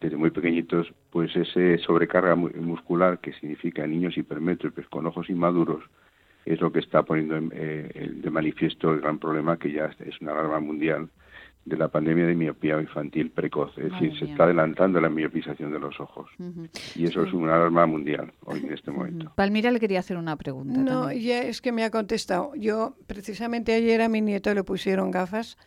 desde 0.00 0.16
muy 0.16 0.30
pequeñitos, 0.30 0.86
pues 1.10 1.34
ese 1.34 1.78
sobrecarga 1.78 2.36
muscular 2.36 3.18
que 3.18 3.32
significa 3.32 3.84
niños 3.88 4.16
hipermétropes 4.16 4.86
con 4.86 5.06
ojos 5.06 5.28
inmaduros, 5.28 5.82
es 6.44 6.60
lo 6.60 6.70
que 6.70 6.78
está 6.78 7.02
poniendo 7.02 7.36
eh, 7.52 8.12
de 8.14 8.30
manifiesto 8.30 8.94
el 8.94 9.00
gran 9.00 9.18
problema 9.18 9.58
que 9.58 9.72
ya 9.72 9.90
es 9.98 10.20
una 10.20 10.32
alarma 10.32 10.60
mundial 10.60 11.08
de 11.64 11.76
la 11.76 11.88
pandemia 11.88 12.26
de 12.26 12.34
miopía 12.34 12.80
infantil 12.80 13.30
precoz, 13.30 13.76
es 13.76 13.92
decir, 13.92 14.18
se 14.18 14.24
está 14.24 14.44
adelantando 14.44 15.00
la 15.00 15.10
miopización 15.10 15.70
de 15.72 15.78
los 15.78 16.00
ojos. 16.00 16.30
Y 16.96 17.04
eso 17.04 17.22
es 17.22 17.32
una 17.32 17.54
alarma 17.56 17.86
mundial 17.86 18.32
hoy 18.44 18.60
en 18.60 18.72
este 18.72 18.90
momento. 18.90 19.32
Palmira 19.36 19.70
le 19.70 19.78
quería 19.78 20.00
hacer 20.00 20.16
una 20.16 20.36
pregunta. 20.36 20.80
No, 20.80 21.12
ya 21.12 21.42
es 21.42 21.60
que 21.60 21.70
me 21.70 21.84
ha 21.84 21.90
contestado. 21.90 22.54
Yo, 22.56 22.96
precisamente 23.06 23.74
ayer 23.74 24.00
a 24.00 24.08
mi 24.08 24.20
nieto 24.20 24.52
le 24.54 24.64
pusieron 24.64 25.10
gafas, 25.10 25.58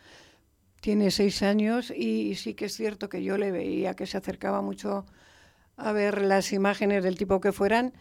tiene 0.80 1.10
seis 1.10 1.42
años, 1.42 1.90
y 1.96 2.34
sí 2.34 2.54
que 2.54 2.66
es 2.66 2.74
cierto 2.74 3.08
que 3.08 3.22
yo 3.22 3.38
le 3.38 3.52
veía 3.52 3.94
que 3.94 4.06
se 4.06 4.18
acercaba 4.18 4.60
mucho 4.60 5.06
a 5.76 5.92
ver 5.92 6.22
las 6.22 6.52
imágenes 6.52 7.02
del 7.02 7.16
tipo 7.16 7.40
que 7.40 7.52
fueran, 7.52 7.92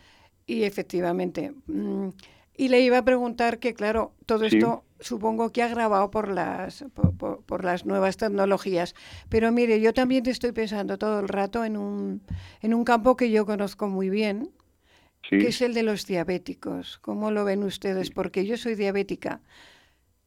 y 0.45 0.63
efectivamente. 0.63 1.53
Mm, 1.67 2.09
y 2.55 2.67
le 2.67 2.81
iba 2.81 2.97
a 2.97 3.05
preguntar 3.05 3.59
que, 3.59 3.73
claro, 3.73 4.13
todo 4.25 4.45
esto 4.45 4.83
supongo 5.03 5.51
que 5.51 5.61
ha 5.61 5.67
grabado 5.67 6.09
por 6.09 6.29
las, 6.29 6.85
por, 7.17 7.63
las 7.63 7.85
nuevas 7.85 8.17
tecnologías. 8.17 8.95
Pero 9.29 9.51
mire, 9.51 9.79
yo 9.81 9.93
también 9.93 10.25
estoy 10.27 10.51
pensando 10.51 10.97
todo 10.97 11.19
el 11.19 11.27
rato 11.27 11.65
en 11.65 11.77
un, 11.77 12.21
en 12.61 12.73
un 12.73 12.83
campo 12.83 13.15
que 13.15 13.29
yo 13.29 13.45
conozco 13.45 13.87
muy 13.87 14.09
bien, 14.09 14.51
que 15.21 15.47
es 15.47 15.61
el 15.61 15.73
de 15.73 15.83
los 15.83 16.05
diabéticos. 16.05 16.99
¿Cómo 16.99 17.31
lo 17.31 17.45
ven 17.45 17.63
ustedes? 17.63 18.11
Porque 18.11 18.45
yo 18.45 18.57
soy 18.57 18.75
diabética. 18.75 19.41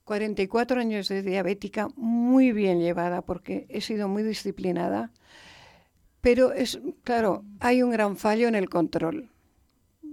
44 0.04 0.80
años 0.80 1.08
de 1.08 1.22
diabética, 1.22 1.88
muy 1.96 2.52
bien 2.52 2.80
llevada, 2.80 3.22
porque 3.22 3.66
he 3.68 3.80
sido 3.80 4.08
muy 4.08 4.22
disciplinada. 4.22 5.10
Pero 6.20 6.52
es, 6.52 6.80
claro, 7.02 7.44
hay 7.60 7.82
un 7.82 7.90
gran 7.90 8.16
fallo 8.16 8.46
en 8.48 8.54
el 8.54 8.68
control. 8.68 9.30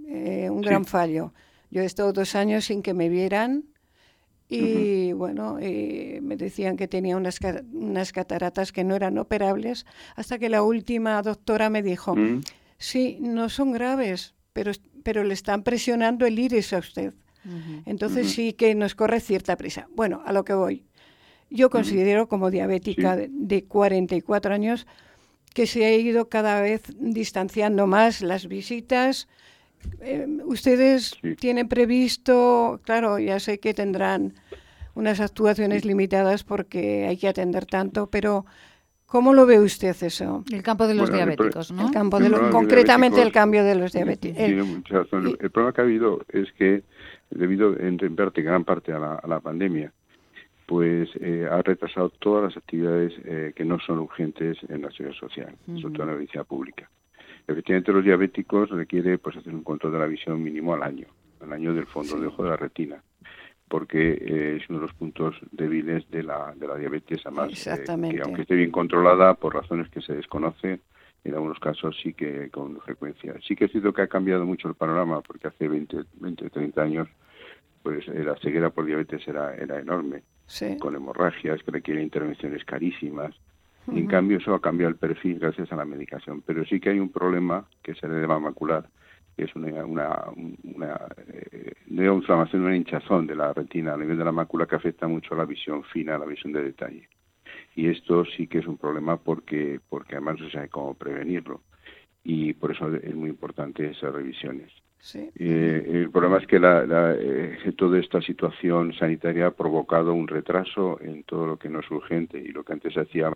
Eh, 0.08 0.48
un 0.50 0.62
gran 0.62 0.84
fallo. 0.84 1.32
Yo 1.70 1.82
he 1.82 1.84
estado 1.84 2.12
dos 2.12 2.34
años 2.34 2.66
sin 2.66 2.82
que 2.82 2.94
me 2.94 3.08
vieran 3.08 3.64
y 4.54 5.12
bueno, 5.12 5.58
eh, 5.60 6.20
me 6.22 6.36
decían 6.36 6.76
que 6.76 6.88
tenía 6.88 7.16
unas, 7.16 7.38
unas 7.72 8.12
cataratas 8.12 8.72
que 8.72 8.84
no 8.84 8.94
eran 8.94 9.18
operables, 9.18 9.86
hasta 10.16 10.38
que 10.38 10.48
la 10.48 10.62
última 10.62 11.20
doctora 11.22 11.70
me 11.70 11.82
dijo, 11.82 12.14
mm. 12.14 12.42
sí, 12.78 13.18
no 13.20 13.48
son 13.48 13.72
graves, 13.72 14.34
pero, 14.52 14.72
pero 15.02 15.24
le 15.24 15.34
están 15.34 15.62
presionando 15.62 16.26
el 16.26 16.38
iris 16.38 16.72
a 16.72 16.78
usted. 16.78 17.14
Entonces 17.84 18.32
sí 18.32 18.54
que 18.54 18.74
nos 18.74 18.94
corre 18.94 19.20
cierta 19.20 19.56
prisa. 19.56 19.86
Bueno, 19.94 20.22
a 20.24 20.32
lo 20.32 20.46
que 20.46 20.54
voy. 20.54 20.86
Yo 21.50 21.68
considero 21.68 22.26
como 22.26 22.50
diabética 22.50 23.16
de, 23.16 23.28
de 23.30 23.64
44 23.64 24.54
años 24.54 24.86
que 25.52 25.66
se 25.66 25.84
ha 25.84 25.94
ido 25.94 26.28
cada 26.28 26.60
vez 26.60 26.82
distanciando 26.98 27.86
más 27.86 28.22
las 28.22 28.48
visitas, 28.48 29.28
eh, 30.00 30.26
ustedes 30.44 31.16
tienen 31.38 31.68
previsto, 31.68 32.80
claro, 32.84 33.18
ya 33.18 33.40
sé 33.40 33.58
que 33.58 33.74
tendrán 33.74 34.34
unas 34.94 35.20
actuaciones 35.20 35.84
limitadas 35.84 36.44
porque 36.44 37.06
hay 37.06 37.16
que 37.16 37.28
atender 37.28 37.66
tanto, 37.66 38.08
pero 38.08 38.46
¿cómo 39.06 39.34
lo 39.34 39.46
ve 39.46 39.60
usted 39.60 39.94
eso? 40.02 40.44
El 40.52 40.62
campo 40.62 40.86
de 40.86 40.94
los 40.94 41.12
diabéticos, 41.12 41.72
¿no? 41.72 41.88
El 41.88 41.92
campo 41.92 42.18
de 42.18 42.28
los, 42.28 42.40
concretamente 42.50 43.20
el 43.22 43.32
cambio 43.32 43.64
de 43.64 43.74
los 43.74 43.92
diabéticos. 43.92 44.38
El, 44.38 45.50
problema 45.50 45.72
que 45.72 45.80
ha 45.80 45.84
habido 45.84 46.20
es 46.28 46.52
que 46.52 46.82
debido 47.30 47.78
en 47.78 47.98
parte 48.16 48.42
gran 48.42 48.64
parte 48.64 48.92
a 48.92 49.20
la, 49.26 49.40
pandemia, 49.40 49.92
pues 50.66 51.10
eh, 51.20 51.46
ha 51.50 51.60
retrasado 51.62 52.10
todas 52.10 52.44
las 52.44 52.56
actividades 52.56 53.12
eh, 53.24 53.52
que 53.54 53.64
no 53.64 53.78
son 53.80 53.98
urgentes 53.98 54.56
en 54.68 54.82
la 54.82 54.90
seguridad 54.90 55.18
social, 55.18 55.54
sobre 55.80 55.94
todo 55.94 56.02
en 56.04 56.08
la 56.08 56.14
medicina 56.16 56.44
pública. 56.44 56.88
Efectivamente, 57.46 57.92
los 57.92 58.04
diabéticos 58.04 58.70
requiere 58.70 59.18
pues 59.18 59.36
hacer 59.36 59.54
un 59.54 59.64
control 59.64 59.92
de 59.92 59.98
la 59.98 60.06
visión 60.06 60.42
mínimo 60.42 60.74
al 60.74 60.82
año, 60.82 61.08
al 61.40 61.52
año 61.52 61.74
del 61.74 61.86
fondo 61.86 62.18
de 62.18 62.26
ojo 62.26 62.44
de 62.44 62.50
la 62.50 62.56
retina, 62.56 63.02
porque 63.68 64.12
eh, 64.12 64.58
es 64.60 64.68
uno 64.70 64.80
de 64.80 64.86
los 64.86 64.94
puntos 64.94 65.36
débiles 65.52 66.10
de 66.10 66.22
la, 66.22 66.54
de 66.56 66.66
la 66.66 66.76
diabetes, 66.76 67.20
además, 67.24 67.66
eh, 67.66 67.84
que 68.10 68.22
aunque 68.22 68.42
esté 68.42 68.54
bien 68.54 68.70
controlada 68.70 69.34
por 69.34 69.54
razones 69.54 69.90
que 69.90 70.00
se 70.00 70.14
desconocen, 70.14 70.80
en 71.24 71.34
algunos 71.34 71.58
casos 71.58 71.96
sí 72.02 72.12
que 72.12 72.50
con 72.50 72.78
frecuencia. 72.80 73.34
Sí 73.46 73.56
que 73.56 73.64
es 73.64 73.72
cierto 73.72 73.92
que 73.92 74.02
ha 74.02 74.08
cambiado 74.08 74.44
mucho 74.44 74.68
el 74.68 74.74
panorama, 74.74 75.20
porque 75.22 75.48
hace 75.48 75.68
20, 75.68 76.04
20 76.20 76.50
30 76.50 76.82
años 76.82 77.08
pues 77.84 78.08
eh, 78.08 78.24
la 78.24 78.34
ceguera 78.36 78.70
por 78.70 78.86
diabetes 78.86 79.28
era, 79.28 79.54
era 79.54 79.78
enorme, 79.78 80.22
con 80.80 80.96
hemorragias 80.96 81.62
que 81.62 81.70
requieren 81.70 82.04
intervenciones 82.04 82.64
carísimas, 82.64 83.34
en 83.92 84.06
cambio, 84.06 84.38
eso 84.38 84.54
ha 84.54 84.60
cambiado 84.60 84.90
el 84.90 84.96
perfil 84.96 85.38
gracias 85.38 85.70
a 85.72 85.76
la 85.76 85.84
medicación. 85.84 86.42
Pero 86.46 86.64
sí 86.64 86.80
que 86.80 86.90
hay 86.90 86.98
un 86.98 87.10
problema 87.10 87.66
que 87.82 87.92
es 87.92 88.02
el 88.02 88.12
edema 88.12 88.38
macular, 88.38 88.88
que 89.36 89.44
es 89.44 89.54
una, 89.56 89.84
una, 89.84 90.24
una 90.62 91.00
eh, 91.26 91.74
inflamación, 91.86 92.62
una 92.62 92.76
hinchazón 92.76 93.26
de 93.26 93.36
la 93.36 93.52
retina 93.52 93.94
a 93.94 93.96
nivel 93.96 94.18
de 94.18 94.24
la 94.24 94.32
mácula 94.32 94.66
que 94.66 94.76
afecta 94.76 95.06
mucho 95.06 95.34
a 95.34 95.38
la 95.38 95.44
visión 95.44 95.84
fina, 95.84 96.14
a 96.14 96.18
la 96.18 96.26
visión 96.26 96.52
de 96.52 96.62
detalle. 96.62 97.08
Y 97.76 97.88
esto 97.88 98.24
sí 98.24 98.46
que 98.46 98.58
es 98.58 98.66
un 98.66 98.78
problema 98.78 99.16
porque, 99.16 99.80
porque 99.88 100.14
además 100.14 100.38
no 100.38 100.46
se 100.46 100.52
sabe 100.52 100.68
cómo 100.68 100.94
prevenirlo. 100.94 101.62
Y 102.22 102.54
por 102.54 102.72
eso 102.72 102.94
es 102.94 103.14
muy 103.14 103.28
importante 103.28 103.90
esas 103.90 104.14
revisiones. 104.14 104.72
Eh, 105.12 105.90
el 105.92 106.10
problema 106.10 106.38
es 106.38 106.46
que 106.46 106.58
la, 106.58 107.14
eh, 107.18 107.58
toda 107.76 107.98
esta 107.98 108.22
situación 108.22 108.94
sanitaria 108.94 109.48
ha 109.48 109.50
provocado 109.50 110.14
un 110.14 110.26
retraso 110.26 110.98
en 111.02 111.24
todo 111.24 111.46
lo 111.46 111.58
que 111.58 111.68
no 111.68 111.80
es 111.80 111.90
urgente 111.90 112.38
y 112.38 112.48
lo 112.48 112.64
que 112.64 112.72
antes 112.72 112.94
se 112.94 113.00
hacía 113.00 113.30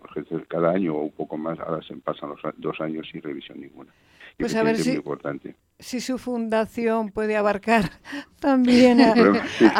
cada 0.47 0.71
año 0.71 0.95
o 0.95 1.03
un 1.03 1.11
poco 1.11 1.37
más, 1.37 1.59
ahora 1.59 1.81
se 1.83 1.95
pasan 1.97 2.29
los 2.29 2.39
dos 2.57 2.81
años 2.81 3.07
sin 3.11 3.21
revisión 3.21 3.61
ninguna. 3.61 3.91
pues 4.37 4.55
a 4.55 4.63
ver 4.63 4.77
si, 4.77 6.01
su 6.01 6.17
fundación 6.17 7.11
puede 7.11 7.37
abarcar 7.37 7.83
también 8.39 9.01
a, 9.01 9.15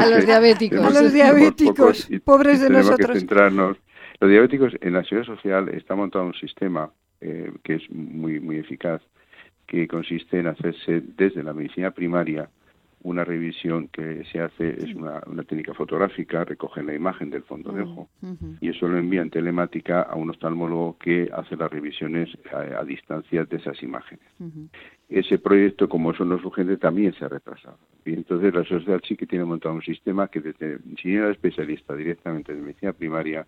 los 0.05 0.25
diabéticos. 0.25 0.85
A 0.85 1.01
los 1.01 1.13
diabéticos, 1.13 2.09
pobres 2.23 2.61
de 2.61 2.69
nosotros. 2.69 3.13
Que 3.13 3.19
centrarnos. 3.19 3.77
Los 4.19 4.29
diabéticos 4.29 4.73
en 4.81 4.93
la 4.93 5.03
seguridad 5.03 5.33
social 5.33 5.69
está 5.69 5.95
montado 5.95 6.25
un 6.25 6.35
sistema 6.35 6.91
eh, 7.21 7.51
que 7.63 7.75
es 7.75 7.89
muy, 7.89 8.39
muy 8.39 8.57
eficaz 8.57 9.01
que 9.69 9.87
consiste 9.87 10.39
en 10.39 10.47
hacerse 10.47 11.03
desde 11.15 11.43
la 11.43 11.53
medicina 11.53 11.91
primaria 11.91 12.49
una 13.01 13.23
revisión 13.23 13.87
que 13.87 14.25
se 14.25 14.41
hace 14.41 14.71
es 14.71 14.93
una, 14.93 15.21
técnica 15.47 15.73
fotográfica, 15.73 16.43
recogen 16.43 16.87
la 16.87 16.95
imagen 16.95 17.29
del 17.29 17.43
fondo 17.43 17.71
de 17.71 17.83
ojo 17.83 18.09
y 18.59 18.69
eso 18.69 18.87
lo 18.89 18.97
envían 18.97 19.29
telemática 19.29 20.01
a 20.01 20.15
un 20.15 20.31
oftalmólogo 20.31 20.97
que 20.97 21.29
hace 21.33 21.55
las 21.55 21.71
revisiones 21.71 22.29
a, 22.51 22.83
distancia 22.83 23.45
de 23.45 23.55
esas 23.55 23.81
imágenes. 23.83 24.25
Ese 25.07 25.37
proyecto, 25.37 25.87
como 25.87 26.11
eso 26.11 26.25
no 26.25 26.35
es 26.35 26.43
urgente, 26.43 26.75
también 26.75 27.13
se 27.13 27.23
ha 27.23 27.29
retrasado. 27.29 27.77
Y 28.05 28.13
entonces 28.13 28.53
la 28.53 28.65
sociedad 28.65 28.99
sí 29.07 29.15
que 29.15 29.27
tiene 29.27 29.45
montado 29.45 29.75
un 29.75 29.81
sistema 29.81 30.27
que 30.27 30.41
desde 30.41 30.79
si 31.01 31.15
era 31.15 31.29
especialista 31.29 31.95
directamente 31.95 32.53
de 32.53 32.61
medicina 32.61 32.91
primaria 32.91 33.45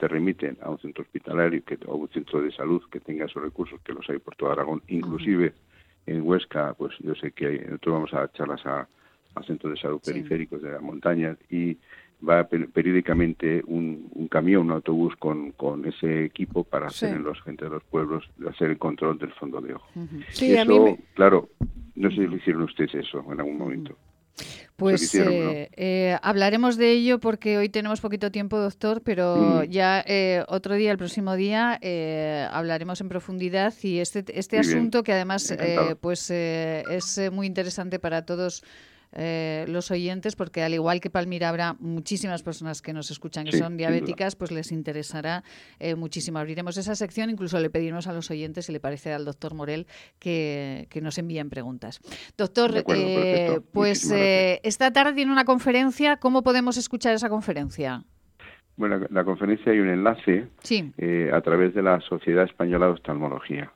te 0.00 0.08
remiten 0.08 0.56
a 0.62 0.70
un 0.70 0.78
centro 0.78 1.02
hospitalario 1.02 1.62
que, 1.62 1.78
o 1.86 1.94
un 1.94 2.08
centro 2.08 2.40
de 2.40 2.50
salud 2.52 2.82
que 2.90 3.00
tenga 3.00 3.26
esos 3.26 3.42
recursos, 3.42 3.78
que 3.82 3.92
los 3.92 4.08
hay 4.08 4.18
por 4.18 4.34
todo 4.34 4.50
Aragón, 4.50 4.82
inclusive 4.88 5.52
en 6.06 6.22
Huesca, 6.26 6.72
pues 6.72 6.94
yo 7.00 7.14
sé 7.14 7.32
que 7.32 7.66
nosotros 7.66 7.94
vamos 7.94 8.14
a 8.14 8.32
charlas 8.32 8.64
a, 8.64 8.88
centros 9.46 9.72
de 9.74 9.80
salud 9.80 10.00
periféricos 10.04 10.60
de 10.60 10.72
las 10.72 10.82
montañas 10.82 11.38
y 11.50 11.76
va 12.28 12.46
periódicamente 12.48 13.62
un, 13.66 14.28
camión, 14.30 14.66
un 14.66 14.72
autobús 14.72 15.14
con, 15.16 15.52
con 15.52 15.86
ese 15.86 16.24
equipo 16.24 16.64
para 16.64 16.88
hacer 16.88 17.16
en 17.16 17.22
los 17.22 17.40
gente 17.42 17.64
de 17.64 17.70
los 17.70 17.84
pueblos, 17.84 18.28
hacer 18.48 18.70
el 18.70 18.78
control 18.78 19.18
del 19.18 19.32
fondo 19.32 19.60
de 19.60 19.74
ojo. 19.74 19.88
Sí, 20.30 20.56
a 20.56 20.64
mí 20.64 20.96
claro, 21.14 21.48
no 21.94 22.10
sé 22.10 22.16
si 22.16 22.26
lo 22.26 22.36
hicieron 22.36 22.62
ustedes 22.62 22.94
eso 22.94 23.24
en 23.32 23.40
algún 23.40 23.58
momento. 23.58 23.96
Pues 24.80 25.14
eh, 25.14 25.68
eh, 25.76 26.16
hablaremos 26.22 26.78
de 26.78 26.92
ello 26.92 27.20
porque 27.20 27.58
hoy 27.58 27.68
tenemos 27.68 28.00
poquito 28.00 28.30
tiempo, 28.30 28.58
doctor, 28.58 29.02
pero 29.02 29.36
mm. 29.36 29.70
ya 29.70 30.02
eh, 30.06 30.42
otro 30.48 30.74
día, 30.74 30.90
el 30.90 30.96
próximo 30.96 31.36
día, 31.36 31.78
hablaremos 32.50 33.00
en 33.02 33.10
profundidad 33.10 33.74
y 33.82 33.98
este, 33.98 34.24
este 34.38 34.58
asunto 34.58 35.02
que 35.02 35.12
además 35.12 35.54
pues 36.00 36.30
es 36.30 37.20
muy 37.30 37.46
interesante 37.46 37.98
para 37.98 38.24
todos 38.24 38.62
eh, 39.12 39.64
los 39.68 39.90
oyentes, 39.90 40.36
porque 40.36 40.62
al 40.62 40.72
igual 40.72 41.00
que 41.00 41.10
Palmira 41.10 41.48
habrá 41.48 41.74
muchísimas 41.80 42.42
personas 42.42 42.80
que 42.80 42.92
nos 42.92 43.10
escuchan 43.10 43.44
que 43.44 43.56
son 43.56 43.76
diabéticas, 43.76 44.36
pues 44.36 44.52
les 44.52 44.70
interesará 44.70 45.42
eh, 45.78 45.96
muchísimo. 45.96 46.38
Abriremos 46.38 46.76
esa 46.76 46.94
sección, 46.94 47.30
incluso 47.30 47.58
le 47.58 47.70
pediremos 47.70 48.06
a 48.06 48.12
los 48.12 48.30
oyentes, 48.30 48.66
si 48.66 48.72
le 48.72 48.80
parece 48.80 49.12
al 49.12 49.24
doctor 49.24 49.54
Morel, 49.54 49.86
que, 50.18 50.88
nos 51.02 51.18
envíen 51.18 51.50
preguntas. 51.50 52.00
Doctor, 52.36 52.84
eh, 52.88 53.60
pues 53.72 54.10
esta 54.10 54.92
tarde 54.92 55.14
tiene 55.14 55.32
una 55.32 55.44
conferencia, 55.44 56.18
¿cómo 56.18 56.42
podemos 56.42 56.76
escuchar 56.76 57.14
esa 57.14 57.28
conferencia? 57.28 58.04
Bueno, 58.76 59.00
la, 59.10 59.24
conferencia 59.24 59.72
hay 59.72 59.80
un 59.80 59.88
enlace 59.88 60.46
a 61.32 61.40
través 61.40 61.74
de 61.74 61.82
la 61.82 62.00
Sociedad 62.02 62.44
Española 62.44 62.86
de 62.86 62.92
Oftalmología. 62.92 63.72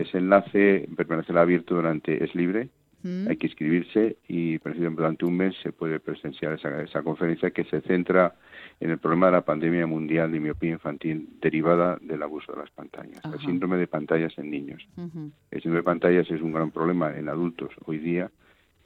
Ese 0.00 0.18
enlace 0.18 0.88
permanecerá 0.96 1.42
abierto 1.42 1.74
durante, 1.74 2.22
es 2.22 2.34
libre, 2.34 2.68
hay 3.02 3.36
que 3.36 3.46
inscribirse 3.46 4.18
y 4.28 4.58
durante 4.58 5.24
un 5.24 5.36
mes 5.36 5.54
se 5.62 5.72
puede 5.72 6.00
presenciar 6.00 6.54
esa, 6.54 6.82
esa 6.82 7.02
conferencia 7.02 7.50
que 7.50 7.64
se 7.64 7.80
centra 7.82 8.34
en 8.78 8.90
el 8.90 8.98
problema 8.98 9.26
de 9.26 9.32
la 9.32 9.44
pandemia 9.44 9.86
mundial 9.86 10.32
de 10.32 10.40
miopía 10.40 10.72
infantil 10.72 11.28
derivada 11.40 11.98
del 12.00 12.22
abuso 12.22 12.52
de 12.52 12.58
las 12.58 12.70
pantallas, 12.70 13.20
el 13.24 13.40
síndrome 13.40 13.76
de 13.76 13.86
pantallas 13.86 14.36
en 14.38 14.50
niños. 14.50 14.86
El 15.50 15.62
síndrome 15.62 15.78
de 15.78 15.84
pantallas 15.84 16.30
es 16.30 16.40
un 16.42 16.52
gran 16.52 16.70
problema 16.70 17.16
en 17.16 17.28
adultos 17.28 17.70
hoy 17.86 17.98
día 17.98 18.30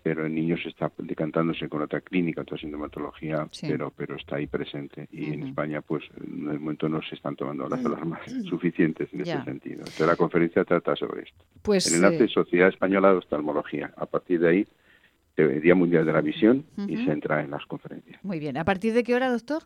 pero 0.05 0.26
en 0.26 0.34
niños 0.34 0.61
está 0.66 0.92
decantándose 0.98 1.66
con 1.66 1.80
otra 1.80 2.02
clínica, 2.02 2.42
otra 2.42 2.59
sintomatología, 2.59 3.48
pero 3.62 3.90
pero 3.90 4.16
está 4.16 4.36
ahí 4.36 4.46
presente. 4.46 5.09
Y 5.11 5.32
en 5.32 5.44
España, 5.44 5.80
pues, 5.80 6.05
en 6.22 6.50
el 6.50 6.61
momento 6.61 6.90
no 6.90 7.00
se 7.00 7.14
están 7.14 7.34
tomando 7.36 7.66
las 7.70 7.82
alarmas 7.82 8.20
suficientes 8.46 9.09
en 9.14 9.22
ese 9.22 9.42
sentido. 9.44 9.78
Entonces, 9.78 10.07
la 10.07 10.16
conferencia 10.16 10.62
trata 10.62 10.94
sobre 10.94 11.22
esto. 11.22 11.42
Pues, 11.62 11.86
el 11.86 11.94
enlace 12.05 12.24
eh... 12.24 12.28
Sociedad 12.28 12.68
Española 12.68 13.12
de 13.12 13.16
Oftalmología. 13.16 13.94
A 13.96 14.05
partir 14.05 14.40
de 14.40 14.48
ahí, 14.50 14.66
el 15.38 15.62
Día 15.62 15.74
Mundial 15.74 16.05
de 16.05 16.12
la 16.12 16.20
Visión 16.20 16.66
y 16.86 16.98
se 16.98 17.11
entra 17.11 17.42
en 17.42 17.50
las 17.50 17.64
conferencias. 17.64 18.22
Muy 18.22 18.38
bien. 18.38 18.59
¿A 18.59 18.64
partir 18.66 18.92
de 18.92 19.05
qué 19.05 19.14
hora, 19.14 19.30
doctor? 19.30 19.62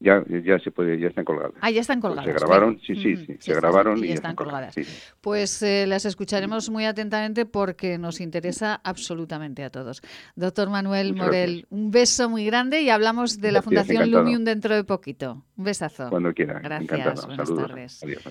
Ya, 0.00 0.24
ya 0.26 0.58
se 0.58 0.70
puede, 0.70 0.98
ya 0.98 1.08
están 1.08 1.26
colgadas. 1.26 1.52
Ah, 1.60 1.70
ya 1.70 1.82
están 1.82 2.00
colgadas. 2.00 2.24
se 2.24 2.32
grabaron, 2.32 2.80
sí, 2.80 2.96
sí, 2.96 3.16
sí, 3.16 3.36
se 3.38 3.54
grabaron 3.54 4.02
y, 4.02 4.12
están, 4.12 4.34
colgadas. 4.34 4.74
Pues 5.20 5.62
eh, 5.62 5.86
las 5.86 6.06
escucharemos 6.06 6.70
muy 6.70 6.86
atentamente 6.86 7.44
porque 7.44 7.98
nos 7.98 8.20
interesa 8.20 8.80
absolutamente 8.82 9.62
a 9.62 9.70
todos. 9.70 10.00
Doctor 10.36 10.70
Manuel 10.70 11.14
Morel, 11.14 11.66
un 11.68 11.90
beso 11.90 12.30
muy 12.30 12.46
grande 12.46 12.80
y 12.80 12.88
hablamos 12.88 13.40
de 13.40 13.52
la 13.52 13.60
Fundación 13.60 14.10
Lumium 14.10 14.42
dentro 14.42 14.74
de 14.74 14.84
poquito. 14.84 15.44
Un 15.56 15.64
besazo. 15.64 16.08
Cuando 16.08 16.32
quiera. 16.32 16.58
Gracias. 16.60 17.26
Buenas 17.26 17.54
tardes. 17.54 18.02
Adiós, 18.02 18.22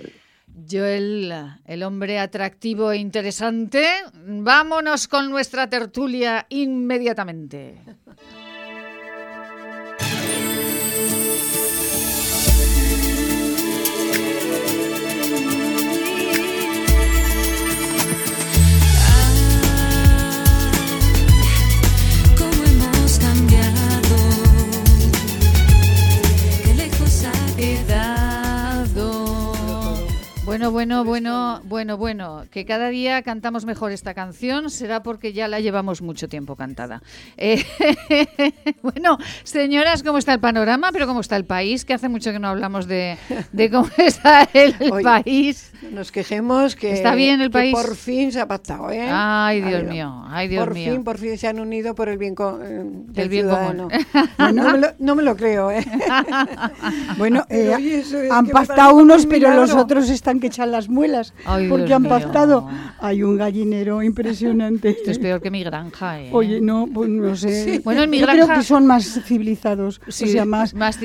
Joel, 0.69 1.31
el 1.65 1.83
hombre 1.83 2.19
atractivo 2.19 2.91
e 2.91 2.97
interesante, 2.97 3.85
vámonos 4.25 5.07
con 5.07 5.29
nuestra 5.29 5.69
tertulia 5.69 6.47
inmediatamente. 6.49 7.77
Bueno, 30.49 30.71
bueno, 30.71 31.05
bueno, 31.05 31.61
bueno, 31.63 31.95
bueno, 31.95 32.45
que 32.49 32.65
cada 32.65 32.89
día 32.89 33.21
cantamos 33.21 33.65
mejor 33.65 33.91
esta 33.91 34.15
canción 34.15 34.71
será 34.71 35.03
porque 35.03 35.31
ya 35.31 35.47
la 35.47 35.59
llevamos 35.59 36.01
mucho 36.01 36.27
tiempo 36.27 36.55
cantada. 36.55 37.03
Eh, 37.37 37.63
bueno, 38.81 39.19
señoras, 39.43 40.01
¿cómo 40.01 40.17
está 40.17 40.33
el 40.33 40.39
panorama? 40.39 40.89
Pero 40.91 41.05
¿cómo 41.05 41.21
está 41.21 41.35
el 41.35 41.45
país? 41.45 41.85
Que 41.85 41.93
hace 41.93 42.09
mucho 42.09 42.31
que 42.31 42.39
no 42.39 42.47
hablamos 42.47 42.87
de, 42.87 43.19
cómo 43.71 43.89
está 43.97 44.49
el, 44.51 44.73
país. 45.03 45.71
Nos 45.91 46.11
quejemos 46.11 46.75
que, 46.75 46.93
está 46.93 47.13
bien 47.13 47.41
el 47.41 47.51
país? 47.51 47.71
por 47.71 47.95
fin 47.95 48.31
se 48.31 48.39
ha 48.39 48.47
pactado, 48.47 48.89
¿eh? 48.89 49.07
Ay, 49.07 49.61
Dios 49.61 49.83
mío, 49.83 50.25
ay, 50.29 50.47
Dios 50.47 50.65
por 50.65 50.73
mío. 50.73 50.85
Por 50.85 50.93
fin, 50.95 51.03
por 51.03 51.17
fin 51.19 51.37
se 51.37 51.47
han 51.47 51.59
unido 51.59 51.93
por 51.93 52.09
el 52.09 52.17
bien, 52.17 52.33
eh, 52.39 52.83
del 52.85 53.29
bien 53.29 53.47
común. 53.47 53.91
no, 54.97 55.15
me 55.15 55.21
lo, 55.21 55.35
creo, 55.37 55.69
¿eh? 55.69 55.85
bueno, 57.19 57.45
eh, 57.49 58.03
han 58.31 58.47
pactado 58.47 58.95
unos, 58.95 59.27
pero 59.27 59.53
los 59.53 59.73
otros 59.73 60.09
están 60.09 60.38
que 60.39 60.47
echan 60.47 60.71
las 60.71 60.89
muelas 60.89 61.33
porque 61.69 61.93
han 61.93 62.03
pactado. 62.03 62.67
Hay 62.99 63.23
un 63.23 63.37
gallinero 63.37 64.03
impresionante. 64.03 64.89
Esto 64.99 65.11
es 65.11 65.19
peor 65.19 65.41
que 65.41 65.51
mi 65.51 65.63
granja, 65.63 66.21
¿eh? 66.21 66.29
Oye, 66.31 66.61
no, 66.61 66.87
pues 66.93 67.09
no 67.09 67.35
sé. 67.35 67.81
Bueno, 67.83 68.03
en 68.03 68.09
mi 68.09 68.19
granja... 68.19 68.45
creo 68.45 68.57
que 68.57 68.63
son 68.63 68.85
más 68.85 69.21
civilizados, 69.25 70.01
o 70.07 70.11
sea, 70.11 70.45
más, 70.45 70.73
más, 70.73 70.99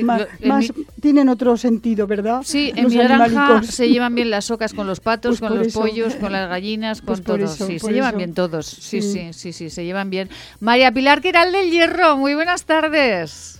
tienen 1.01 1.29
otro 1.29 1.57
sentido, 1.57 2.07
¿verdad? 2.07 2.41
Sí, 2.43 2.71
en 2.75 2.87
mi 2.87 2.97
granja 2.97 3.63
se 3.63 3.89
llevan 3.89 4.15
bien 4.15 4.29
las 4.29 4.51
ocas 4.51 4.73
con 4.73 4.87
los 4.87 4.99
patos, 4.99 5.39
pues 5.39 5.49
con 5.49 5.57
los 5.57 5.73
pollos, 5.73 6.15
con 6.15 6.31
las 6.31 6.49
gallinas, 6.49 7.01
con 7.01 7.07
pues 7.07 7.23
todos. 7.23 7.55
sí, 7.55 7.79
se 7.79 7.93
llevan 7.93 8.17
bien 8.17 8.33
todos. 8.33 8.65
Sí, 8.65 9.01
sí, 9.01 9.29
sí, 9.33 9.53
sí, 9.53 9.69
se 9.69 9.85
llevan 9.85 10.09
bien. 10.09 10.29
María 10.59 10.91
Pilar 10.91 11.21
Quiral 11.21 11.51
del 11.51 11.71
Hierro, 11.71 12.17
muy 12.17 12.35
buenas 12.35 12.65
tardes. 12.65 13.54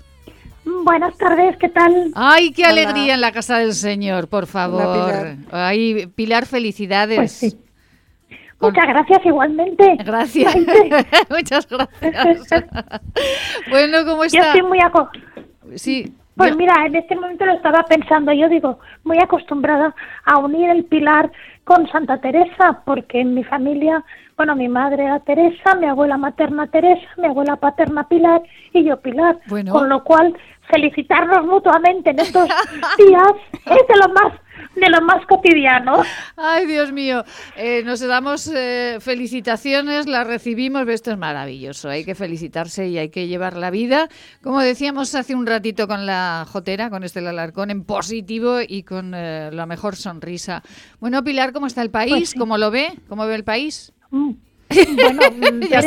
Buenas 0.66 1.18
tardes, 1.18 1.56
¿qué 1.58 1.70
tal? 1.70 2.12
Ay, 2.16 2.52
qué 2.52 2.66
alegría 2.66 3.14
en 3.14 3.22
la 3.22 3.32
casa 3.32 3.60
del 3.60 3.74
Señor, 3.74 4.28
por 4.28 4.48
favor. 4.48 4.94
Pilar. 4.94 5.36
Ay, 5.52 6.08
Pilar, 6.08 6.46
felicidades. 6.46 7.56
Pues 8.58 8.74
Muchas 8.74 8.88
gracias 8.88 9.26
igualmente. 9.26 9.98
Gracias. 10.04 10.56
Muchas 11.30 11.68
gracias. 11.68 12.66
bueno, 13.70 14.06
¿cómo 14.06 14.24
está? 14.24 14.40
Yo 14.40 14.44
estoy 14.46 14.64
muy 14.64 14.80
Sí. 15.76 16.14
Pues 16.36 16.56
mira, 16.58 16.74
en 16.86 16.96
este 16.96 17.16
momento 17.16 17.46
lo 17.46 17.54
estaba 17.54 17.84
pensando, 17.84 18.34
yo 18.34 18.50
digo, 18.50 18.80
muy 19.06 19.18
acostumbrada 19.20 19.96
a 20.26 20.38
unir 20.40 20.70
el 20.70 20.84
pilar 20.84 21.32
con 21.66 21.90
Santa 21.90 22.20
Teresa, 22.20 22.82
porque 22.86 23.20
en 23.22 23.34
mi 23.34 23.44
familia, 23.44 24.04
bueno, 24.38 24.56
mi 24.56 24.70
madre 24.70 25.04
era 25.04 25.20
Teresa, 25.20 25.76
mi 25.76 25.88
abuela 25.88 26.16
materna 26.16 26.68
Teresa, 26.68 27.08
mi 27.18 27.28
abuela 27.28 27.56
paterna 27.58 28.08
Pilar 28.08 28.42
y 28.72 28.84
yo 28.84 28.98
Pilar. 29.02 29.40
Con 29.50 29.90
lo 29.90 30.04
cual, 30.04 30.38
felicitarnos 30.72 31.46
mutuamente 31.46 32.12
en 32.12 32.20
estos 32.20 32.48
días 32.98 33.34
es 33.66 33.88
de 33.88 33.98
lo 33.98 34.14
más 34.14 34.34
de 34.76 34.90
lo 34.90 35.02
más 35.02 35.26
cotidiano. 35.26 36.04
Ay, 36.36 36.66
Dios 36.66 36.92
mío, 36.92 37.24
eh, 37.56 37.84
nos 37.84 38.00
damos 38.02 38.52
eh, 38.54 38.98
felicitaciones, 39.00 40.08
las 40.08 40.28
recibimos, 40.28 40.88
esto 40.88 41.12
es 41.12 41.18
maravilloso, 41.18 41.90
hay 41.90 42.04
que 42.06 42.16
felicitarse 42.16 42.88
y 42.88 42.98
hay 42.98 43.10
que 43.10 43.28
llevar 43.28 43.56
la 43.56 43.70
vida, 43.70 44.10
como 44.42 44.62
decíamos 44.62 45.16
hace 45.16 45.36
un 45.36 45.46
ratito 45.46 45.88
con 45.88 46.06
la 46.06 46.46
Jotera, 46.48 46.90
con 46.90 47.04
este 47.04 47.20
Alarcón, 47.20 47.72
en 47.72 47.84
positivo 47.84 48.60
y 48.66 48.84
con 48.84 49.14
eh, 49.16 49.50
la 49.52 49.66
mejor 49.66 49.96
sonrisa. 49.96 50.62
Bueno, 51.00 51.24
Pilar, 51.24 51.54
¿cómo 51.54 51.68
está 51.68 51.82
el 51.82 51.92
país? 51.92 52.12
Pues 52.12 52.36
¿Cómo 52.36 52.58
lo 52.58 52.72
ve? 52.72 52.94
¿Cómo 53.08 53.26
ve 53.26 53.36
el 53.36 53.44
país? 53.44 53.94
Mm. 54.12 54.32
Bueno, 55.38 55.68
ya 55.68 55.82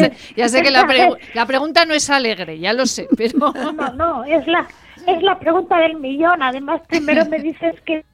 sé, 0.49 0.63
que 0.63 0.71
la, 0.71 0.87
la, 1.35 1.47
pregunta 1.47 1.85
no 1.85 1.95
es 1.95 2.09
alegre, 2.11 2.59
ya 2.59 2.73
lo 2.73 2.87
sé, 2.87 3.09
pero... 3.17 3.53
No, 3.53 3.73
no, 3.95 4.25
es 4.25 4.47
la, 4.47 4.67
es 5.07 5.23
la 5.23 5.39
pregunta 5.39 5.79
del 5.79 5.97
millón. 5.97 6.43
Además, 6.43 6.83
primero 6.89 7.25
me 7.27 7.39
dices 7.41 7.75
que 7.85 8.05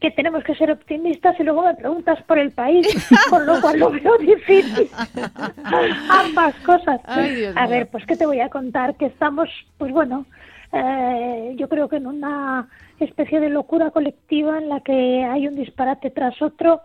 que 0.00 0.10
tenemos 0.10 0.42
que 0.44 0.54
ser 0.54 0.70
optimistas 0.70 1.38
y 1.38 1.42
luego 1.42 1.62
me 1.62 1.74
preguntas 1.74 2.22
por 2.24 2.38
el 2.38 2.52
país, 2.52 2.86
con 3.30 3.46
lo 3.46 3.60
cual 3.60 3.78
lo 3.78 3.90
veo 3.90 4.18
difícil. 4.18 4.88
Ambas 6.08 6.54
cosas. 6.56 7.00
a 7.06 7.66
ver, 7.66 7.88
pues 7.88 8.04
qué 8.06 8.16
te 8.16 8.26
voy 8.26 8.40
a 8.40 8.48
contar, 8.48 8.96
que 8.96 9.06
estamos, 9.06 9.48
pues 9.78 9.92
bueno, 9.92 10.26
eh, 10.72 11.54
yo 11.56 11.68
creo 11.68 11.88
que 11.88 11.96
en 11.96 12.06
una 12.06 12.68
especie 13.00 13.40
de 13.40 13.50
locura 13.50 13.90
colectiva 13.90 14.58
en 14.58 14.68
la 14.68 14.80
que 14.80 15.24
hay 15.24 15.46
un 15.46 15.56
disparate 15.56 16.10
tras 16.10 16.40
otro, 16.40 16.82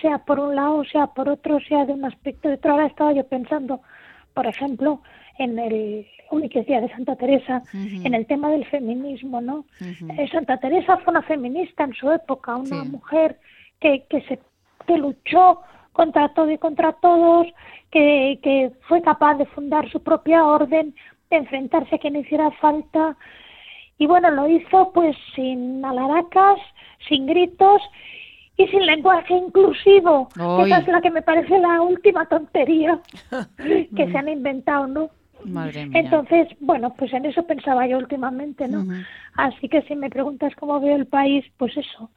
sea 0.00 0.18
por 0.18 0.40
un 0.40 0.54
lado, 0.54 0.84
sea 0.84 1.08
por 1.08 1.28
otro, 1.28 1.58
sea 1.60 1.84
de 1.84 1.92
un 1.92 2.04
aspecto 2.04 2.48
de 2.48 2.54
otro. 2.54 2.72
Ahora 2.72 2.86
estaba 2.86 3.12
yo 3.12 3.26
pensando, 3.26 3.80
por 4.34 4.46
ejemplo, 4.46 5.02
en 5.38 5.58
el 5.58 6.06
que 6.50 6.60
es 6.60 6.66
día 6.66 6.80
de 6.80 6.88
Santa 6.90 7.16
Teresa, 7.16 7.62
en 7.72 8.14
el 8.14 8.26
tema 8.26 8.50
del 8.50 8.64
feminismo, 8.66 9.40
¿no? 9.40 9.64
Eh, 9.80 10.28
Santa 10.30 10.58
Teresa 10.58 10.96
fue 10.98 11.12
una 11.12 11.22
feminista 11.22 11.84
en 11.84 11.94
su 11.94 12.10
época, 12.10 12.56
una 12.56 12.84
mujer 12.84 13.38
que, 13.80 14.04
que 14.08 14.20
se 14.22 14.38
que 14.86 14.96
luchó 14.96 15.60
contra 15.92 16.28
todo 16.34 16.50
y 16.50 16.58
contra 16.58 16.92
todos, 16.92 17.46
que, 17.90 18.38
que 18.42 18.70
fue 18.88 19.02
capaz 19.02 19.34
de 19.34 19.46
fundar 19.46 19.90
su 19.90 20.02
propia 20.02 20.44
orden, 20.44 20.94
de 21.30 21.36
enfrentarse 21.36 21.96
a 21.96 21.98
quien 21.98 22.16
hiciera 22.16 22.50
falta. 22.52 23.16
Y 23.98 24.06
bueno, 24.06 24.30
lo 24.30 24.48
hizo 24.48 24.92
pues 24.92 25.16
sin 25.34 25.84
alaracas, 25.84 26.58
sin 27.08 27.26
gritos 27.26 27.82
y 28.56 28.66
sin 28.68 28.86
lenguaje 28.86 29.34
inclusivo. 29.34 30.28
Esa 30.64 30.78
es 30.78 30.88
la 30.88 31.00
que 31.00 31.10
me 31.10 31.22
parece 31.22 31.58
la 31.58 31.80
última 31.80 32.26
tontería 32.26 33.00
que 33.56 34.10
se 34.10 34.18
han 34.18 34.28
inventado, 34.28 34.86
¿no? 34.86 35.10
Entonces, 35.44 36.48
bueno, 36.60 36.94
pues 36.94 37.12
en 37.12 37.26
eso 37.26 37.46
pensaba 37.46 37.86
yo 37.86 37.98
últimamente, 37.98 38.66
¿no? 38.68 38.86
Así 39.34 39.68
que 39.68 39.82
si 39.82 39.94
me 39.94 40.10
preguntas 40.10 40.54
cómo 40.56 40.80
veo 40.80 40.96
el 40.96 41.06
país, 41.06 41.44
pues 41.56 41.76
eso, 41.76 42.10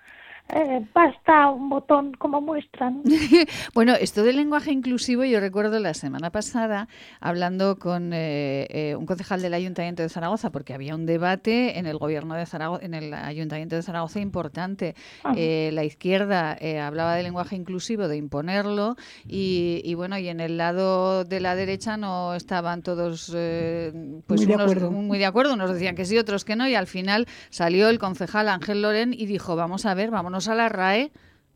eh, 0.52 0.84
basta 0.94 1.52
un 1.52 1.70
botón 1.70 2.14
como 2.14 2.42
muestra. 2.42 2.92
bueno, 3.76 3.94
esto 3.94 4.24
del 4.24 4.38
lenguaje 4.38 4.72
inclusivo, 4.72 5.24
yo 5.24 5.40
recuerdo 5.40 5.78
la 5.80 5.94
semana 5.94 6.32
pasada 6.32 6.88
hablando 7.20 7.78
con 7.78 8.14
eh, 8.14 8.66
eh, 8.70 8.96
un 8.96 9.06
concejal 9.06 9.44
del 9.44 9.54
Ayuntamiento 9.54 10.02
de 10.02 10.10
Zaragoza, 10.10 10.50
porque 10.52 10.74
había 10.74 10.96
un 10.96 11.06
debate 11.06 11.78
en 11.78 11.86
el 11.86 12.00
gobierno 12.00 12.34
de 12.34 12.48
Zaragoza, 12.48 12.84
en 12.84 12.96
el 12.96 13.14
Ayuntamiento 13.14 13.76
de 13.76 13.84
Zaragoza 13.84 14.20
importante. 14.20 14.96
Ah. 15.24 15.34
la 15.36 15.84
izquierda 15.84 16.58
hablaba 16.84 17.16
del 17.16 17.26
lenguaje 17.26 17.56
inclusivo, 17.56 18.08
de 18.08 18.18
imponerlo, 18.18 18.96
y, 19.28 19.94
bueno, 19.94 20.18
y 20.18 20.30
en 20.30 20.40
el 20.40 20.58
lado 20.58 21.26
de 21.26 21.40
la 21.40 21.56
derecha 21.56 21.98
no 21.98 22.34
estaban 22.34 22.82
todos 22.82 23.28
pues 23.30 24.46
muy, 24.46 24.56
unos, 24.56 24.76
de 24.76 24.90
muy 24.90 25.20
de 25.20 25.26
acuerdo, 25.26 25.54
unos 25.54 25.72
decían 25.72 25.96
que 25.96 26.06
sí, 26.06 26.18
otros 26.18 26.44
que 26.44 26.56
no, 26.56 26.68
y 26.68 26.76
al 26.76 26.88
final 26.88 27.28
salió 27.50 27.90
el 27.90 28.00
concejal 28.00 28.50
Ángel 28.50 28.82
Loren 28.82 29.14
y 29.14 29.26
dijo, 29.26 29.56
vamos 29.56 29.86
a 29.86 29.94
ver, 29.94 30.10
vámonos 30.10 30.39
a 30.48 30.56
la 30.56 30.70
RAE. 30.70 31.12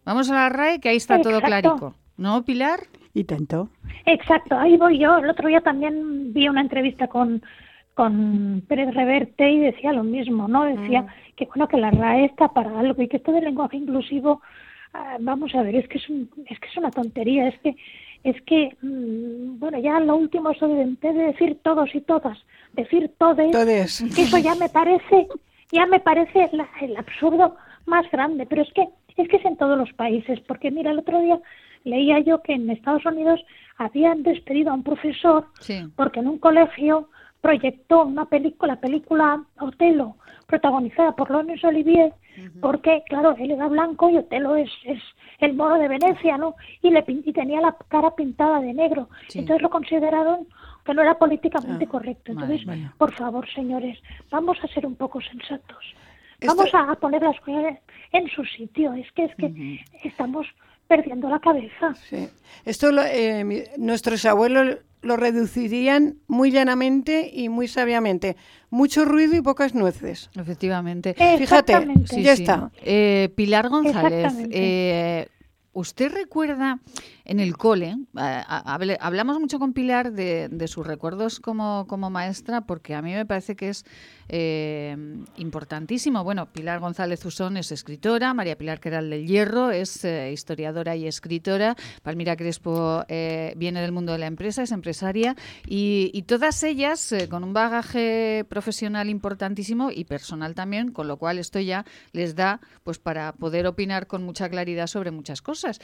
Vamos 0.06 0.30
a 0.30 0.36
la 0.36 0.50
RAE, 0.50 0.80
que 0.80 0.90
ahí 0.90 0.98
está 0.98 1.22
todo 1.22 1.42
clarico. 1.42 1.96
¿No, 2.18 2.44
Pilar? 2.44 2.82
Y 3.14 3.24
tanto. 3.26 3.70
Exacto, 4.06 4.58
ahí 4.58 4.78
voy 4.78 5.00
yo. 5.00 5.18
El 5.18 5.30
otro 5.30 5.48
día 5.48 5.62
también 5.62 6.34
vi 6.34 6.50
una 6.50 6.62
entrevista 6.62 7.08
con, 7.08 7.44
con 7.94 8.64
Pérez 8.68 8.94
Reverte 8.94 9.50
y 9.52 9.60
decía 9.60 9.94
lo 9.94 10.04
mismo, 10.04 10.48
¿no? 10.48 10.66
Decía 10.66 11.06
ah. 11.08 11.14
que 11.36 11.46
bueno 11.46 11.68
que 11.68 11.78
la 11.78 11.92
RAE 11.92 12.26
está 12.26 12.50
para 12.50 12.80
algo 12.80 13.02
y 13.02 13.08
que 13.08 13.18
esto 13.18 13.32
del 13.32 13.46
lenguaje 13.46 13.78
inclusivo, 13.78 14.42
ah, 14.94 15.18
vamos 15.20 15.54
a 15.56 15.62
ver, 15.62 15.76
es 15.76 15.88
que 15.88 16.00
es, 16.00 16.10
es 16.50 16.60
que 16.60 16.68
es 16.68 16.78
una 16.78 16.92
tontería, 16.92 17.48
es 17.48 17.60
que 17.60 17.76
es 18.24 18.42
que 18.44 18.76
mm, 18.82 19.60
bueno 19.60 19.78
ya 19.80 20.00
lo 20.00 20.16
último 20.16 20.52
eso 20.52 20.68
de, 20.68 20.86
de 20.86 21.14
decir 21.14 21.60
todos 21.62 21.94
y 21.94 22.02
todas, 22.02 22.38
decir 22.74 23.12
todes, 23.18 23.52
todes. 23.52 24.02
eso 24.02 24.38
ya 24.38 24.56
me 24.56 24.70
parece 24.70 25.28
ya 25.72 25.86
me 25.86 26.00
parece 26.00 26.50
el 26.82 26.96
absurdo 26.96 27.58
más 27.86 28.10
grande, 28.12 28.46
pero 28.46 28.62
es 28.62 28.72
que 28.74 28.88
es 29.16 29.28
que 29.28 29.38
es 29.38 29.46
en 29.46 29.58
todos 29.58 29.78
los 29.78 29.94
países, 29.94 30.40
porque 30.42 30.72
mira, 30.72 30.92
el 30.92 31.00
otro 31.00 31.20
día 31.22 31.40
leía 31.84 32.20
yo 32.20 32.42
que 32.42 32.54
en 32.54 32.70
Estados 32.70 33.06
Unidos 33.06 33.44
habían 33.78 34.24
despedido 34.24 34.72
a 34.72 34.76
un 34.76 34.84
profesor 34.84 35.46
porque 35.96 36.20
en 36.20 36.28
un 36.28 36.40
colegio 36.40 37.10
proyectó 37.42 38.06
una 38.06 38.26
película, 38.26 38.76
la 38.76 38.80
película 38.80 39.44
Otelo, 39.60 40.16
protagonizada 40.48 41.14
por 41.16 41.30
Laurence 41.30 41.68
Olivier, 41.68 42.14
porque, 42.62 43.04
claro, 43.08 43.36
él 43.38 43.52
era 43.52 43.68
blanco 43.68 44.10
y 44.10 44.18
Otelo 44.18 44.56
es, 44.56 44.70
es 44.86 45.02
el 45.40 45.54
moro 45.54 45.76
de 45.76 45.88
Venecia, 45.88 46.38
¿no? 46.38 46.56
Y, 46.82 46.90
le, 46.90 47.04
y 47.06 47.34
tenía 47.34 47.60
la 47.60 47.76
cara 47.90 48.16
pintada 48.16 48.62
de 48.62 48.74
negro. 48.74 49.10
Entonces 49.34 49.62
lo 49.62 49.70
consideraron 49.70 50.48
que 50.86 50.94
no 50.94 51.02
era 51.02 51.18
políticamente 51.18 51.86
ah, 51.86 51.92
correcto. 51.92 52.32
Entonces, 52.32 52.62
por 52.98 53.14
favor, 53.14 53.48
señores, 53.54 54.00
vamos 54.32 54.58
a 54.64 54.68
ser 54.68 54.86
un 54.86 54.96
poco 54.96 55.22
sensatos. 55.22 55.96
Vamos 56.48 56.70
a 56.74 56.96
poner 56.96 57.22
las 57.22 57.40
cosas 57.42 57.78
en 58.12 58.28
su 58.30 58.44
sitio. 58.46 58.94
Es 58.94 59.12
que 59.14 59.26
es 59.26 59.36
que 59.36 59.80
estamos 60.04 60.48
perdiendo 60.88 61.30
la 61.30 61.40
cabeza. 61.40 61.94
Esto 62.66 62.90
eh, 63.04 63.72
nuestros 63.78 64.26
abuelos 64.26 64.78
lo 65.02 65.18
reducirían 65.18 66.16
muy 66.28 66.52
llanamente 66.52 67.30
y 67.34 67.50
muy 67.50 67.68
sabiamente. 67.68 68.38
Mucho 68.70 69.06
ruido 69.06 69.36
y 69.36 69.42
pocas 69.42 69.76
nueces. 69.76 70.30
Efectivamente. 70.36 71.14
Fíjate, 71.38 71.88
ya 72.18 72.34
está. 72.34 72.72
Eh, 72.84 73.30
Pilar 73.36 73.70
González, 73.70 74.34
eh, 74.50 75.28
¿usted 75.74 76.12
recuerda 76.12 76.80
en 77.26 77.40
el 77.40 77.56
cole, 77.56 77.96
hablamos 79.00 79.40
mucho 79.40 79.58
con 79.58 79.74
Pilar 79.74 80.12
de, 80.12 80.68
sus 80.68 80.86
recuerdos 80.86 81.40
como, 81.40 81.86
como, 81.88 82.10
maestra, 82.10 82.62
porque 82.62 82.96
a 82.96 83.02
mí 83.02 83.14
me 83.14 83.26
parece 83.26 83.56
que 83.56 83.70
es 83.70 83.86
eh, 84.28 84.96
importantísimo. 85.38 86.24
Bueno, 86.24 86.52
Pilar 86.52 86.80
González 86.80 87.24
Usón 87.26 87.58
es 87.58 87.72
escritora, 87.72 88.34
María 88.34 88.58
Pilar 88.58 88.80
Queral 88.80 89.10
del 89.10 89.26
Hierro 89.26 89.72
es 89.72 90.04
eh, 90.04 90.32
historiadora 90.34 90.96
y 90.96 91.08
escritora, 91.08 91.76
Palmira 92.02 92.36
Crespo 92.36 93.06
eh, 93.08 93.54
viene 93.56 93.82
del 93.82 93.92
mundo 93.92 94.12
de 94.12 94.18
la 94.18 94.28
empresa, 94.28 94.64
es 94.64 94.72
empresaria, 94.72 95.36
y, 95.66 96.24
todas 96.24 96.64
ellas 96.64 97.14
con 97.30 97.44
un 97.44 97.54
bagaje 97.54 98.46
profesional 98.48 99.10
importantísimo 99.10 99.92
y 99.92 100.06
personal 100.06 100.56
también, 100.56 100.92
con 100.92 101.08
lo 101.08 101.18
cual 101.18 101.38
esto 101.38 101.60
ya 101.60 101.86
les 102.14 102.34
da 102.34 102.62
pues 102.84 102.98
para 102.98 103.34
poder 103.34 103.68
opinar 103.68 104.08
con 104.08 104.24
mucha 104.24 104.50
claridad 104.50 104.88
sobre 104.88 105.12
muchas 105.12 105.42
cosas. 105.42 105.80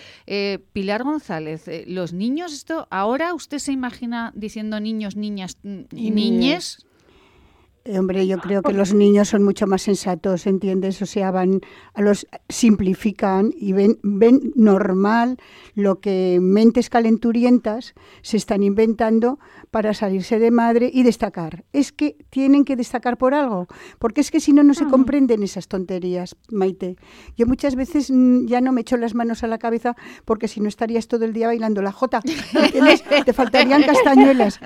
Pilar 0.72 1.04
González, 1.04 1.29
los 1.88 2.14
niños, 2.14 2.54
esto 2.54 2.88
ahora 2.90 3.34
usted 3.34 3.60
se 3.60 3.72
imagina 3.72 4.32
diciendo 4.36 4.80
niños, 4.80 5.16
niñas 5.16 5.58
y 5.64 6.12
niñes. 6.12 6.86
Eh, 7.86 7.98
hombre, 7.98 8.28
yo 8.28 8.38
creo 8.40 8.62
que 8.62 8.74
los 8.74 8.94
niños 8.94 9.30
son 9.30 9.44
mucho 9.44 9.66
más 9.66 9.82
sensatos, 9.82 10.46
¿entiendes? 10.46 11.02
O 11.02 11.06
sea, 11.06 11.32
van 11.32 11.62
a 11.94 12.02
los 12.02 12.28
simplifican 12.50 13.52
y 13.56 13.74
ven, 13.74 13.98
ven 14.04 14.52
normal 14.56 15.38
lo 15.76 16.00
que 16.00 16.40
mentes 16.42 16.90
calenturientas 16.90 17.96
se 18.22 18.38
están 18.38 18.64
inventando 18.64 19.40
para 19.72 19.94
salirse 19.94 20.40
de 20.40 20.52
madre 20.52 20.90
y 20.94 21.04
destacar. 21.04 21.64
Es 21.74 21.92
que 21.92 22.18
tienen 22.30 22.66
que 22.66 22.76
destacar 22.76 23.18
por 23.18 23.34
algo, 23.34 23.68
porque 24.00 24.22
es 24.22 24.32
que 24.32 24.40
si 24.40 24.54
no, 24.54 24.64
no 24.64 24.74
se 24.74 24.86
ah. 24.86 24.88
comprenden 24.90 25.44
esas 25.44 25.68
tonterías, 25.68 26.36
Maite. 26.50 26.96
Yo 27.38 27.46
muchas 27.46 27.76
veces 27.76 28.10
mm, 28.12 28.46
ya 28.48 28.62
no 28.62 28.72
me 28.72 28.82
echo 28.82 28.98
las 28.98 29.16
manos 29.16 29.44
a 29.44 29.48
la 29.48 29.58
cabeza 29.58 29.96
porque 30.26 30.48
si 30.48 30.60
no 30.60 30.68
estarías 30.68 31.08
todo 31.08 31.26
el 31.26 31.34
día 31.34 31.48
bailando 31.48 31.82
la 31.82 31.92
jota. 31.92 32.22
Te 33.26 33.34
faltarían 33.34 33.84
castañuelas. 33.84 34.60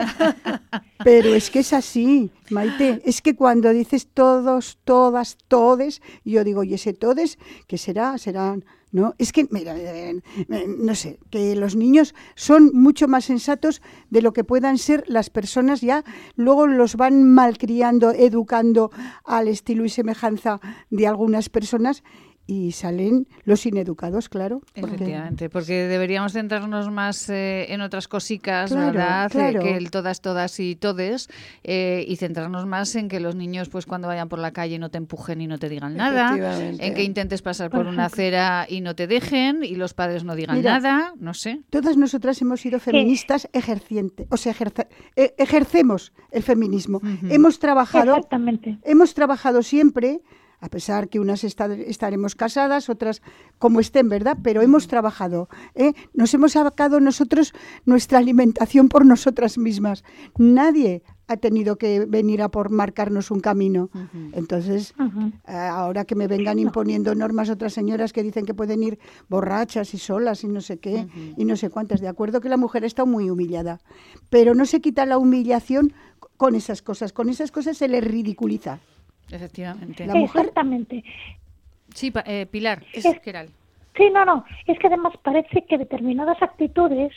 Pero 1.03 1.33
es 1.33 1.49
que 1.49 1.59
es 1.59 1.73
así, 1.73 2.31
Maite. 2.49 3.01
Es 3.05 3.21
que 3.21 3.35
cuando 3.35 3.69
dices 3.71 4.07
todos, 4.13 4.79
todas, 4.83 5.37
todes, 5.47 6.01
yo 6.23 6.43
digo, 6.43 6.63
¿y 6.63 6.73
ese 6.75 6.93
todes 6.93 7.37
qué 7.67 7.77
será? 7.77 8.17
Serán 8.17 8.65
¿no? 8.93 9.15
Es 9.17 9.33
que, 9.33 9.47
mira, 9.49 9.75
eh, 9.75 10.21
eh, 10.37 10.65
no 10.67 10.95
sé, 10.95 11.19
que 11.29 11.55
los 11.55 11.75
niños 11.75 12.15
son 12.35 12.71
mucho 12.73 13.07
más 13.07 13.25
sensatos 13.25 13.81
de 14.11 14.21
lo 14.21 14.31
que 14.31 14.43
puedan 14.43 14.77
ser 14.77 15.03
las 15.07 15.29
personas 15.29 15.81
ya, 15.81 16.05
luego 16.35 16.67
los 16.67 16.95
van 16.95 17.23
malcriando, 17.23 18.11
educando 18.11 18.91
al 19.25 19.47
estilo 19.47 19.83
y 19.83 19.89
semejanza 19.89 20.61
de 20.91 21.07
algunas 21.07 21.49
personas 21.49 22.03
y 22.45 22.73
salen 22.73 23.27
los 23.45 23.65
ineducados, 23.65 24.27
claro. 24.27 24.61
Efectivamente, 24.75 25.49
porque 25.49 25.87
deberíamos 25.87 26.33
centrarnos 26.33 26.91
más 26.91 27.29
eh, 27.29 27.71
en 27.73 27.81
otras 27.81 28.07
cositas, 28.07 28.73
¿verdad? 28.73 29.31
que 29.31 29.77
el 29.77 29.91
todas, 29.91 30.21
todas 30.21 30.59
y 30.59 30.75
todes, 30.75 31.29
eh, 31.63 32.03
y 32.07 32.17
centrarnos 32.17 32.65
más 32.65 32.95
en 32.95 33.07
que 33.07 33.19
los 33.19 33.35
niños, 33.35 33.69
pues 33.69 33.85
cuando 33.85 34.07
vayan 34.09 34.27
por 34.27 34.39
la 34.39 34.51
calle 34.51 34.77
no 34.77 34.89
te 34.89 34.97
empujen 34.97 35.39
y 35.39 35.47
no 35.47 35.57
te 35.57 35.69
digan 35.69 35.95
nada, 35.95 36.35
en 36.59 36.93
que 36.93 37.03
intentes 37.03 37.41
pasar 37.41 37.69
por 37.69 37.87
una 37.87 38.05
acera 38.05 38.65
y 38.67 38.81
no 38.81 38.95
te 38.95 39.07
dejen, 39.07 39.63
y 39.63 39.75
los 39.75 39.93
padres 39.93 40.23
no 40.23 40.35
digan 40.35 40.61
nada, 40.61 41.13
no 41.17 41.33
sé. 41.33 41.61
Todas 41.69 41.95
nosotras 41.95 42.41
hemos 42.41 42.59
sido 42.59 42.79
feministas 42.79 43.47
ejercientes, 43.53 44.27
o 44.29 44.37
sea, 44.37 44.53
ejercemos 45.15 46.11
el 46.31 46.43
feminismo. 46.43 47.01
Hemos 47.29 47.59
trabajado, 47.59 48.19
hemos 48.83 49.13
trabajado 49.13 49.63
siempre 49.63 50.21
a 50.63 50.69
pesar 50.69 51.09
que 51.09 51.19
unas 51.19 51.43
estaremos 51.43 52.35
casadas, 52.35 52.87
otras 52.87 53.21
como 53.59 53.81
estén, 53.81 54.07
¿verdad? 54.07 54.37
Pero 54.41 54.61
hemos 54.61 54.87
trabajado, 54.87 55.49
¿eh? 55.75 55.91
nos 56.13 56.33
hemos 56.33 56.53
sacado 56.53 57.01
nosotros 57.01 57.53
nuestra 57.85 58.19
alimentación 58.19 58.87
por 58.87 59.05
nosotras 59.05 59.57
mismas. 59.57 60.05
Nadie 60.37 61.03
ha 61.27 61.35
tenido 61.35 61.75
que 61.77 62.05
venir 62.05 62.41
a 62.41 62.47
por 62.47 62.69
marcarnos 62.69 63.29
un 63.29 63.41
camino. 63.41 63.89
Entonces, 64.31 64.93
eh, 65.47 65.51
ahora 65.53 66.05
que 66.05 66.15
me 66.15 66.27
vengan 66.27 66.59
imponiendo 66.59 67.13
normas 67.13 67.49
otras 67.49 67.73
señoras 67.73 68.13
que 68.13 68.23
dicen 68.23 68.45
que 68.45 68.53
pueden 68.53 68.83
ir 68.83 68.99
borrachas 69.27 69.93
y 69.93 69.97
solas 69.97 70.45
y 70.45 70.47
no 70.47 70.61
sé 70.61 70.77
qué 70.77 71.07
y 71.35 71.43
no 71.43 71.57
sé 71.57 71.69
cuántas, 71.69 71.99
de 71.99 72.07
acuerdo 72.07 72.39
que 72.39 72.47
la 72.47 72.57
mujer 72.57 72.85
está 72.85 73.03
muy 73.03 73.29
humillada, 73.29 73.81
pero 74.29 74.55
no 74.55 74.65
se 74.65 74.79
quita 74.79 75.05
la 75.05 75.17
humillación 75.17 75.91
con 76.37 76.55
esas 76.55 76.81
cosas, 76.81 77.11
con 77.11 77.27
esas 77.27 77.51
cosas 77.51 77.75
se 77.75 77.89
le 77.89 77.99
ridiculiza. 77.99 78.79
Efectivamente. 79.35 80.03
Exactamente. 80.03 81.03
Sí, 81.93 82.11
eh, 82.25 82.45
Pilar, 82.47 82.83
es, 82.93 83.05
Sí, 83.95 84.09
no, 84.11 84.25
no. 84.25 84.45
Es 84.65 84.79
que 84.79 84.87
además 84.87 85.13
parece 85.21 85.65
que 85.65 85.77
determinadas 85.77 86.41
actitudes 86.41 87.13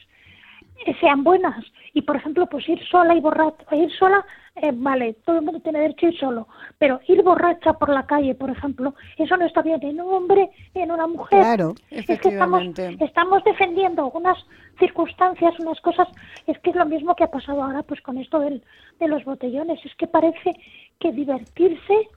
eh, 0.84 0.94
sean 1.00 1.24
buenas. 1.24 1.64
Y 1.94 2.02
por 2.02 2.16
ejemplo, 2.16 2.46
pues 2.46 2.68
ir 2.68 2.78
sola 2.88 3.14
y 3.14 3.20
borracha, 3.20 3.74
ir 3.74 3.90
sola, 3.92 4.24
eh, 4.56 4.72
vale, 4.74 5.14
todo 5.24 5.36
el 5.36 5.44
mundo 5.44 5.60
tiene 5.60 5.80
derecho 5.80 6.06
a 6.06 6.08
ir 6.10 6.18
solo, 6.18 6.48
pero 6.78 7.00
ir 7.08 7.22
borracha 7.22 7.72
por 7.74 7.88
la 7.88 8.06
calle, 8.06 8.34
por 8.34 8.50
ejemplo, 8.50 8.94
eso 9.16 9.36
no 9.36 9.46
está 9.46 9.62
bien 9.62 9.82
en 9.82 10.00
un 10.00 10.12
hombre 10.12 10.50
ni 10.74 10.82
en 10.82 10.92
una 10.92 11.06
mujer. 11.06 11.40
Claro, 11.40 11.74
es 11.90 12.04
que 12.06 12.28
estamos, 12.28 12.62
estamos 13.00 13.44
defendiendo 13.44 14.10
unas 14.10 14.36
circunstancias, 14.78 15.58
unas 15.58 15.80
cosas, 15.80 16.08
es 16.46 16.58
que 16.58 16.70
es 16.70 16.76
lo 16.76 16.84
mismo 16.84 17.14
que 17.14 17.24
ha 17.24 17.30
pasado 17.30 17.62
ahora 17.62 17.82
pues 17.82 18.00
con 18.02 18.18
esto 18.18 18.38
del, 18.40 18.62
de 19.00 19.08
los 19.08 19.24
botellones, 19.24 19.78
es 19.84 19.94
que 19.96 20.06
parece 20.06 20.54
que 20.98 21.12
divertirse 21.12 22.08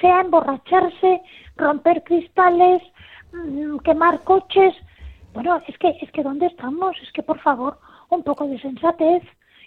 sea 0.00 0.20
emborracharse, 0.20 1.20
romper 1.56 2.02
cristales, 2.04 2.82
mm, 3.32 3.78
quemar 3.78 4.22
coches. 4.22 4.74
Bueno, 5.34 5.60
es 5.66 5.76
que 5.78 5.96
es 6.00 6.10
que 6.12 6.22
dónde 6.22 6.46
estamos, 6.46 6.96
es 7.02 7.10
que 7.12 7.22
por 7.22 7.40
favor, 7.40 7.78
un 8.10 8.22
poco 8.22 8.46
de 8.46 8.60
sensatez, 8.60 9.22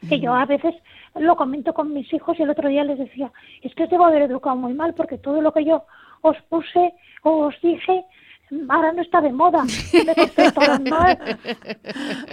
que 0.10 0.20
yo 0.20 0.34
a 0.34 0.46
veces 0.46 0.74
lo 1.16 1.36
comento 1.36 1.74
con 1.74 1.94
mis 1.94 2.12
hijos 2.12 2.40
y 2.40 2.44
el 2.44 2.50
otro 2.50 2.70
día 2.70 2.84
les 2.84 2.98
decía, 2.98 3.32
es 3.62 3.74
que 3.76 3.84
os 3.84 3.90
debo 3.90 4.06
haber 4.06 4.24
educado 4.24 4.56
muy 4.56 4.74
mal 4.74 4.94
porque 4.96 5.18
todo 5.18 5.42
lo 5.42 5.52
que 5.52 5.64
yo 5.64 5.86
os 6.22 6.38
puse 6.50 6.94
o 7.24 7.48
os 7.48 7.62
dije 7.62 8.04
ahora 8.70 8.92
no 8.94 9.02
está 9.02 9.22
de 9.22 9.32
moda. 9.32 9.64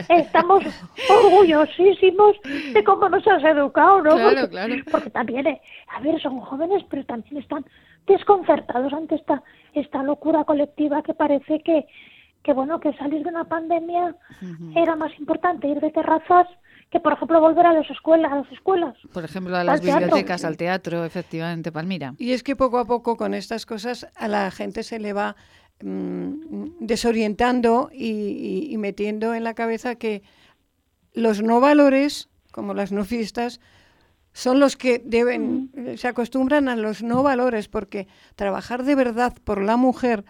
Estamos 0.09 0.65
orgullosísimos 1.09 2.37
de 2.73 2.85
cómo 2.85 3.09
nos 3.09 3.27
has 3.27 3.45
educado, 3.45 4.03
¿no? 4.03 4.17
Claro, 4.17 4.49
claro. 4.49 4.75
porque 4.91 5.11
también, 5.11 5.47
eh, 5.47 5.61
a 5.95 6.01
ver, 6.01 6.21
son 6.21 6.41
jóvenes, 6.41 6.85
pero 6.91 7.05
también 7.05 7.39
están 7.39 7.65
desconcertados 8.07 8.93
ante 8.93 9.15
esta, 9.17 9.43
esta 9.75 10.03
locura 10.03 10.45
colectiva 10.45 11.03
que 11.03 11.15
parece 11.15 11.61
que, 11.63 11.87
que 12.43 12.53
bueno, 12.53 12.81
que 12.81 12.93
salir 12.95 13.23
de 13.23 13.29
una 13.29 13.45
pandemia 13.45 14.17
era 14.75 14.97
más 14.97 15.13
importante 15.19 15.69
ir 15.69 15.81
de 15.81 15.91
terrazas 15.91 16.49
que, 16.91 17.01
por 17.01 17.13
ejemplo, 17.13 17.39
volver 17.41 17.67
a 17.67 17.73
las 17.75 17.89
escuelas, 17.91 18.33
a 18.33 18.37
las 18.37 18.51
escuelas. 18.51 18.97
Por 19.13 19.23
ejemplo, 19.23 19.55
a 19.57 19.63
las 19.63 19.83
bibliotecas, 19.83 20.45
al 20.45 20.57
teatro, 20.57 21.05
efectivamente, 21.05 21.71
Palmira. 21.71 22.15
Y 22.17 22.33
es 22.33 22.43
que 22.43 22.57
poco 22.57 22.79
a 22.79 22.87
poco 22.87 23.17
con 23.17 23.35
estas 23.35 23.67
cosas 23.67 24.07
a 24.17 24.27
la 24.27 24.51
gente 24.51 24.83
se 24.83 24.99
le 24.99 25.13
va 25.13 25.37
mm, 25.83 26.79
desorientando 26.81 27.91
y, 27.93 28.69
y 28.71 28.77
metiendo 28.79 29.35
en 29.35 29.45
la 29.45 29.55
cabeza 29.55 29.97
que 29.97 30.23
los 31.13 31.43
no 31.43 31.61
valores, 31.61 32.29
como 32.53 32.75
las 32.75 32.93
no 32.93 33.05
fiestas, 33.05 33.61
son 34.33 34.61
los 34.61 34.77
que 34.77 35.03
deben, 35.05 35.97
se 35.97 36.07
acostumbran 36.07 36.69
a 36.69 36.77
los 36.77 37.03
no 37.03 37.23
valores, 37.23 37.69
porque 37.69 38.07
trabajar 38.37 38.85
de 38.85 38.95
verdad 38.95 39.35
por 39.45 39.63
la 39.63 39.77
mujer 39.77 40.25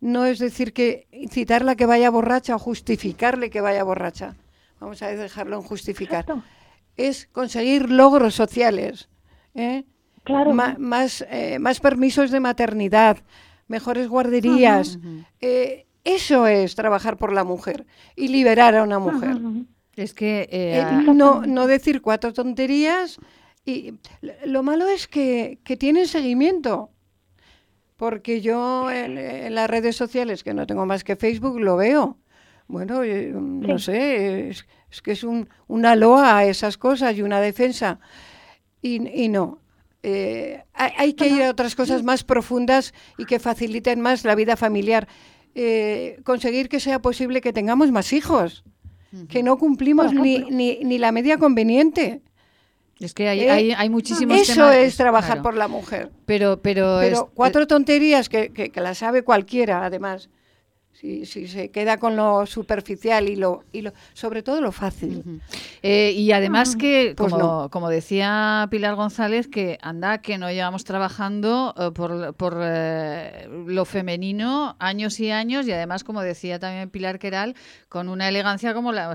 no 0.00 0.26
es 0.26 0.38
decir 0.38 0.72
que 0.72 1.08
incitarla 1.10 1.74
que 1.74 1.86
vaya 1.86 2.10
borracha 2.10 2.54
o 2.54 2.58
justificarle 2.58 3.50
que 3.50 3.60
vaya 3.60 3.82
borracha. 3.82 4.36
Vamos 4.78 5.02
a 5.02 5.08
dejarlo 5.08 5.56
en 5.56 5.62
justificar. 5.62 6.24
Es 6.96 7.26
conseguir 7.26 7.90
logros 7.90 8.34
sociales. 8.34 9.08
¿eh? 9.54 9.84
Claro. 10.22 10.52
más, 10.52 11.24
eh, 11.30 11.58
más 11.58 11.80
permisos 11.80 12.30
de 12.30 12.38
maternidad, 12.38 13.18
mejores 13.68 14.08
guarderías. 14.08 14.98
Eh, 15.40 15.86
eso 16.04 16.46
es 16.46 16.74
trabajar 16.74 17.16
por 17.16 17.32
la 17.32 17.44
mujer 17.44 17.86
y 18.16 18.28
liberar 18.28 18.74
a 18.74 18.82
una 18.82 18.98
mujer. 18.98 19.38
Es 19.94 20.14
que 20.14 20.84
no, 21.14 21.42
no 21.42 21.66
decir 21.66 22.02
cuatro 22.02 22.32
tonterías 22.32 23.18
y 23.64 23.94
lo 24.46 24.62
malo 24.62 24.88
es 24.88 25.06
que, 25.06 25.58
que 25.62 25.76
tienen 25.76 26.06
seguimiento. 26.06 26.90
Porque 27.98 28.40
yo 28.40 28.90
en, 28.90 29.54
las 29.54 29.68
redes 29.68 29.96
sociales, 29.96 30.44
que 30.44 30.54
no 30.54 30.66
tengo 30.66 30.86
más 30.86 31.02
que 31.02 31.16
Facebook, 31.16 31.58
lo 31.58 31.76
veo. 31.76 32.16
Bueno, 32.68 33.02
eh, 33.02 33.32
no 33.34 33.78
sé, 33.80 34.50
es, 34.50 34.64
que 35.02 35.12
es 35.12 35.24
un, 35.24 35.48
una 35.66 35.96
loa 35.96 36.38
a 36.38 36.44
esas 36.44 36.78
cosas 36.78 37.16
y 37.16 37.22
una 37.22 37.40
defensa. 37.40 37.98
Y, 38.80 39.24
y 39.24 39.28
no. 39.28 39.58
Eh, 40.02 40.62
hay, 40.74 41.14
que 41.14 41.28
ir 41.28 41.42
a 41.42 41.50
otras 41.50 41.74
cosas 41.74 42.02
más 42.02 42.22
profundas 42.22 42.94
y 43.16 43.24
que 43.24 43.38
faciliten 43.38 44.00
más 44.00 44.24
la 44.24 44.34
vida 44.34 44.56
familiar. 44.56 45.08
Eh, 45.54 46.20
conseguir 46.24 46.68
que 46.68 46.78
sea 46.78 47.02
posible 47.02 47.40
que 47.40 47.52
tengamos 47.52 47.90
más 47.90 48.12
hijos, 48.12 48.64
que 49.28 49.42
no 49.42 49.58
cumplimos 49.58 50.12
ni, 50.12 50.38
ni, 50.50 50.78
ni 50.84 50.98
la 50.98 51.10
media 51.12 51.38
conveniente. 51.38 52.22
Es 53.00 53.14
que 53.14 53.28
hay, 53.28 53.40
hay, 53.48 53.72
hay 53.72 53.90
muchísimos 53.90 54.40
Eso 54.40 54.70
es 54.70 54.96
trabajar 54.96 55.42
por 55.42 55.54
la 55.54 55.68
mujer. 55.68 56.10
Pero, 56.26 56.60
pero, 56.60 56.98
pero 57.00 57.30
cuatro 57.34 57.66
tonterías 57.66 58.28
que, 58.28 58.52
que, 58.52 58.70
que, 58.70 58.80
la 58.80 58.94
sabe 58.94 59.22
cualquiera, 59.22 59.84
además 59.84 60.28
si, 61.00 61.26
si 61.26 61.46
se 61.46 61.70
queda 61.70 61.98
con 61.98 62.16
lo 62.16 62.44
superficial 62.44 63.28
y 63.28 63.36
lo, 63.36 63.62
y 63.72 63.82
lo 63.82 63.92
sobre 64.14 64.42
todo 64.42 64.60
lo 64.60 64.72
fácil. 64.72 65.40
Eh, 65.80 66.12
y 66.16 66.32
además 66.32 66.74
que, 66.74 67.14
pues 67.16 67.32
como, 67.32 67.70
como, 67.70 67.88
decía 67.88 68.66
Pilar 68.68 68.96
González, 68.96 69.46
que 69.46 69.78
anda 69.80 70.18
que 70.18 70.38
no 70.38 70.50
llevamos 70.50 70.82
trabajando 70.82 71.72
eh, 71.78 71.90
por, 71.92 72.34
por 72.34 72.58
eh, 72.60 73.48
lo 73.66 73.84
femenino 73.84 74.74
años 74.80 75.20
y 75.20 75.30
años 75.30 75.68
y 75.68 75.72
además, 75.72 76.02
como 76.02 76.20
decía 76.22 76.58
también 76.58 76.90
Pilar 76.90 77.20
Queral, 77.20 77.54
con 77.88 78.08
una 78.08 78.28
elegancia 78.28 78.74
como 78.74 78.90
la, 78.90 79.14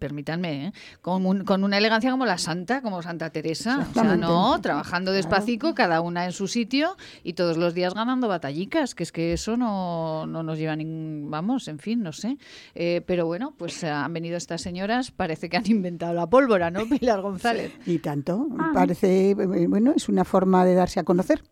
permítanme, 0.00 0.72
con, 1.00 1.44
con, 1.44 1.62
una 1.62 1.78
elegancia 1.78 2.10
como 2.10 2.26
la 2.26 2.38
santa, 2.38 2.82
como 2.82 3.02
Santa 3.02 3.30
Teresa. 3.30 3.86
O 3.88 3.94
sea, 3.94 4.16
no, 4.16 4.60
trabajando 4.60 5.12
despacito, 5.12 5.76
cada 5.76 6.00
una 6.00 6.24
en 6.24 6.32
su 6.32 6.48
sitio 6.48 6.96
y 7.22 7.34
todos 7.34 7.56
los 7.56 7.72
días 7.72 7.94
ganando 7.94 8.26
batallicas, 8.26 8.96
que 8.96 9.04
es 9.04 9.12
que 9.12 9.32
eso 9.32 9.56
no, 9.56 10.26
no 10.26 10.42
nos 10.42 10.58
lleva 10.58 10.72
a 10.72 10.76
ningún 10.76 11.19
vamos, 11.28 11.68
en 11.68 11.78
fin, 11.78 12.02
no 12.02 12.12
sé. 12.12 12.38
Eh, 12.74 13.02
pero 13.06 13.26
bueno, 13.26 13.54
pues 13.56 13.82
eh, 13.82 13.88
han 13.88 14.12
venido 14.12 14.36
estas 14.36 14.62
señoras, 14.62 15.10
parece 15.10 15.48
que 15.48 15.56
han 15.56 15.66
inventado 15.70 16.14
la 16.14 16.26
pólvora, 16.26 16.70
¿no, 16.70 16.86
Pilar 16.88 17.20
González? 17.20 17.72
Y 17.86 17.98
tanto, 17.98 18.48
ah. 18.58 18.70
parece, 18.72 19.30
eh, 19.30 19.34
bueno, 19.34 19.92
es 19.94 20.08
una 20.08 20.24
forma 20.24 20.64
de 20.64 20.74
darse 20.74 21.00
a 21.00 21.04
conocer. 21.04 21.42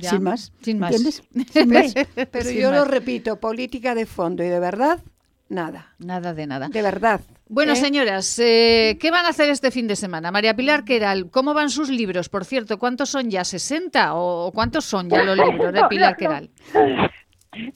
sin 0.00 0.22
más. 0.22 0.52
Sin 0.62 0.78
más. 0.78 0.92
¿Entiendes? 0.92 1.22
Sin 1.52 1.68
más. 1.70 1.94
Pero 2.30 2.50
yo 2.50 2.70
lo 2.70 2.84
repito, 2.84 3.40
política 3.40 3.94
de 3.94 4.06
fondo 4.06 4.44
y 4.44 4.48
de 4.48 4.60
verdad, 4.60 5.02
nada. 5.48 5.94
Nada 5.98 6.32
de 6.32 6.46
nada. 6.46 6.68
De 6.68 6.82
verdad. 6.82 7.20
Bueno, 7.48 7.76
señoras, 7.76 8.34
¿qué 8.36 9.08
van 9.12 9.26
a 9.26 9.28
hacer 9.28 9.48
este 9.50 9.70
fin 9.70 9.86
de 9.86 9.94
semana? 9.94 10.30
María 10.30 10.56
Pilar 10.56 10.84
Queral, 10.84 11.30
¿cómo 11.30 11.54
van 11.54 11.70
sus 11.70 11.90
libros? 11.90 12.28
Por 12.28 12.44
cierto, 12.44 12.78
¿cuántos 12.78 13.10
son 13.10 13.30
ya? 13.30 13.42
¿60 13.42 14.10
o 14.14 14.50
cuántos 14.52 14.84
son 14.84 15.08
ya 15.08 15.22
los 15.22 15.36
libros 15.36 15.72
de 15.72 15.84
Pilar 15.88 16.16
Queral? 16.16 16.50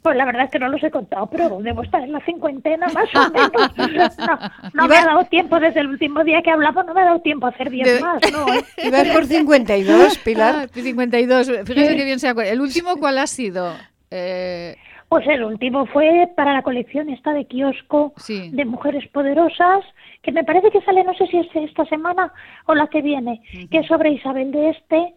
Pues 0.03 0.17
la 0.17 0.25
verdad 0.25 0.45
es 0.45 0.51
que 0.51 0.59
no 0.59 0.69
los 0.69 0.83
he 0.83 0.91
contado, 0.91 1.29
pero 1.29 1.59
debo 1.63 1.83
estar 1.83 2.03
en 2.03 2.13
la 2.13 2.21
cincuentena 2.21 2.87
más 2.89 3.09
o 3.15 3.31
menos. 3.31 4.17
No, 4.75 4.87
me 4.87 4.97
ha 4.97 5.05
dado 5.05 5.25
tiempo 5.25 5.59
desde 5.59 5.81
el 5.81 5.89
último 5.89 6.23
día 6.25 6.43
que 6.43 6.51
hablaba, 6.51 6.83
no 6.83 6.95
me 6.95 7.01
ha 7.01 7.07
dado 7.07 7.21
tiempo 7.21 7.47
a 7.47 7.51
hacer 7.51 7.71
10 7.71 8.01
más. 8.01 8.21
¿no? 8.33 8.47
¿Ibas 8.85 9.09
por 9.09 9.27
52, 9.27 10.19
Pilar? 10.19 10.69
52, 10.69 11.49
ah, 11.49 11.53
fíjese 11.65 11.97
que 11.97 12.05
bien 12.05 12.19
se 12.19 12.29
acuerda. 12.29 12.53
¿El 12.53 12.61
último 12.61 12.97
cuál 12.97 13.19
ha 13.19 13.27
sido? 13.27 13.75
Eh... 14.11 14.77
Pues 15.09 15.27
el 15.27 15.43
último 15.43 15.87
fue 15.87 16.29
para 16.37 16.55
la 16.55 16.63
colección 16.63 17.11
esta 17.11 17.33
de 17.33 17.45
kiosco 17.45 18.15
de 18.29 18.65
mujeres 18.65 19.09
poderosas, 19.09 19.85
que 20.23 20.31
me 20.31 20.45
parece 20.45 20.71
que 20.71 20.81
sale, 20.83 21.03
no 21.03 21.15
sé 21.15 21.27
si 21.27 21.39
es 21.39 21.49
esta 21.53 21.85
semana 21.87 22.33
o 22.67 22.77
la 22.77 22.87
que 22.87 23.03
viene, 23.03 23.43
que 23.73 23.79
es 23.79 23.87
sobre 23.89 24.13
Isabel 24.13 24.53
de 24.53 24.71
Este, 24.71 25.15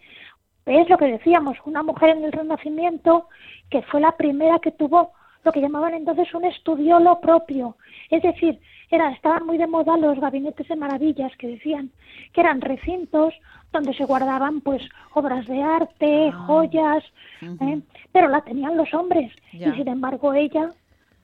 es 0.66 0.89
lo 0.89 0.97
que 0.97 1.05
decíamos, 1.05 1.57
una 1.66 1.84
mujer 1.84 2.18
en 2.18 2.24
el 2.24 2.32
Renacimiento 2.32 3.28
que 3.70 3.82
fue 3.84 4.01
la 4.01 4.16
primera 4.16 4.59
que 4.59 4.72
tuvo 4.72 5.11
lo 5.43 5.51
que 5.51 5.61
llamaban 5.61 5.93
entonces 5.93 6.34
un 6.34 6.45
estudiolo 6.45 7.20
propio. 7.20 7.76
Es 8.09 8.24
decir, 8.24 8.59
era, 8.89 9.11
estaban 9.11 9.45
muy 9.45 9.57
de 9.57 9.68
moda 9.68 9.97
los 9.97 10.20
gabinetes 10.20 10.68
de 10.68 10.76
maravillas 10.76 11.36
que 11.38 11.47
decían 11.47 11.91
que 12.32 12.41
eran 12.41 12.61
recintos 12.61 13.34
donde 13.72 13.93
se 13.93 14.05
guardaban 14.05 14.61
pues 14.61 14.82
obras 15.14 15.45
de 15.47 15.61
arte, 15.61 16.30
ah. 16.32 16.43
joyas, 16.45 17.03
¿eh? 17.41 17.82
pero 18.11 18.30
la 18.30 18.41
tenían 18.41 18.78
los 18.78 18.93
hombres 18.93 19.32
y 19.51 19.64
sin 19.72 19.88
embargo 19.88 20.34
ella 20.34 20.70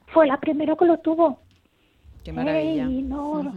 fue 0.08 0.28
la 0.28 0.38
primera 0.38 0.76
que 0.76 0.86
lo 0.86 0.98
tuvo. 0.98 1.40
Qué 2.24 2.34
maravilla. 2.34 2.86
y, 2.86 3.02
no, 3.04 3.54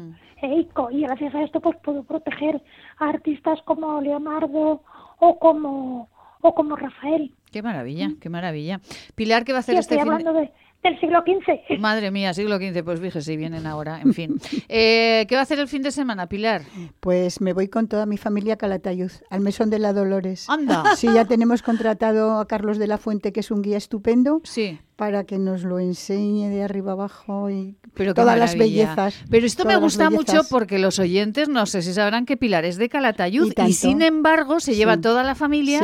y 0.90 1.02
gracias 1.02 1.34
a 1.34 1.42
esto 1.42 1.60
pues 1.60 1.76
pudo 1.78 2.02
proteger 2.02 2.60
a 2.98 3.08
artistas 3.08 3.60
como 3.62 4.00
Leonardo 4.00 4.82
o 5.22 5.38
como 5.38 6.08
o 6.40 6.54
como 6.54 6.74
Rafael. 6.74 7.32
Qué 7.52 7.62
maravilla, 7.62 8.10
qué 8.20 8.28
maravilla. 8.28 8.80
Pilar, 9.14 9.44
¿qué 9.44 9.52
va 9.52 9.58
a 9.58 9.60
hacer 9.60 9.76
este 9.76 10.00
hablando 10.00 10.32
de, 10.32 10.50
del 10.82 10.98
siglo 11.00 11.22
XV. 11.24 11.78
Madre 11.80 12.10
mía, 12.10 12.34
siglo 12.34 12.56
XV, 12.56 12.82
pues 12.84 13.00
fíjese, 13.00 13.22
si 13.22 13.36
vienen 13.36 13.66
ahora, 13.66 14.00
en 14.00 14.14
fin. 14.14 14.40
Eh, 14.68 15.26
¿Qué 15.28 15.34
va 15.34 15.40
a 15.40 15.42
hacer 15.44 15.58
el 15.58 15.68
fin 15.68 15.82
de 15.82 15.90
semana, 15.90 16.28
Pilar? 16.28 16.62
Pues 17.00 17.40
me 17.40 17.52
voy 17.52 17.68
con 17.68 17.88
toda 17.88 18.06
mi 18.06 18.16
familia 18.16 18.54
a 18.54 18.56
Calatayud, 18.56 19.10
al 19.30 19.40
Mesón 19.40 19.70
de 19.70 19.78
la 19.78 19.92
Dolores. 19.92 20.48
¡Anda! 20.48 20.82
Sí, 21.02 21.08
ya 21.12 21.24
tenemos 21.24 21.62
contratado 21.62 22.38
a 22.38 22.46
Carlos 22.46 22.78
de 22.78 22.86
la 22.86 22.98
Fuente, 22.98 23.32
que 23.32 23.40
es 23.40 23.50
un 23.50 23.62
guía 23.62 23.76
estupendo. 23.76 24.40
Sí 24.44 24.78
para 25.02 25.24
que 25.24 25.36
nos 25.36 25.64
lo 25.64 25.80
enseñe 25.80 26.48
de 26.48 26.62
arriba 26.62 26.92
abajo 26.92 27.50
y 27.50 27.76
todas 28.14 28.38
las 28.38 28.56
bellezas. 28.56 29.24
Pero 29.28 29.46
esto 29.46 29.64
me 29.64 29.76
gusta 29.76 30.10
mucho 30.10 30.42
porque 30.48 30.78
los 30.78 31.00
oyentes 31.00 31.48
no 31.48 31.66
sé 31.66 31.82
si 31.82 31.92
sabrán 31.92 32.24
que 32.24 32.36
Pilar 32.36 32.64
es 32.64 32.76
de 32.76 32.88
Calatayud 32.88 33.52
y, 33.66 33.72
sin 33.72 34.00
embargo 34.00 34.60
se 34.60 34.76
lleva 34.76 35.00
toda 35.00 35.24
la 35.24 35.34
familia 35.34 35.80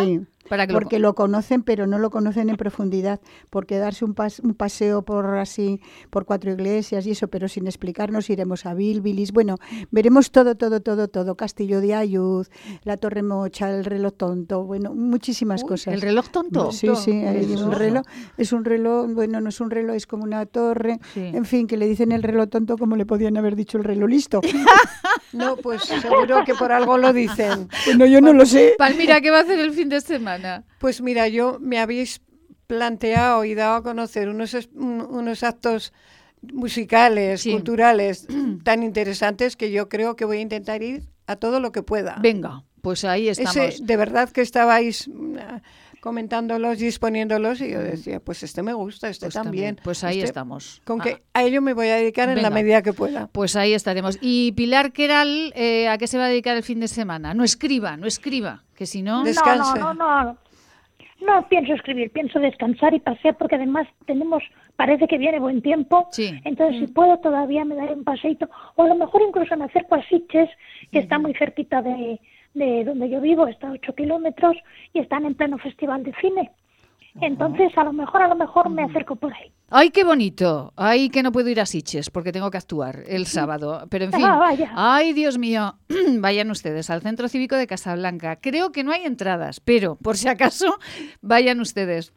porque 0.72 0.98
lo... 0.98 1.14
conocen, 1.14 1.62
pero 1.62 1.86
no 1.86 1.98
lo 1.98 2.10
conocen 2.10 2.48
en 2.50 2.56
profundidad, 2.56 3.20
porque 3.50 3.78
darse 3.78 4.04
un, 4.04 4.14
un, 4.42 4.54
paseo 4.54 5.02
por 5.02 5.38
así, 5.38 5.80
por 6.10 6.24
cuatro 6.24 6.52
iglesias 6.52 7.06
y 7.06 7.12
eso, 7.12 7.28
pero 7.28 7.48
sin 7.48 7.66
explicarnos, 7.66 8.30
iremos 8.30 8.66
a 8.66 8.74
Bilbilis, 8.74 9.32
bueno, 9.32 9.56
veremos 9.90 10.30
todo, 10.30 10.56
todo, 10.56 10.80
todo, 10.80 11.08
todo, 11.08 11.36
Castillo 11.36 11.80
de 11.80 11.94
Ayud, 11.94 12.46
la 12.84 12.96
Torre 12.96 13.22
Mocha, 13.22 13.70
el 13.70 13.84
reloj 13.84 14.14
tonto, 14.14 14.64
bueno, 14.64 14.94
muchísimas 14.94 15.64
cosas. 15.64 15.94
¿El 15.94 16.00
reloj 16.00 16.28
tonto? 16.30 16.72
Sí, 16.72 16.88
sí, 16.96 17.12
es 17.12 17.60
un 17.60 17.72
reloj, 17.72 18.04
es 18.36 18.52
un 18.52 18.64
reloj, 18.64 19.12
bueno, 19.12 19.40
no 19.40 19.48
es 19.48 19.60
un 19.60 19.70
reloj, 19.70 19.96
es 19.96 20.06
como 20.06 20.24
una 20.24 20.46
torre, 20.46 20.98
en 21.14 21.44
fin, 21.44 21.66
que 21.66 21.76
le 21.76 21.86
dicen 21.86 22.12
el 22.12 22.22
reloj 22.22 22.48
tonto 22.48 22.76
como 22.76 22.96
le 22.96 23.06
podían 23.06 23.36
haber 23.36 23.56
dicho 23.56 23.78
el 23.78 23.84
reloj 23.84 24.08
listo. 24.08 24.40
no, 25.32 25.56
pues 25.56 25.82
seguro 25.82 26.44
que 26.44 26.54
por 26.54 26.72
algo 26.72 26.98
lo 26.98 27.12
dicen. 27.12 27.68
Bueno, 27.86 28.06
yo 28.06 28.20
no 28.20 28.32
lo 28.32 28.44
sé. 28.44 28.74
Palmira, 28.76 29.20
¿qué 29.20 29.30
va 29.30 29.38
a 29.38 29.42
hacer 29.42 29.58
el 29.58 29.72
fin 29.72 29.88
de 29.88 30.00
semana? 30.00 30.37
Pues 30.78 31.00
mira, 31.00 31.28
yo 31.28 31.58
me 31.60 31.78
habéis 31.78 32.20
planteado 32.66 33.44
y 33.44 33.54
dado 33.54 33.76
a 33.76 33.82
conocer 33.82 34.28
unos, 34.28 34.54
unos 34.74 35.42
actos 35.42 35.92
musicales, 36.42 37.44
culturales 37.44 38.26
tan 38.62 38.82
interesantes 38.82 39.56
que 39.56 39.70
yo 39.70 39.88
creo 39.88 40.16
que 40.16 40.24
voy 40.24 40.38
a 40.38 40.40
intentar 40.40 40.82
ir 40.82 41.08
a 41.26 41.36
todo 41.36 41.60
lo 41.60 41.72
que 41.72 41.82
pueda. 41.82 42.18
Venga, 42.20 42.64
pues 42.82 43.04
ahí 43.04 43.28
estamos. 43.28 43.86
de 43.86 43.96
verdad 43.96 44.30
que 44.30 44.40
estabais 44.40 45.10
comentándolos 46.00 46.80
y 46.80 46.86
exponiéndolos 46.86 47.60
y 47.60 47.70
yo 47.70 47.80
decía, 47.80 48.20
pues 48.20 48.42
este 48.42 48.62
me 48.62 48.72
gusta, 48.72 49.08
este 49.08 49.26
pues 49.26 49.34
también. 49.34 49.80
Pues 49.82 50.04
ahí 50.04 50.18
este 50.18 50.28
estamos. 50.28 50.80
Con 50.84 51.00
que 51.00 51.22
ah. 51.34 51.40
a 51.40 51.42
ello 51.42 51.60
me 51.60 51.74
voy 51.74 51.88
a 51.88 51.96
dedicar 51.96 52.28
en 52.28 52.40
la 52.40 52.50
medida 52.50 52.82
que 52.82 52.92
pueda. 52.92 53.26
Pues 53.28 53.56
ahí 53.56 53.74
estaremos. 53.74 54.18
Y 54.20 54.52
Pilar 54.52 54.92
Queral, 54.92 55.52
eh, 55.54 55.88
¿a 55.88 55.98
qué 55.98 56.06
se 56.06 56.18
va 56.18 56.26
a 56.26 56.28
dedicar 56.28 56.56
el 56.56 56.62
fin 56.62 56.80
de 56.80 56.88
semana? 56.88 57.34
No 57.34 57.44
escriba, 57.44 57.96
no 57.96 58.06
escriba, 58.06 58.64
que 58.78 58.86
si 58.86 59.02
no... 59.02 59.24
Descanse. 59.24 59.80
No, 59.80 59.92
no, 59.92 60.22
no, 60.22 60.38
no. 61.26 61.48
pienso 61.48 61.74
escribir, 61.74 62.12
pienso 62.12 62.38
descansar 62.38 62.94
y 62.94 63.00
pasear 63.00 63.36
porque 63.36 63.56
además 63.56 63.88
tenemos, 64.06 64.40
parece 64.76 65.08
que 65.08 65.18
viene 65.18 65.40
buen 65.40 65.60
tiempo. 65.62 66.08
Entonces, 66.44 66.78
si 66.78 66.86
mm. 66.86 66.94
puedo, 66.94 67.18
todavía 67.18 67.64
me 67.64 67.74
daré 67.74 67.94
un 67.94 68.04
paseito. 68.04 68.48
O 68.76 68.84
a 68.84 68.88
lo 68.88 68.94
mejor 68.94 69.22
incluso 69.26 69.56
me 69.56 69.64
acerco 69.64 69.96
a 69.96 70.02
Siches, 70.04 70.48
que 70.92 71.00
está 71.00 71.18
muy 71.18 71.34
cerquita 71.34 71.82
de, 71.82 72.20
de 72.54 72.84
donde 72.84 73.10
yo 73.10 73.20
vivo, 73.20 73.48
está 73.48 73.66
a 73.66 73.72
8 73.72 73.94
kilómetros 73.96 74.56
y 74.92 75.00
están 75.00 75.24
en 75.26 75.34
pleno 75.34 75.58
festival 75.58 76.04
de 76.04 76.14
cine. 76.20 76.52
Entonces, 77.20 77.76
a 77.76 77.84
lo 77.84 77.92
mejor, 77.92 78.22
a 78.22 78.28
lo 78.28 78.36
mejor 78.36 78.70
me 78.70 78.84
acerco 78.84 79.16
por 79.16 79.32
ahí. 79.32 79.52
¡Ay, 79.70 79.90
qué 79.90 80.04
bonito! 80.04 80.72
¡Ay, 80.76 81.10
que 81.10 81.22
no 81.22 81.32
puedo 81.32 81.48
ir 81.48 81.60
a 81.60 81.66
Siches 81.66 82.10
porque 82.10 82.32
tengo 82.32 82.50
que 82.50 82.58
actuar 82.58 83.02
el 83.06 83.26
sábado! 83.26 83.86
Pero 83.90 84.06
en 84.06 84.12
fin, 84.12 84.24
ah, 84.24 84.54
¡ay, 84.74 85.12
Dios 85.12 85.36
mío! 85.36 85.74
vayan 86.20 86.50
ustedes 86.50 86.88
al 86.90 87.02
Centro 87.02 87.28
Cívico 87.28 87.56
de 87.56 87.66
Casablanca. 87.66 88.36
Creo 88.36 88.72
que 88.72 88.84
no 88.84 88.92
hay 88.92 89.04
entradas, 89.04 89.60
pero 89.60 89.96
por 89.96 90.16
si 90.16 90.28
acaso, 90.28 90.78
vayan 91.20 91.60
ustedes 91.60 92.14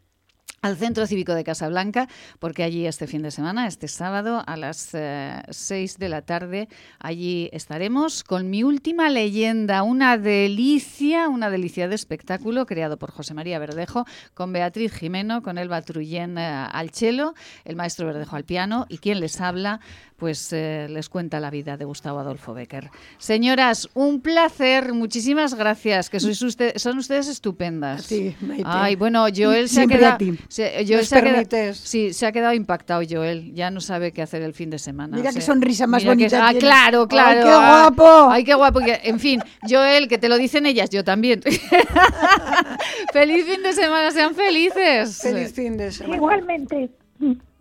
al 0.64 0.78
Centro 0.78 1.08
Cívico 1.08 1.34
de 1.34 1.44
Casablanca, 1.44 2.08
porque 2.38 2.62
allí 2.62 2.86
este 2.86 3.08
fin 3.08 3.24
de 3.24 3.32
semana, 3.32 3.66
este 3.66 3.88
sábado, 3.88 4.44
a 4.46 4.58
las 4.58 4.92
6 4.92 4.94
eh, 4.94 5.96
de 5.98 6.08
la 6.10 6.22
tarde, 6.22 6.70
allí 7.00 7.50
estaremos 7.52 8.24
con 8.24 8.52
mi 8.52 8.64
última 8.64 9.10
leyenda, 9.10 9.82
una 9.82 10.20
delicia, 10.20 11.30
una 11.30 11.50
delicia 11.50 11.88
de 11.88 11.96
espectáculo 11.96 12.68
creado 12.68 12.98
por 12.98 13.10
José 13.10 13.34
María 13.34 13.58
Verdejo, 13.58 14.06
con 14.36 14.54
Beatriz 14.54 14.94
Jimeno, 14.94 15.42
con 15.42 15.58
Elba 15.58 15.82
Truyen 15.82 16.38
eh, 16.38 16.46
al 16.46 16.92
cello, 16.92 17.34
el 17.66 17.76
maestro 17.76 18.06
Verdejo 18.06 18.36
al 18.36 18.44
piano, 18.44 18.86
y 18.88 19.00
quien 19.00 19.20
les 19.20 19.42
habla, 19.42 19.80
pues 20.22 20.54
eh, 20.54 20.86
les 20.88 21.10
cuenta 21.10 21.40
la 21.40 21.50
vida 21.50 21.78
de 21.78 21.86
Gustavo 21.86 22.20
Adolfo 22.20 22.54
Becker. 22.54 22.92
Señoras, 23.18 23.90
un 23.96 24.22
placer, 24.22 24.94
muchísimas 24.94 25.56
gracias, 25.56 26.12
que 26.12 26.20
sois 26.20 26.40
usted, 26.44 26.78
son 26.78 27.00
ustedes 27.00 27.28
estupendas. 27.28 28.04
Sí, 28.04 28.36
Ay, 28.64 28.96
bueno, 28.96 29.26
Joel 29.36 29.68
se 29.68 29.82
ha 29.82 29.88
quedado, 29.88 30.24
se, 30.52 30.86
Joel 30.86 31.06
se 31.06 31.18
ha 31.18 31.24
quedado, 31.24 31.74
sí, 31.74 32.12
se 32.12 32.26
ha 32.26 32.34
quedado 32.34 32.54
impactado 32.54 33.02
Joel, 33.10 33.54
ya 33.54 33.72
no 33.72 33.80
sabe 33.80 34.12
qué 34.12 34.22
hacer 34.22 34.42
el 34.42 34.54
fin 34.54 34.70
de 34.70 34.80
semana. 34.80 35.16
Mira 35.16 35.32
qué 35.32 35.40
sonrisa 35.40 35.88
más 35.88 36.04
bonita. 36.04 36.46
ah, 36.46 36.54
claro, 36.54 37.08
claro. 37.08 37.40
Ay, 37.40 37.46
qué 37.46 37.56
guapo. 37.56 38.30
Ay, 38.30 38.44
qué 38.44 38.54
guapo. 38.54 38.80
en 38.86 39.20
fin, 39.22 39.42
Joel, 39.70 40.10
que 40.10 40.18
te 40.18 40.28
lo 40.28 40.38
dicen 40.38 40.66
ellas, 40.66 40.90
yo 40.90 41.06
también. 41.06 41.42
Feliz 43.14 43.46
fin 43.46 43.64
de 43.64 43.72
semana, 43.72 44.12
sean 44.12 44.36
felices. 44.36 45.22
Feliz 45.22 45.54
fin 45.54 45.78
de 45.78 45.90
semana. 45.90 46.18
Igualmente. 46.18 46.90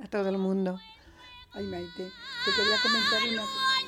A 0.03 0.09
todo 0.09 0.29
el 0.29 0.39
mundo. 0.39 0.81
Ay, 1.53 1.67
Maite, 1.67 1.87
te 1.97 2.51
quería 2.57 2.77
comentar 2.83 3.23
una 3.33 3.43
cosa. 3.43 3.80